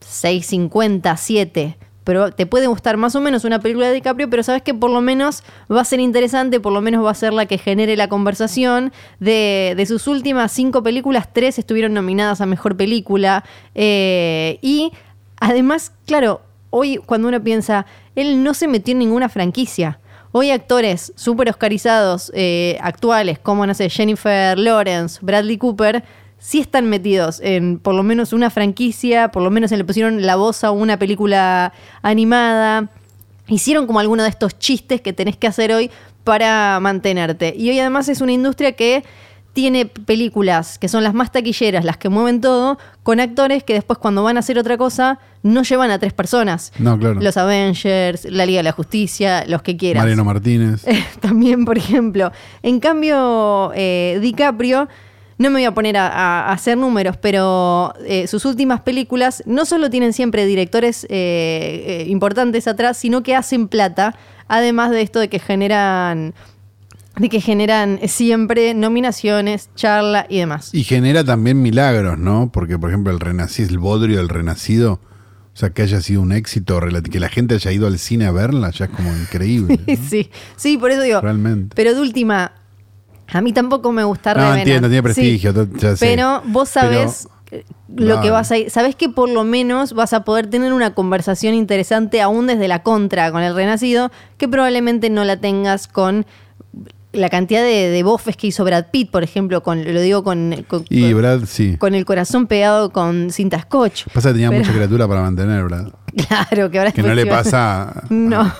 6.50, 0.01 1.17
7. 1.17 1.77
Pero 2.03 2.31
te 2.31 2.45
puede 2.47 2.65
gustar 2.67 2.97
más 2.97 3.15
o 3.15 3.21
menos 3.21 3.43
una 3.43 3.59
película 3.59 3.87
de 3.87 3.93
DiCaprio, 3.93 4.29
pero 4.29 4.41
sabes 4.41 4.63
que 4.63 4.73
por 4.73 4.89
lo 4.89 4.99
menos 4.99 5.43
va 5.71 5.81
a 5.81 5.85
ser 5.85 5.99
interesante, 5.99 6.59
por 6.59 6.73
lo 6.73 6.81
menos 6.81 7.05
va 7.05 7.11
a 7.11 7.13
ser 7.13 7.33
la 7.33 7.45
que 7.45 7.59
genere 7.59 7.95
la 7.97 8.07
conversación. 8.07 8.91
De, 9.19 9.73
de 9.77 9.85
sus 9.85 10.07
últimas 10.07 10.51
cinco 10.51 10.81
películas, 10.81 11.31
tres 11.31 11.59
estuvieron 11.59 11.93
nominadas 11.93 12.41
a 12.41 12.47
Mejor 12.47 12.75
Película. 12.75 13.43
Eh, 13.75 14.57
y 14.61 14.91
además, 15.39 15.91
claro, 16.07 16.41
hoy 16.71 16.97
cuando 16.97 17.27
uno 17.27 17.43
piensa, 17.43 17.85
él 18.15 18.43
no 18.43 18.53
se 18.53 18.67
metió 18.67 18.93
en 18.93 18.99
ninguna 18.99 19.29
franquicia. 19.29 19.99
Hoy 20.31 20.51
actores 20.51 21.11
súper 21.15 21.49
oscarizados, 21.49 22.31
eh, 22.35 22.77
actuales, 22.81 23.39
como, 23.39 23.65
no 23.65 23.73
sé, 23.73 23.89
Jennifer 23.89 24.57
Lawrence, 24.59 25.19
Bradley 25.23 25.57
Cooper, 25.57 26.03
sí 26.39 26.59
están 26.59 26.89
metidos 26.89 27.39
en 27.43 27.79
por 27.79 27.93
lo 27.93 28.03
menos 28.03 28.33
una 28.33 28.49
franquicia, 28.49 29.29
por 29.29 29.43
lo 29.43 29.51
menos 29.51 29.69
se 29.69 29.77
le 29.77 29.83
pusieron 29.83 30.25
la 30.25 30.35
voz 30.35 30.63
a 30.63 30.71
una 30.71 30.97
película 30.97 31.73
animada. 32.01 32.89
Hicieron 33.47 33.87
como 33.87 33.99
alguno 33.99 34.23
de 34.23 34.29
estos 34.29 34.57
chistes 34.57 35.01
que 35.01 35.13
tenés 35.13 35.37
que 35.37 35.47
hacer 35.47 35.71
hoy 35.71 35.91
para 36.23 36.79
mantenerte. 36.79 37.53
Y 37.57 37.69
hoy 37.69 37.79
además 37.79 38.09
es 38.09 38.21
una 38.21 38.31
industria 38.31 38.73
que 38.73 39.03
tiene 39.53 39.87
películas 39.87 40.77
que 40.77 40.87
son 40.87 41.03
las 41.03 41.13
más 41.13 41.31
taquilleras, 41.31 41.83
las 41.83 41.97
que 41.97 42.07
mueven 42.07 42.39
todo, 42.39 42.77
con 43.03 43.19
actores 43.19 43.63
que 43.63 43.73
después 43.73 43.99
cuando 43.99 44.23
van 44.23 44.37
a 44.37 44.41
hacer 44.41 44.57
otra 44.57 44.77
cosa 44.77 45.19
no 45.43 45.63
llevan 45.63 45.91
a 45.91 45.99
tres 45.99 46.13
personas. 46.13 46.71
No, 46.79 46.97
claro. 46.97 47.19
Los 47.19 47.35
Avengers, 47.35 48.25
la 48.25 48.45
Liga 48.45 48.59
de 48.59 48.63
la 48.63 48.71
Justicia, 48.71 49.45
los 49.47 49.61
que 49.61 49.75
quieras. 49.75 50.03
Mariano 50.03 50.23
Martínez. 50.23 50.85
También, 51.19 51.65
por 51.65 51.77
ejemplo. 51.77 52.31
En 52.61 52.79
cambio, 52.79 53.71
eh, 53.75 54.19
DiCaprio, 54.21 54.87
no 55.39 55.49
me 55.49 55.55
voy 55.55 55.65
a 55.65 55.73
poner 55.73 55.95
a, 55.97 56.51
hacer 56.51 56.77
números, 56.77 57.15
pero 57.17 57.93
eh, 58.05 58.27
sus 58.27 58.43
últimas 58.43 58.81
películas 58.81 59.41
no 59.45 59.65
solo 59.65 59.89
tienen 59.89 60.11
siempre 60.11 60.45
directores 60.45 61.05
eh, 61.05 61.07
eh, 61.09 62.05
importantes 62.09 62.67
atrás, 62.67 62.97
sino 62.97 63.23
que 63.23 63.35
hacen 63.35 63.69
plata, 63.69 64.15
además 64.49 64.91
de 64.91 65.01
esto 65.01 65.19
de 65.19 65.29
que 65.29 65.39
generan 65.39 66.33
de 67.17 67.27
que 67.27 67.41
generan 67.41 67.99
siempre 68.07 68.73
nominaciones, 68.73 69.69
charla 69.75 70.25
y 70.29 70.37
demás. 70.39 70.73
Y 70.73 70.83
genera 70.83 71.23
también 71.23 71.61
milagros, 71.61 72.17
¿no? 72.17 72.49
Porque, 72.51 72.77
por 72.77 72.89
ejemplo, 72.89 73.11
el 73.11 73.19
renacido, 73.19 73.69
el 73.69 73.79
bodrio 73.79 74.17
del 74.17 74.29
renacido, 74.29 74.93
o 74.93 75.57
sea, 75.57 75.71
que 75.71 75.81
haya 75.81 75.99
sido 75.99 76.21
un 76.21 76.31
éxito, 76.31 76.79
que 77.11 77.19
la 77.19 77.27
gente 77.27 77.55
haya 77.55 77.71
ido 77.73 77.87
al 77.87 77.99
cine 77.99 78.25
a 78.25 78.31
verla, 78.31 78.69
ya 78.71 78.85
es 78.85 78.91
como 78.91 79.13
increíble. 79.13 79.79
¿no? 79.87 79.95
Sí, 80.09 80.29
sí, 80.55 80.77
por 80.77 80.91
eso 80.91 81.01
digo. 81.01 81.19
Realmente. 81.19 81.75
Pero 81.75 81.93
de 81.93 81.99
última, 81.99 82.53
a 83.31 83.41
mí 83.41 83.53
tampoco 83.53 83.91
me 83.91 84.03
gusta 84.03 84.33
No, 84.33 84.55
entiendo, 84.55 84.87
tiene 84.87 85.03
prestigio, 85.03 85.53
to- 85.53 85.67
ya 85.77 85.95
sé. 85.95 86.05
Pero 86.05 86.41
vos 86.45 86.69
sabés 86.69 87.27
eh, 87.51 87.63
lo 87.95 88.21
que 88.21 88.29
vas 88.29 88.51
a 88.51 88.57
ir. 88.57 88.69
Sabés 88.69 88.95
que 88.95 89.09
por 89.09 89.29
lo 89.29 89.43
menos 89.43 89.93
vas 89.93 90.13
a 90.13 90.23
poder 90.23 90.47
tener 90.47 90.73
una 90.73 90.93
conversación 90.93 91.53
interesante 91.53 92.21
aún 92.21 92.47
desde 92.47 92.67
la 92.67 92.83
contra 92.83 93.31
con 93.31 93.41
el 93.41 93.55
Renacido, 93.55 94.11
que 94.37 94.47
probablemente 94.47 95.09
no 95.09 95.23
la 95.25 95.37
tengas 95.37 95.87
con 95.87 96.25
la 97.11 97.27
cantidad 97.29 97.63
de, 97.63 97.89
de 97.89 98.03
bofes 98.03 98.37
que 98.37 98.45
hizo 98.45 98.63
Brad 98.63 98.85
Pitt, 98.91 99.09
por 99.09 99.23
ejemplo, 99.23 99.63
con, 99.63 99.83
lo 99.91 99.99
digo 99.99 100.23
con, 100.23 100.63
con, 100.67 100.85
Y 100.89 101.09
con- 101.11 101.17
Brad, 101.19 101.39
sí. 101.47 101.75
con 101.77 101.95
el 101.95 102.05
corazón 102.05 102.45
pegado 102.45 102.91
con 102.91 103.31
cinta 103.31 103.59
scotch. 103.61 104.05
Pasa 104.13 104.29
que 104.29 104.33
tenía 104.33 104.49
Pero- 104.49 104.61
mucha 104.61 104.73
criatura 104.73 105.07
para 105.07 105.21
mantener, 105.21 105.63
Brad. 105.63 105.87
Claro, 106.27 106.69
que 106.71 106.79
ahora 106.79 106.91
Que 106.91 107.03
no 107.03 107.13
le 107.13 107.25
pasa. 107.25 108.03
No, 108.09 108.51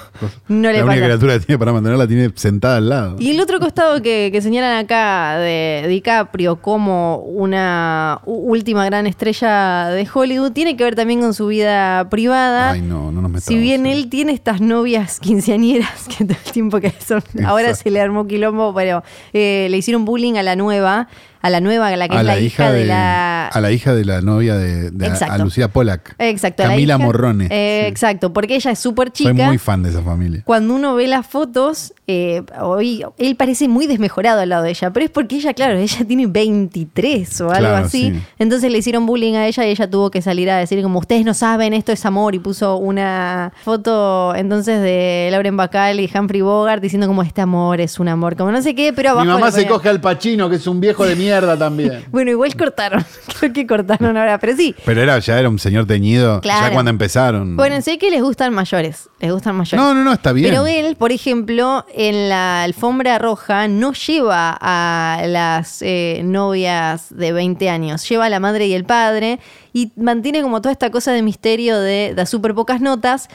no 0.48 0.68
le 0.72 0.80
la 0.80 0.80
pasa. 0.80 0.92
única 0.92 1.06
criatura 1.06 1.34
que 1.40 1.46
tiene 1.46 1.60
para 1.60 1.72
mantenerla 1.74 2.08
tiene 2.08 2.32
sentada 2.36 2.78
al 2.78 2.90
lado. 2.90 3.16
Y 3.20 3.32
el 3.32 3.40
otro 3.40 3.60
costado 3.60 4.02
que, 4.02 4.30
que 4.32 4.42
señalan 4.42 4.78
acá 4.78 5.38
de 5.38 5.86
DiCaprio 5.88 6.58
como 6.62 7.18
una 7.20 8.20
última 8.26 8.86
gran 8.86 9.08
estrella 9.08 9.88
de 9.90 10.08
Hollywood 10.12 10.52
tiene 10.52 10.76
que 10.78 10.84
ver 10.84 10.96
también 10.96 11.22
con 11.22 11.34
su 11.34 11.48
vida 11.48 12.10
privada. 12.10 12.72
Ay, 12.72 12.82
no, 12.82 13.12
no 13.12 13.22
nos 13.22 13.32
metamos. 13.32 13.44
Si 13.46 13.58
bien 13.58 13.86
él 13.86 14.10
tiene 14.10 14.34
estas 14.34 14.62
novias 14.62 15.20
quinceañeras 15.20 16.08
que 16.18 16.26
todo 16.26 16.38
el 16.46 16.52
tiempo 16.52 16.80
que 16.80 16.92
son, 17.06 17.24
ahora 17.46 17.74
se 17.76 17.90
le 17.90 18.02
armó 18.02 18.28
quilombo, 18.28 18.74
pero 18.74 19.04
eh, 19.34 19.68
le 19.70 19.78
hicieron 19.78 20.06
bullying 20.06 20.36
a 20.36 20.44
la 20.44 20.56
nueva, 20.56 21.08
a 21.42 21.50
la 21.50 21.62
nueva, 21.62 21.88
a 21.88 21.96
la 21.96 22.08
que 22.08 22.16
a 22.18 22.20
es 22.22 22.26
la, 22.26 22.40
hija 22.40 22.72
de, 22.72 22.86
la 22.86 23.48
a 23.48 23.62
la 23.62 23.72
hija 23.72 23.94
de 23.96 24.06
la 24.06 24.22
novia 24.22 24.56
de, 24.56 24.92
de 24.92 25.06
a- 25.06 25.10
Exacto. 25.10 25.34
a 25.34 25.38
Lucía 25.40 25.68
Pollack. 25.70 26.16
Exacto, 26.20 26.64
Camila 26.64 26.98
Morrone. 26.98 27.48
Eh, 27.50 27.82
Sí. 27.84 27.88
Exacto, 27.88 28.34
porque 28.34 28.56
ella 28.56 28.72
es 28.72 28.80
súper 28.80 29.12
chica. 29.12 29.30
Soy 29.32 29.42
muy 29.44 29.58
fan 29.58 29.84
de 29.84 29.90
esa 29.90 30.02
familia. 30.02 30.42
Cuando 30.46 30.74
uno 30.76 30.96
ve 30.96 31.08
las 31.08 31.26
fotos, 31.26 31.94
eh, 32.12 32.42
hoy 32.60 33.04
él 33.20 33.36
parece 33.36 33.68
muy 33.68 33.86
desmejorado 33.86 34.42
al 34.42 34.50
lado 34.50 34.64
de 34.64 34.72
ella, 34.72 34.92
pero 34.92 35.06
es 35.06 35.12
porque 35.12 35.36
ella, 35.36 35.54
claro, 35.54 35.78
ella 35.78 36.06
tiene 36.08 36.26
23 36.28 37.42
o 37.42 37.52
algo 37.52 37.60
Claro, 37.70 37.86
así. 37.86 38.12
sí. 38.12 38.22
Entonces 38.40 38.72
le 38.72 38.78
hicieron 38.80 39.06
bullying 39.06 39.36
a 39.36 39.46
ella 39.48 39.66
y 39.68 39.70
ella 39.72 39.90
tuvo 39.90 40.10
que 40.12 40.22
salir 40.22 40.50
a 40.50 40.58
decir 40.58 40.82
como 40.82 41.00
ustedes 41.00 41.24
no 41.26 41.34
saben, 41.34 41.74
esto 41.74 41.92
es 41.92 42.04
amor 42.06 42.34
y 42.36 42.40
puso 42.40 42.78
una 42.78 43.54
foto 43.64 44.34
entonces 44.36 44.82
de 44.82 45.30
Lauren 45.32 45.56
Bacall 45.58 46.00
y 46.00 46.10
Humphrey 46.14 46.42
Bogart 46.42 46.82
diciendo 46.82 47.08
como 47.08 47.22
este 47.22 47.42
amor 47.42 47.80
es 47.82 48.00
un 48.00 48.08
amor, 48.08 48.36
como 48.36 48.52
no 48.52 48.62
sé 48.62 48.74
qué, 48.76 48.92
pero 48.94 49.12
abajo 49.12 49.26
Mi 49.26 49.32
mamá 49.34 49.52
se 49.52 49.68
coge 49.68 49.90
al 49.90 50.02
Pachino, 50.02 50.50
que 50.50 50.56
es 50.56 50.66
un 50.68 50.80
viejo 50.80 51.06
de 51.06 51.16
mierda 51.16 51.58
también. 51.58 52.06
Bueno, 52.12 52.32
igual 52.32 52.56
cortaron, 52.56 53.06
creo 53.40 53.54
que 53.54 53.68
cortaron 53.68 54.18
ahora, 54.18 54.40
pero 54.40 54.56
sí. 54.58 54.74
Pero 54.84 55.02
era, 55.02 55.20
ya 55.20 55.40
era 55.40 55.48
un 55.48 55.60
señor 55.60 55.86
teñido, 55.86 56.36
ya 56.38 56.42
Claro. 56.42 56.74
cuando 56.74 56.90
empezaron. 56.90 57.56
Bueno, 57.56 57.80
sé 57.82 57.98
que 57.98 58.10
les 58.10 58.22
gustan 58.22 58.54
mayores, 58.54 59.10
les 59.20 59.32
gustan 59.32 59.56
mayores. 59.56 59.80
no, 59.86 59.94
no, 59.94 60.04
no, 60.04 60.12
está 60.14 60.32
bien. 60.34 60.50
Pero 60.50 60.66
él, 60.68 60.96
por 60.96 61.12
ejemplo, 61.12 61.86
en 62.02 62.30
la 62.30 62.64
alfombra 62.64 63.20
roja 63.20 63.68
no 63.68 63.92
lleva 63.92 64.58
a 64.62 65.22
las 65.28 65.82
eh, 65.82 66.22
novias 66.24 67.08
de 67.14 67.34
20 67.34 67.70
años, 67.70 68.08
lleva 68.08 68.28
a 68.28 68.30
la 68.30 68.40
madre 68.40 68.68
y 68.68 68.74
el 68.74 68.86
padre 68.86 69.42
y 69.74 69.92
mantiene 69.98 70.42
como 70.42 70.62
toda 70.62 70.72
esta 70.72 70.92
cosa 70.92 71.12
de 71.12 71.22
misterio 71.22 71.78
de, 71.78 72.14
da 72.16 72.26
súper 72.26 72.56
pocas 72.56 72.80
notas. 72.80 73.28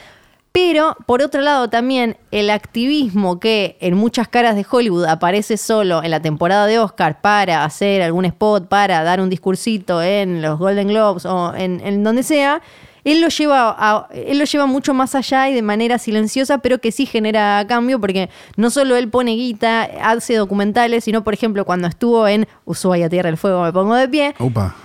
Pero, 0.51 0.97
por 1.05 1.21
otro 1.21 1.41
lado, 1.41 1.69
también 1.69 2.17
el 2.31 2.49
activismo 2.49 3.39
que 3.39 3.77
en 3.81 3.93
muchas 3.93 4.29
caras 4.29 4.55
de 4.55 4.65
Hollywood 4.67 5.05
aparece 5.05 5.57
solo 5.57 6.01
en 6.01 6.09
la 6.09 6.21
temporada 6.21 6.65
de 6.65 6.79
Oscar 6.79 7.21
para 7.21 7.65
hacer 7.65 8.01
algún 8.01 8.25
spot, 8.25 8.67
para 8.67 9.03
dar 9.03 9.21
un 9.21 9.29
discursito 9.29 10.01
en 10.01 10.41
los 10.41 10.57
Golden 10.57 10.87
Globes 10.87 11.27
o 11.27 11.53
en 11.55 12.03
donde 12.03 12.23
sea, 12.23 12.63
él 13.05 13.21
lo 13.21 13.29
lleva 13.29 13.73
a- 13.77 14.07
él 14.13 14.37
lo 14.39 14.43
lleva 14.43 14.65
mucho 14.65 14.93
más 14.93 15.15
allá 15.15 15.47
y 15.49 15.53
de 15.53 15.61
manera 15.61 15.97
silenciosa, 15.97 16.57
pero 16.57 16.79
que 16.79 16.91
sí 16.91 17.05
genera 17.05 17.63
cambio, 17.67 17.99
porque 18.01 18.29
no 18.57 18.69
solo 18.69 18.97
él 18.97 19.07
pone 19.09 19.31
guita, 19.35 19.83
hace 20.03 20.35
documentales, 20.35 21.05
sino, 21.05 21.23
por 21.23 21.33
ejemplo, 21.33 21.63
cuando 21.63 21.87
estuvo 21.87 22.27
en 22.27 22.45
Ushuaia, 22.65 23.07
Tierra 23.07 23.29
del 23.29 23.37
Fuego, 23.37 23.63
me 23.63 23.71
pongo 23.71 23.95
de 23.95 24.09
pie, 24.09 24.35
Upa. 24.39 24.75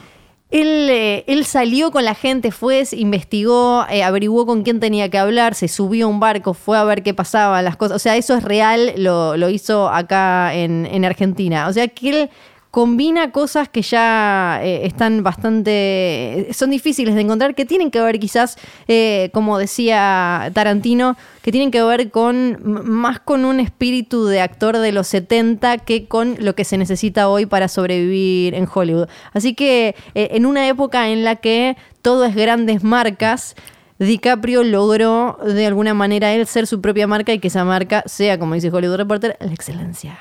él, 0.51 0.89
eh, 0.91 1.25
él 1.29 1.45
salió 1.45 1.91
con 1.93 2.05
la 2.05 2.15
gente, 2.15 2.51
fue, 2.51 2.85
investigó, 2.93 3.87
eh, 3.89 4.03
averiguó 4.03 4.47
con 4.47 4.65
quién 4.65 4.81
tenía 4.81 5.09
que 5.09 5.17
hablar, 5.19 5.55
se 5.55 5.69
subió 5.69 6.07
a 6.07 6.09
un 6.09 6.19
barco, 6.21 6.55
fue 6.55 6.77
a 6.77 6.85
ver 6.85 7.03
qué 7.03 7.15
pasaba, 7.15 7.63
las 7.63 7.77
cosas. 7.77 7.97
O 7.97 7.99
sea, 8.01 8.17
eso 8.17 8.35
es 8.37 8.43
real, 8.43 8.93
lo, 8.97 9.37
lo 9.37 9.49
hizo 9.49 9.89
acá 9.89 10.53
en, 10.55 10.87
en 10.87 11.05
Argentina. 11.05 11.69
O 11.69 11.73
sea, 11.73 11.87
que 11.89 12.11
él 12.11 12.31
combina 12.71 13.33
cosas 13.33 13.69
que 13.69 13.83
ya 13.83 14.61
eh, 14.63 14.87
están 14.87 15.23
bastante. 15.23 16.49
son 16.53 16.71
difíciles 16.71 17.15
de 17.15 17.23
encontrar, 17.23 17.55
que 17.55 17.65
tienen 17.65 17.91
que 17.91 18.01
ver 18.01 18.21
quizás, 18.21 18.57
eh, 18.87 19.31
como 19.33 19.59
decía 19.59 20.51
Tarantino, 20.55 21.17
que 21.43 21.51
tienen 21.51 21.71
que 21.71 21.83
ver 21.83 22.11
con 22.11 22.59
más 22.63 23.19
con 23.21 23.45
un 23.45 23.59
espíritu 23.61 24.27
de 24.27 24.41
actor 24.41 24.79
de 24.79 24.93
los 24.93 25.09
70 25.09 25.79
que 25.79 26.07
con 26.07 26.37
lo 26.39 26.55
que 26.55 26.65
se 26.65 26.79
necesita 26.79 27.29
hoy 27.29 27.47
para 27.47 27.69
sobrevivir 27.69 28.55
en 28.55 28.69
Hollywood. 28.73 29.09
Así 29.33 29.55
que 29.55 29.97
eh, 30.15 30.29
en 30.33 30.47
una 30.47 30.69
época 30.69 31.09
en 31.09 31.25
la 31.25 31.37
que 31.37 31.77
todo 32.03 32.25
es 32.25 32.37
grandes 32.37 32.85
marcas, 32.85 33.57
DiCaprio 33.99 34.63
logró 34.63 35.39
de 35.45 35.67
alguna 35.67 35.93
manera 35.93 36.33
él 36.33 36.47
ser 36.47 36.67
su 36.67 36.81
propia 36.81 37.07
marca 37.07 37.33
y 37.33 37.39
que 37.41 37.49
esa 37.49 37.65
marca 37.65 38.03
sea, 38.07 38.39
como 38.39 38.55
dice 38.55 38.71
Hollywood 38.71 38.97
Reporter, 38.97 39.37
la 39.41 39.53
excelencia. 39.53 40.19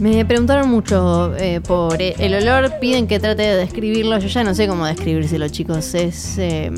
Me 0.00 0.24
preguntaron 0.24 0.70
mucho 0.70 1.34
eh, 1.36 1.60
por 1.60 2.00
eh, 2.00 2.14
el 2.20 2.32
olor, 2.34 2.74
piden 2.80 3.08
que 3.08 3.18
trate 3.18 3.42
de 3.42 3.56
describirlo. 3.56 4.16
Yo 4.20 4.28
ya 4.28 4.44
no 4.44 4.54
sé 4.54 4.68
cómo 4.68 4.86
describírselo, 4.86 5.48
chicos. 5.48 5.92
Es, 5.94 6.38
eh, 6.38 6.70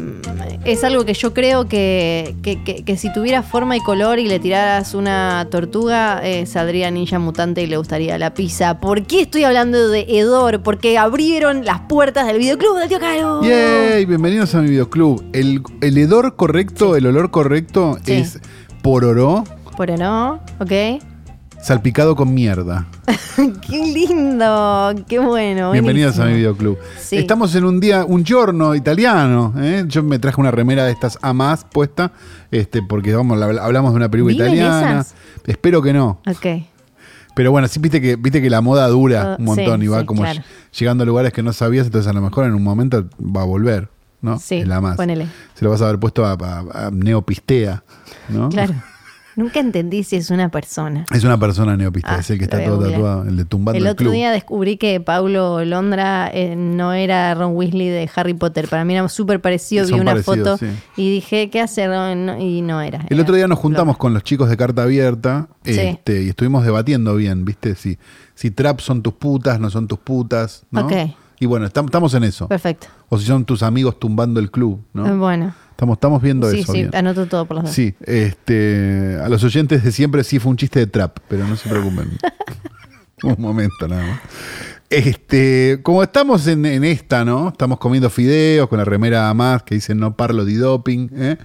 es 0.65 0.85
algo 0.85 1.05
que 1.05 1.13
yo 1.13 1.35
creo 1.35 1.69
que, 1.69 2.35
que- 2.43 2.65
que- 2.65 2.83
que 2.83 2.97
si 2.97 3.13
tuviera 3.13 3.43
forma 3.43 3.77
y 3.77 3.81
color 3.81 4.19
y 4.19 4.27
le 4.27 4.39
tiraras 4.41 4.95
una 4.95 5.47
tortuga, 5.51 6.23
eh, 6.25 6.47
saldría 6.47 6.91
ninja 6.91 7.19
mutante 7.19 7.63
y 7.63 7.67
le 7.67 7.77
gustaría 7.77 8.17
la 8.17 8.33
pizza. 8.33 8.81
¿Por 8.81 9.03
qué 9.07 9.21
estoy 9.23 9.45
hablando 9.45 9.89
de 9.91 10.07
hedor? 10.09 10.63
Porque 10.63 10.97
abrieron 10.97 11.67
las 11.67 11.81
puertas 11.81 12.27
del 12.27 12.39
videoclub 12.39 12.79
del 12.79 12.89
tío 12.89 13.01
Caro. 13.01 13.43
Yay, 13.43 14.07
bienvenidos 14.07 14.55
a 14.55 14.63
mi 14.63 14.71
videoclub. 14.71 15.23
El, 15.35 15.61
el 15.83 15.99
hedor 15.99 16.37
correcto, 16.37 16.97
el 16.97 17.05
olor 17.05 17.31
correcto 17.31 17.99
Sí. 18.03 18.13
es 18.13 18.41
pororó 18.83 19.45
Pero 19.77 19.99
no, 19.99 20.41
ok. 20.59 21.03
Salpicado 21.63 22.17
con 22.17 22.33
mierda. 22.35 22.87
qué 23.69 23.79
lindo, 23.79 24.95
qué 25.09 25.19
bueno. 25.19 25.73
Bienvenidos 25.73 26.19
a 26.19 26.25
mi 26.27 26.35
videoclub. 26.35 26.79
Sí. 26.99 27.17
Estamos 27.17 27.55
en 27.55 27.65
un 27.65 27.81
día, 27.81 28.05
un 28.05 28.25
giorno 28.25 28.75
italiano. 28.75 29.55
¿eh? 29.59 29.85
Yo 29.87 30.03
me 30.03 30.19
traje 30.19 30.41
una 30.41 30.51
remera 30.51 30.85
de 30.85 30.93
estas 30.93 31.19
a 31.23 31.33
más 31.33 31.65
puesta, 31.65 32.13
este, 32.51 32.83
porque 32.83 33.15
vamos, 33.15 33.39
habl- 33.39 33.61
hablamos 33.61 33.93
de 33.93 33.97
una 33.97 34.11
película 34.11 34.35
¿Viven 34.45 34.55
italiana. 34.59 35.01
esas? 35.01 35.15
Espero 35.47 35.83
que 35.83 35.93
no. 35.93 36.21
Ok. 36.27 36.47
Pero 37.35 37.53
bueno, 37.53 37.69
sí 37.69 37.79
viste 37.79 38.01
que, 38.01 38.17
viste 38.17 38.43
que 38.43 38.51
la 38.51 38.61
moda 38.61 38.89
dura 38.89 39.33
Ah, 39.33 39.37
un 39.39 39.45
montón 39.45 39.81
sí, 39.81 39.87
y 39.87 39.89
va 39.89 40.01
sí, 40.01 40.07
como 40.07 40.23
claro. 40.23 40.43
llegando 40.77 41.03
a 41.05 41.07
lugares 41.07 41.33
que 41.33 41.43
no 41.43 41.53
sabías, 41.53 41.87
entonces 41.87 42.11
a 42.11 42.13
lo 42.13 42.21
mejor 42.21 42.45
en 42.45 42.55
un 42.55 42.63
momento 42.63 43.07
va 43.21 43.43
a 43.43 43.45
volver, 43.45 43.89
¿no? 44.21 44.39
Sí, 44.41 44.65
la 44.65 44.81
más. 44.81 44.97
ponele. 44.97 45.29
Se 45.55 45.65
lo 45.65 45.71
vas 45.71 45.81
a 45.81 45.85
haber 45.85 46.01
puesto 46.01 46.27
a, 46.27 46.33
a- 46.33 46.87
a 46.87 46.91
Neopistea, 46.91 47.85
¿no? 48.31 48.49
Claro. 48.49 48.75
Nunca 49.41 49.59
entendí 49.61 50.05
si 50.05 50.17
es 50.17 50.31
una 50.31 50.51
persona. 50.51 51.07
Es 51.13 51.25
una 51.25 51.39
persona 51.39 51.77
neopistea, 51.77 52.17
Ah, 52.17 52.21
es 52.21 52.29
el 52.31 52.39
que 52.39 52.45
está 52.45 52.63
todo 52.63 52.89
tatuado, 52.89 53.23
el 53.25 53.37
de 53.37 53.45
tumbando 53.47 53.79
El 53.79 53.85
el, 53.87 53.91
otro 53.93 54.05
club. 54.05 54.13
día 54.15 54.31
descubrí 54.31 54.77
que 54.77 55.01
Paulo 55.01 55.65
Londra 55.65 56.31
eh, 56.33 56.55
no 56.57 56.93
era 56.93 57.35
Ron 57.35 57.57
Weasley 57.57 57.89
de 57.89 58.11
Harry 58.15 58.35
Potter. 58.35 58.69
Para 58.69 58.85
mí 58.85 58.95
era 58.95 59.09
súper 59.09 59.41
parecido. 59.41 59.87
Vi 59.87 59.95
una 59.95 60.17
foto 60.17 60.59
sí. 60.59 60.67
y 60.97 61.11
dije, 61.11 61.49
¿qué 61.51 61.61
hace 61.61 61.87
Ron? 61.89 62.41
Y 62.41 62.61
no 62.63 62.81
era. 62.83 62.99
El 63.09 63.15
era 63.19 63.23
otro 63.23 63.35
día 63.35 63.49
nos 63.49 63.59
juntamos 63.59 63.97
con 63.97 64.13
los 64.15 64.23
chicos 64.23 64.49
de 64.51 64.57
Carta 64.57 64.83
Abierta 64.83 65.49
Sí. 65.65 65.79
este, 65.81 66.23
y 66.25 66.29
estuvimos 66.29 66.65
debatiendo 66.65 67.15
bien, 67.17 67.45
¿viste? 67.45 67.75
Si, 67.75 67.99
si 68.35 68.51
trap 68.51 68.81
son 68.81 69.03
tus 69.03 69.15
putas, 69.15 69.59
no 69.59 69.71
son 69.71 69.89
tus 69.89 69.99
putas, 69.99 70.65
¿no? 70.71 70.83
Ok. 70.87 70.93
Y 71.43 71.47
bueno, 71.47 71.67
estam- 71.67 71.87
estamos 71.87 72.13
en 72.13 72.25
eso. 72.25 72.49
Perfecto. 72.49 72.89
O 73.09 73.17
si 73.19 73.25
son 73.25 73.47
tus 73.47 73.63
amigos 73.63 73.99
tumbando 73.99 74.41
el 74.41 74.51
club, 74.51 74.83
¿no? 74.93 75.17
Bueno. 75.17 75.55
Estamos, 75.81 75.97
estamos 75.97 76.21
viendo 76.21 76.51
Sí, 76.51 76.61
eso. 76.61 76.73
sí, 76.73 76.79
bien. 76.81 76.95
anoto 76.95 77.25
todo 77.25 77.47
por 77.47 77.55
los 77.57 77.65
dos. 77.65 77.73
Sí, 77.73 77.95
este, 78.05 79.17
a 79.25 79.31
los 79.31 79.43
oyentes 79.45 79.83
de 79.83 79.91
siempre 79.93 80.23
sí 80.25 80.39
fue 80.39 80.51
un 80.51 80.59
chiste 80.59 80.79
de 80.79 80.87
trap, 80.87 81.17
pero 81.27 81.47
no 81.47 81.57
se 81.57 81.71
preocupen. 81.71 82.19
un 83.23 83.37
momento 83.39 83.89
nada 83.89 84.03
más. 84.07 84.21
Este, 84.91 85.81
como 85.83 86.03
estamos 86.03 86.47
en, 86.49 86.67
en 86.67 86.85
esta, 86.85 87.25
¿no? 87.25 87.49
Estamos 87.49 87.79
comiendo 87.79 88.11
fideos 88.11 88.69
con 88.69 88.77
la 88.77 88.85
remera 88.85 89.33
más 89.33 89.63
que 89.63 89.77
dice 89.77 89.95
no 89.95 90.15
parlo 90.19 90.45
di 90.45 90.57
doping, 90.57 91.09
¿eh? 91.17 91.39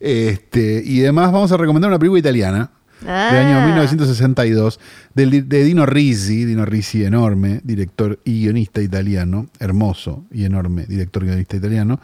Este, 0.00 0.82
y 0.84 1.00
además 1.00 1.32
vamos 1.32 1.50
a 1.52 1.56
recomendar 1.56 1.88
una 1.90 1.98
película 1.98 2.18
italiana 2.20 2.70
del 3.00 3.10
año 3.10 3.58
Ah. 3.58 3.66
1962 3.66 4.80
del, 5.14 5.48
de 5.48 5.64
Dino 5.64 5.86
Risi, 5.86 6.44
Dino 6.44 6.64
Risi 6.64 7.04
enorme, 7.04 7.60
director 7.64 8.18
y 8.24 8.42
guionista 8.42 8.80
italiano, 8.80 9.46
hermoso 9.58 10.24
y 10.30 10.44
enorme 10.44 10.86
director 10.86 11.22
y 11.22 11.26
guionista 11.26 11.56
italiano, 11.56 12.00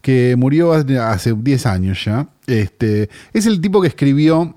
que 0.00 0.36
murió 0.36 0.72
hace, 0.72 0.98
hace 0.98 1.34
10 1.34 1.66
años 1.66 2.04
ya. 2.04 2.28
Este, 2.46 3.10
es 3.32 3.46
el 3.46 3.60
tipo 3.60 3.80
que 3.80 3.88
escribió 3.88 4.56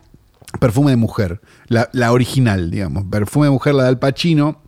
Perfume 0.59 0.91
de 0.91 0.97
Mujer, 0.97 1.41
la, 1.67 1.89
la 1.93 2.11
original, 2.11 2.71
digamos. 2.71 3.05
Perfume 3.05 3.47
de 3.47 3.51
Mujer, 3.51 3.75
la 3.75 3.83
de 3.83 3.89
Al 3.89 3.99
Pacino, 3.99 4.61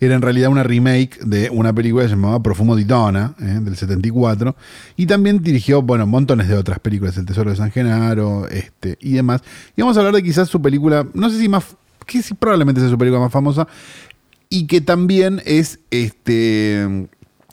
era 0.00 0.14
en 0.14 0.22
realidad 0.22 0.50
una 0.50 0.62
remake 0.62 1.18
de 1.24 1.50
una 1.50 1.72
película 1.72 2.06
llamada 2.06 2.42
Profumo 2.42 2.76
di 2.76 2.84
Donna, 2.84 3.34
eh, 3.40 3.58
del 3.62 3.76
74. 3.76 4.56
Y 4.96 5.06
también 5.06 5.42
dirigió, 5.42 5.82
bueno, 5.82 6.06
montones 6.06 6.48
de 6.48 6.56
otras 6.56 6.78
películas, 6.80 7.16
El 7.16 7.26
Tesoro 7.26 7.50
de 7.50 7.56
San 7.56 7.70
Genaro 7.70 8.48
este, 8.48 8.98
y 9.00 9.12
demás. 9.12 9.42
Y 9.76 9.82
vamos 9.82 9.96
a 9.96 10.00
hablar 10.00 10.14
de 10.14 10.22
quizás 10.22 10.48
su 10.48 10.60
película, 10.60 11.06
no 11.14 11.30
sé 11.30 11.38
si 11.38 11.48
más, 11.48 11.76
que 12.06 12.22
probablemente 12.38 12.80
sea 12.80 12.90
su 12.90 12.98
película 12.98 13.20
más 13.20 13.32
famosa, 13.32 13.66
y 14.48 14.66
que 14.66 14.80
también 14.80 15.42
es 15.44 15.80
este 15.90 17.08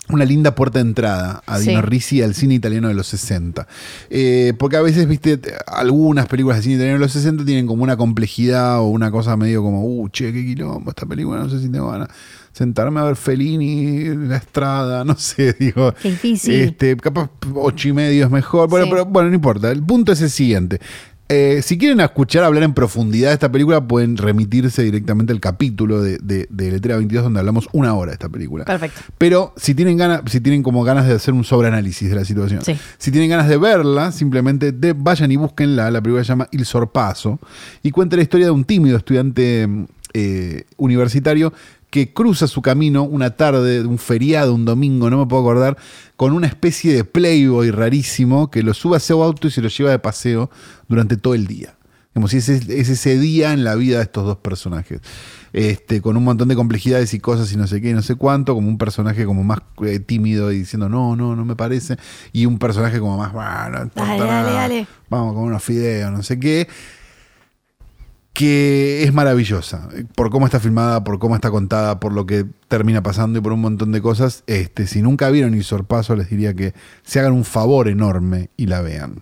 una 0.09 0.25
linda 0.25 0.53
puerta 0.53 0.79
de 0.79 0.85
entrada 0.89 1.41
a 1.45 1.59
Dino 1.59 1.79
Sí. 1.79 1.85
Risi 1.85 2.21
al 2.21 2.35
cine 2.35 2.55
italiano 2.55 2.89
de 2.89 2.93
los 2.93 3.07
60. 3.07 3.67
Eh, 4.09 4.53
porque 4.59 4.75
a 4.77 4.81
veces, 4.81 5.07
viste, 5.07 5.39
algunas 5.65 6.27
películas 6.27 6.57
de 6.57 6.63
cine 6.63 6.75
italiano 6.75 6.99
de 6.99 7.05
los 7.05 7.13
60 7.13 7.45
tienen 7.45 7.65
como 7.67 7.83
una 7.83 7.95
complejidad 7.95 8.79
o 8.79 8.87
una 8.87 9.11
cosa 9.11 9.37
medio 9.37 9.63
como, 9.63 9.83
uh, 9.85 10.09
che, 10.09 10.33
qué 10.33 10.45
quilombo, 10.45 10.89
esta 10.91 11.05
película, 11.05 11.39
no 11.39 11.49
sé 11.49 11.59
si 11.59 11.69
tengo 11.69 11.89
ganas 11.89 12.09
de 12.09 12.13
sentarme 12.51 12.99
a 12.99 13.03
ver 13.05 13.15
Fellini, 13.15 14.27
La 14.27 14.37
Estrada, 14.37 15.03
no 15.05 15.15
sé, 15.17 15.53
digo. 15.53 15.93
Qué 16.01 16.11
difícil. 16.11 16.53
Este, 16.53 16.95
capaz 16.97 17.29
ocho 17.55 17.87
y 17.87 17.93
medio 17.93 18.25
es 18.25 18.31
mejor. 18.31 18.69
Bueno, 18.69 18.85
Sí. 18.85 18.91
pero 18.91 19.05
bueno, 19.05 19.29
no 19.29 19.35
importa. 19.35 19.71
El 19.71 19.81
punto 19.83 20.11
es 20.11 20.21
el 20.21 20.29
siguiente. 20.29 20.79
Eh, 21.29 21.61
si 21.63 21.77
quieren 21.77 21.99
escuchar 22.01 22.43
hablar 22.43 22.63
en 22.63 22.73
profundidad 22.73 23.29
de 23.29 23.33
esta 23.35 23.51
película, 23.51 23.87
pueden 23.87 24.17
remitirse 24.17 24.83
directamente 24.83 25.31
al 25.33 25.39
capítulo 25.39 26.01
de, 26.01 26.17
de, 26.19 26.47
de 26.49 26.71
Letrera 26.71 26.97
22 26.97 27.23
donde 27.23 27.39
hablamos 27.39 27.67
una 27.71 27.93
hora 27.95 28.11
de 28.11 28.15
esta 28.15 28.29
película. 28.29 28.65
Perfecto. 28.65 29.01
Pero 29.17 29.53
si 29.55 29.73
tienen 29.73 29.97
ganas, 29.97 30.21
si 30.29 30.41
tienen 30.41 30.61
como 30.61 30.83
ganas 30.83 31.07
de 31.07 31.13
hacer 31.13 31.33
un 31.33 31.43
sobreanálisis 31.43 32.09
de 32.09 32.15
la 32.15 32.25
situación, 32.25 32.61
Sí. 32.63 32.77
si 32.97 33.09
tienen 33.09 33.29
ganas 33.29 33.47
de 33.47 33.57
verla, 33.57 34.11
simplemente 34.11 34.71
de- 34.73 34.93
vayan 34.93 35.31
y 35.31 35.37
búsquenla. 35.37 35.89
La 35.91 36.01
película 36.01 36.23
se 36.23 36.27
llama 36.29 36.49
Il 36.51 36.65
Sorpaso 36.65 37.39
y 37.81 37.91
cuenta 37.91 38.15
la 38.17 38.21
historia 38.21 38.45
de 38.47 38.51
un 38.51 38.65
tímido 38.65 38.97
estudiante 38.97 39.67
eh, 40.13 40.65
universitario 40.77 41.53
que 41.93 42.11
cruza 42.11 42.47
su 42.47 42.63
camino 42.63 43.03
una 43.03 43.35
tarde 43.37 43.83
de 43.83 43.87
un 43.87 43.99
feriado, 43.99 44.55
un 44.55 44.65
domingo, 44.65 45.11
no 45.11 45.19
me 45.19 45.27
puedo 45.27 45.43
acordar, 45.43 45.77
con 46.15 46.33
una 46.33 46.47
especie 46.47 46.91
de 46.91 47.03
playboy 47.03 47.69
rarísimo 47.69 48.49
que 48.49 48.63
lo 48.63 48.73
sube 48.73 48.97
a 48.97 48.99
su 48.99 49.21
auto 49.21 49.47
y 49.47 49.51
se 49.51 49.61
lo 49.61 49.69
lleva 49.69 49.91
de 49.91 49.99
paseo 49.99 50.49
durante 50.87 51.17
todo 51.17 51.35
el 51.35 51.45
día. 51.45 51.75
Como 52.15 52.27
si 52.27 52.37
ese 52.37 52.55
es 52.55 52.89
ese 52.89 53.19
día 53.19 53.53
en 53.53 53.63
la 53.63 53.75
vida 53.75 53.97
de 53.97 54.03
estos 54.05 54.25
dos 54.25 54.37
personajes. 54.37 55.01
Este, 55.53 56.01
con 56.01 56.17
un 56.17 56.23
montón 56.23 56.47
de 56.47 56.55
complejidades 56.55 57.13
y 57.13 57.19
cosas 57.19 57.53
y 57.53 57.57
no 57.57 57.67
sé 57.67 57.79
qué, 57.79 57.91
y 57.91 57.93
no 57.93 58.01
sé 58.01 58.15
cuánto, 58.15 58.55
como 58.55 58.69
un 58.69 58.79
personaje 58.79 59.23
como 59.25 59.43
más 59.43 59.59
eh, 59.85 59.99
tímido 59.99 60.51
y 60.51 60.57
diciendo 60.57 60.89
no, 60.89 61.15
no, 61.15 61.35
no 61.35 61.45
me 61.45 61.55
parece, 61.55 61.97
y 62.31 62.47
un 62.47 62.57
personaje 62.57 62.99
como 62.99 63.19
más, 63.19 63.33
"Bah, 63.33 63.69
no 63.71 63.83
importa 63.83 64.15
Dale, 64.17 64.25
dale, 64.25 64.51
dale". 64.51 64.87
vamos 65.11 65.35
con 65.35 65.43
unos 65.43 65.63
fideos, 65.63 66.11
no 66.11 66.23
sé 66.23 66.39
qué, 66.39 66.67
que 68.33 69.03
es 69.03 69.13
maravillosa, 69.13 69.87
por 70.15 70.31
cómo 70.31 70.45
está 70.47 70.59
filmada, 70.59 71.03
por 71.03 71.19
cómo 71.19 71.35
está 71.35 71.51
contada, 71.51 71.99
por 71.99 72.13
lo 72.13 72.25
que 72.25 72.45
termina 72.67 73.03
pasando 73.03 73.37
y 73.37 73.41
por 73.41 73.53
un 73.53 73.61
montón 73.61 73.91
de 73.91 74.01
cosas. 74.01 74.43
Este, 74.47 74.87
si 74.87 75.03
nunca 75.03 75.29
vieron 75.29 75.53
Il 75.53 75.63
Sorpaso, 75.63 76.15
les 76.15 76.29
diría 76.29 76.55
que 76.55 76.73
se 77.03 77.19
hagan 77.19 77.33
un 77.33 77.45
favor 77.45 77.87
enorme 77.87 78.49
y 78.57 78.65
la 78.65 78.81
vean. 78.81 79.21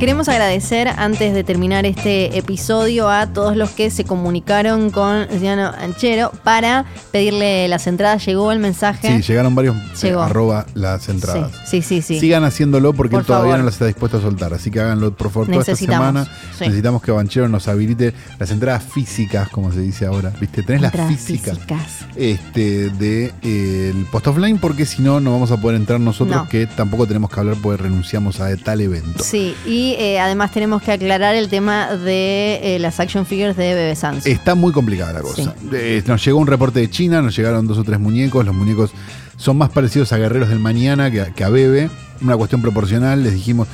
Queremos 0.00 0.30
agradecer 0.30 0.88
antes 0.88 1.34
de 1.34 1.44
terminar 1.44 1.84
este 1.84 2.38
episodio 2.38 3.10
a 3.10 3.26
todos 3.34 3.54
los 3.54 3.68
que 3.68 3.90
se 3.90 4.04
comunicaron 4.04 4.88
con 4.88 5.26
Luciano 5.30 5.70
Anchero 5.78 6.32
para 6.42 6.86
pedirle 7.12 7.68
las 7.68 7.86
entradas. 7.86 8.24
Llegó 8.24 8.50
el 8.50 8.60
mensaje. 8.60 9.08
Sí, 9.14 9.20
llegaron 9.22 9.54
varios 9.54 9.76
eh, 9.76 10.06
Llegó. 10.06 10.22
arroba 10.22 10.64
las 10.72 11.06
entradas. 11.10 11.52
Sí, 11.66 11.82
sí, 11.82 12.00
sí. 12.00 12.14
sí. 12.14 12.20
Sigan 12.20 12.44
haciéndolo 12.44 12.94
porque 12.94 13.10
Por 13.10 13.20
él 13.20 13.26
todavía 13.26 13.50
favor. 13.50 13.58
no 13.58 13.64
las 13.66 13.74
está 13.74 13.84
dispuesto 13.84 14.16
a 14.16 14.22
soltar. 14.22 14.54
Así 14.54 14.70
que 14.70 14.80
háganlo 14.80 15.14
por 15.14 15.30
favor 15.30 15.48
toda 15.48 15.60
esta 15.60 15.76
semana. 15.76 16.24
sí. 16.58 16.64
Necesitamos 16.64 17.02
que 17.02 17.10
Banchero 17.12 17.48
nos 17.50 17.68
habilite 17.68 18.14
las 18.38 18.50
entradas 18.50 18.82
físicas, 18.82 19.50
como 19.50 19.70
se 19.70 19.80
dice 19.80 20.06
ahora. 20.06 20.32
¿Viste? 20.40 20.62
Tenés 20.62 20.80
las 20.80 20.92
físicas, 20.92 21.58
físicas. 21.58 22.06
este, 22.16 22.88
de, 22.88 23.34
eh, 23.42 23.92
el 23.94 24.06
post 24.06 24.28
offline 24.28 24.56
porque 24.58 24.86
si 24.86 25.02
no, 25.02 25.20
no 25.20 25.30
vamos 25.32 25.50
a 25.50 25.58
poder 25.60 25.76
entrar 25.76 26.00
nosotros 26.00 26.34
No. 26.38 26.48
que 26.48 26.66
tampoco 26.66 27.06
tenemos 27.06 27.28
que 27.28 27.38
hablar 27.38 27.56
porque 27.62 27.82
renunciamos 27.82 28.40
a 28.40 28.56
tal 28.56 28.80
evento. 28.80 29.22
Sí, 29.22 29.54
y 29.66 29.89
eh, 29.98 30.20
además 30.20 30.52
tenemos 30.52 30.82
que 30.82 30.92
aclarar 30.92 31.34
el 31.34 31.48
tema 31.48 31.96
de 31.96 32.60
eh, 32.62 32.78
las 32.78 33.00
action 33.00 33.26
figures 33.26 33.56
de 33.56 33.74
Bebe 33.74 33.96
Sans. 33.96 34.26
Está 34.26 34.54
muy 34.54 34.72
complicada 34.72 35.12
la 35.12 35.20
cosa. 35.22 35.54
Eh, 35.72 36.02
nos 36.06 36.24
llegó 36.24 36.38
un 36.38 36.46
reporte 36.46 36.80
de 36.80 36.90
China, 36.90 37.22
nos 37.22 37.36
llegaron 37.36 37.66
dos 37.66 37.78
o 37.78 37.84
tres 37.84 37.98
muñecos. 37.98 38.44
Los 38.44 38.54
muñecos 38.54 38.92
son 39.36 39.58
más 39.58 39.70
parecidos 39.70 40.12
a 40.12 40.18
guerreros 40.18 40.48
del 40.48 40.58
mañana 40.58 41.10
que 41.10 41.20
a, 41.20 41.26
que 41.32 41.44
a 41.44 41.48
Bebe. 41.48 41.90
Una 42.20 42.36
cuestión 42.36 42.60
proporcional. 42.60 43.22
Les 43.22 43.32
dijimos, 43.32 43.68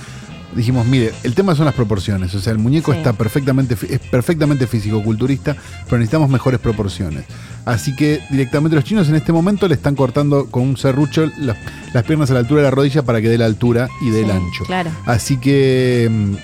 dijimos, 0.55 0.87
mire, 0.87 1.13
el 1.23 1.35
tema 1.35 1.55
son 1.55 1.65
las 1.67 1.75
proporciones. 1.75 2.35
O 2.35 2.41
sea, 2.41 2.53
el 2.53 2.59
muñeco 2.59 2.93
Sí. 2.93 2.99
está 2.99 3.13
perfectamente, 3.13 3.75
es 3.89 3.99
perfectamente 4.01 4.67
físico-culturista, 4.67 5.57
pero 5.85 5.99
necesitamos 5.99 6.31
mejores 6.31 6.61
proporciones. 6.61 7.25
Así 7.65 7.97
que 7.97 8.21
directamente 8.31 8.77
los 8.77 8.85
chinos 8.85 9.09
en 9.09 9.17
este 9.17 9.33
momento 9.33 9.67
le 9.67 9.75
están 9.75 9.97
cortando 9.97 10.47
con 10.47 10.63
un 10.63 10.77
serrucho 10.77 11.27
las, 11.39 11.57
las 11.93 12.05
piernas 12.05 12.31
a 12.31 12.35
la 12.35 12.41
altura 12.41 12.63
de 12.63 12.69
la 12.69 12.71
rodilla 12.71 13.03
para 13.03 13.21
que 13.21 13.29
dé 13.29 13.39
la 13.39 13.47
altura 13.47 13.89
y 14.03 14.11
dé 14.11 14.23
el 14.23 14.31
ancho. 14.31 14.65
Claro. 14.67 14.91
Así 15.05 15.37
que 15.39 16.09
mm, 16.11 16.35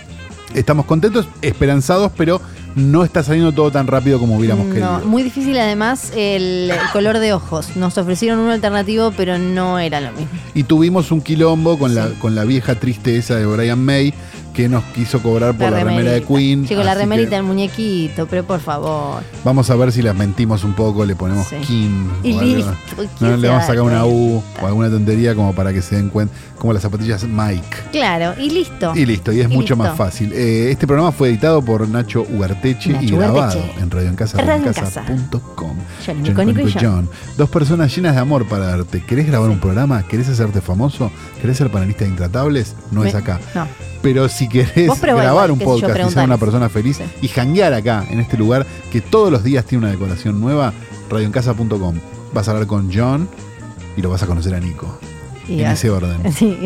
estamos 0.55 0.87
contentos, 0.87 1.29
esperanzados, 1.43 2.13
pero 2.17 2.41
no 2.75 3.05
está 3.05 3.23
saliendo 3.23 3.53
todo 3.53 3.71
tan 3.71 3.87
rápido 3.87 4.19
como 4.19 4.37
hubiéramos 4.39 4.67
No, 4.67 4.73
querido. 4.73 5.01
muy 5.05 5.23
difícil 5.23 5.59
además 5.59 6.11
el, 6.17 6.71
el 6.71 6.91
color 6.93 7.19
de 7.19 7.33
ojos. 7.35 7.77
Nos 7.77 7.99
ofrecieron 7.99 8.39
uno 8.39 8.53
alternativo, 8.53 9.13
pero 9.17 9.39
no 9.39 9.79
era 9.79 10.01
lo 10.01 10.11
mismo. 10.13 10.29
Y 10.55 10.65
tuvimos 10.65 11.11
un 11.13 11.21
quilombo 11.21 11.79
con, 11.79 11.95
la, 11.95 12.09
con 12.19 12.35
la 12.35 12.45
vieja 12.45 12.75
triste 12.77 13.17
esa 13.17 13.37
de 13.37 13.45
Brian 13.47 13.85
May, 13.85 14.15
que 14.53 14.69
nos 14.69 14.85
quiso 14.85 15.23
cobrar 15.23 15.57
por 15.57 15.71
la, 15.71 15.83
remera 15.83 16.13
de. 16.13 16.23
Queen. 16.23 16.67
Chico, 16.67 16.83
la 16.83 16.95
remerita 16.95 17.31
que 17.31 17.37
del 17.37 17.45
muñequito, 17.45 18.27
pero 18.27 18.45
por 18.45 18.61
favor. 18.61 19.23
Vamos 19.45 19.71
a 19.71 19.77
ver 19.77 19.93
si 19.93 20.03
las 20.03 20.15
mentimos 20.15 20.65
un 20.65 20.75
poco, 20.75 21.05
le 21.05 21.17
ponemos 21.17 21.47
Sí. 21.49 21.57
Kim. 21.67 22.09
Y 22.23 22.33
listo. 22.33 22.71
No, 22.71 22.77
¿quién 23.19 23.31
se 23.31 23.37
le 23.39 23.49
va 23.49 23.55
vamos 23.55 23.65
a 23.65 23.67
sacar 23.67 23.83
una 23.83 24.05
U 24.07 24.43
o 24.61 24.67
alguna 24.67 24.91
tontería 24.91 25.35
como 25.35 25.55
para 25.55 25.73
que 25.73 25.83
se 25.83 25.97
den 25.97 26.09
cuenta, 26.11 26.35
como 26.59 26.73
las 26.73 26.83
zapatillas 26.83 27.25
Mike. 27.25 27.77
Claro, 27.93 28.35
y 28.41 28.51
listo. 28.51 28.93
Y 28.95 29.07
listo, 29.07 29.33
y 29.33 29.41
es 29.41 29.47
Y 29.47 29.49
mucho 29.49 29.75
listo. 29.75 29.77
más 29.77 29.97
fácil. 29.97 30.33
Eh, 30.33 30.71
este 30.71 30.87
programa 30.87 31.13
fue 31.13 31.31
editado 31.31 31.63
por 31.63 31.89
Nacho 31.89 32.23
Ugarteche 32.31 32.97
y 33.01 33.11
grabado 33.11 33.59
Ugarteche. 33.59 33.81
en 33.81 33.91
Radio 33.91 34.09
en 34.09 34.17
Casa, 34.17 34.39
Radio 34.39 34.73
en. 34.73 35.17
Johnny 36.07 36.33
John 36.35 36.51
y. 36.81 37.37
Dos 37.37 37.49
personas 37.51 37.95
llenas 37.95 38.15
de 38.15 38.21
amor 38.21 38.47
para 38.47 38.67
darte. 38.67 39.03
¿Querés 39.03 39.27
grabar 39.27 39.51
un 39.51 39.59
programa? 39.59 40.03
¿Querés 40.07 40.29
hacerte 40.29 40.61
famoso? 40.61 41.11
¿Querés 41.41 41.57
ser 41.57 41.71
panelista 41.71 42.05
de 42.05 42.11
Intratables? 42.11 42.75
No 42.91 43.05
es 43.05 43.15
acá. 43.15 43.41
No. 43.55 43.67
Pero 44.03 44.29
si 44.29 44.49
querés 44.49 45.01
grabar 45.01 45.27
igual, 45.29 45.51
un 45.53 45.59
yo, 45.61 45.65
podcast 45.67 45.99
y 46.11 46.13
ser 46.13 46.25
una 46.25 46.37
persona 46.39 46.69
feliz 46.69 46.97
Sí. 46.97 47.05
y 47.23 47.29
janguear 47.29 47.73
acá, 47.73 48.05
en 48.11 48.19
este 48.21 48.37
lugar, 48.37 48.67
que 48.91 49.01
todos 49.01 49.31
los 49.31 49.45
días 49.45 49.65
tiene 49.65 49.85
una 49.85 49.93
decoración 49.93 50.41
nueva, 50.41 50.73
radioencasa.com. 51.09 51.95
Vas 52.35 52.49
a 52.49 52.51
hablar 52.53 52.67
con 52.67 52.91
John 52.93 53.29
y 53.97 54.03
lo 54.03 54.11
vas 54.11 54.23
a 54.23 54.27
conocer 54.27 54.55
a 54.55 54.61
Nico. 54.61 54.99
Y 55.49 55.61
en 55.61 55.67
va- 55.69 55.73
ese 55.73 55.91
orden. 55.91 56.19
Sí, 56.33 56.59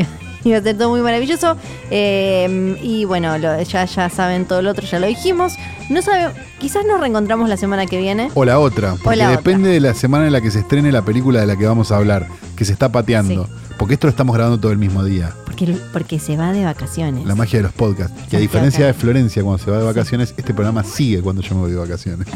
iba 0.45 0.59
a 0.59 0.63
ser 0.63 0.79
todo 0.79 0.91
muy 0.91 1.01
maravilloso. 1.01 1.57
Eh, 1.91 2.79
y 2.83 3.05
bueno, 3.05 3.37
lo- 3.39 3.61
ya, 3.63 3.85
ya 3.85 4.09
saben 4.09 4.45
todo 4.47 4.63
lo 4.63 4.71
otro, 4.71 4.87
ya 4.87 4.99
lo 5.01 5.07
dijimos. 5.07 5.55
No 5.91 6.01
sabe, 6.03 6.29
quizás 6.59 6.85
nos 6.87 7.01
reencontramos 7.01 7.49
la 7.49 7.57
semana 7.57 7.87
que 7.87 7.99
viene. 7.99 8.31
O 8.35 8.45
la 8.45 8.59
otra, 8.59 8.95
porque 9.03 9.17
la 9.19 9.27
otra. 9.31 9.37
depende 9.39 9.69
de 9.71 9.81
la 9.81 9.93
semana 9.95 10.27
en 10.27 10.33
la 10.33 10.41
que 10.41 10.51
se 10.51 10.61
estrene 10.61 10.91
la 10.93 11.03
película 11.03 11.41
de 11.41 11.47
la 11.47 11.57
que 11.57 11.67
vamos 11.67 11.91
a 11.93 11.97
hablar, 11.97 12.29
que 12.57 12.65
se 12.65 12.73
está 12.73 12.91
pateando. 12.91 13.49
Porque 13.79 13.95
esto 13.95 14.07
lo 14.07 14.11
estamos 14.11 14.35
grabando 14.35 14.59
todo 14.59 14.73
el 14.73 14.79
mismo 14.79 15.05
día. 15.05 15.33
Porque, 15.45 15.77
porque 15.93 16.19
se 16.19 16.37
va 16.37 16.53
de 16.53 16.65
vacaciones. 16.65 17.27
La 17.27 17.35
magia 17.35 17.59
de 17.59 17.65
los 17.65 17.73
podcasts. 17.73 18.15
Y 18.33 18.37
a 18.37 18.39
diferencia 18.39 18.87
de. 18.87 18.95
Florencia 18.95 19.43
cuando 19.43 19.63
se 19.63 19.71
va 19.71 19.79
de 19.79 19.85
vacaciones, 19.85 20.33
este 20.37 20.55
programa 20.55 20.83
sigue 20.83 21.21
cuando 21.21 21.43
yo 21.43 21.55
me 21.55 21.63
voy 21.63 21.71
de 21.73 21.77
vacaciones. 21.77 22.27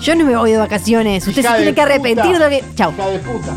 Yo 0.00 0.14
no 0.14 0.24
me 0.24 0.36
voy 0.36 0.52
de 0.52 0.56
vacaciones. 0.56 1.26
Usted 1.26 1.42
Hija 1.42 1.52
se 1.52 1.56
tiene 1.58 1.74
que 1.74 1.80
arrepentir 1.80 2.32
puta. 2.32 2.32
de 2.32 2.38
lo 2.38 2.48
que. 2.48 2.74
Chau. 2.74 2.92
de 2.92 3.18
puta! 3.18 3.56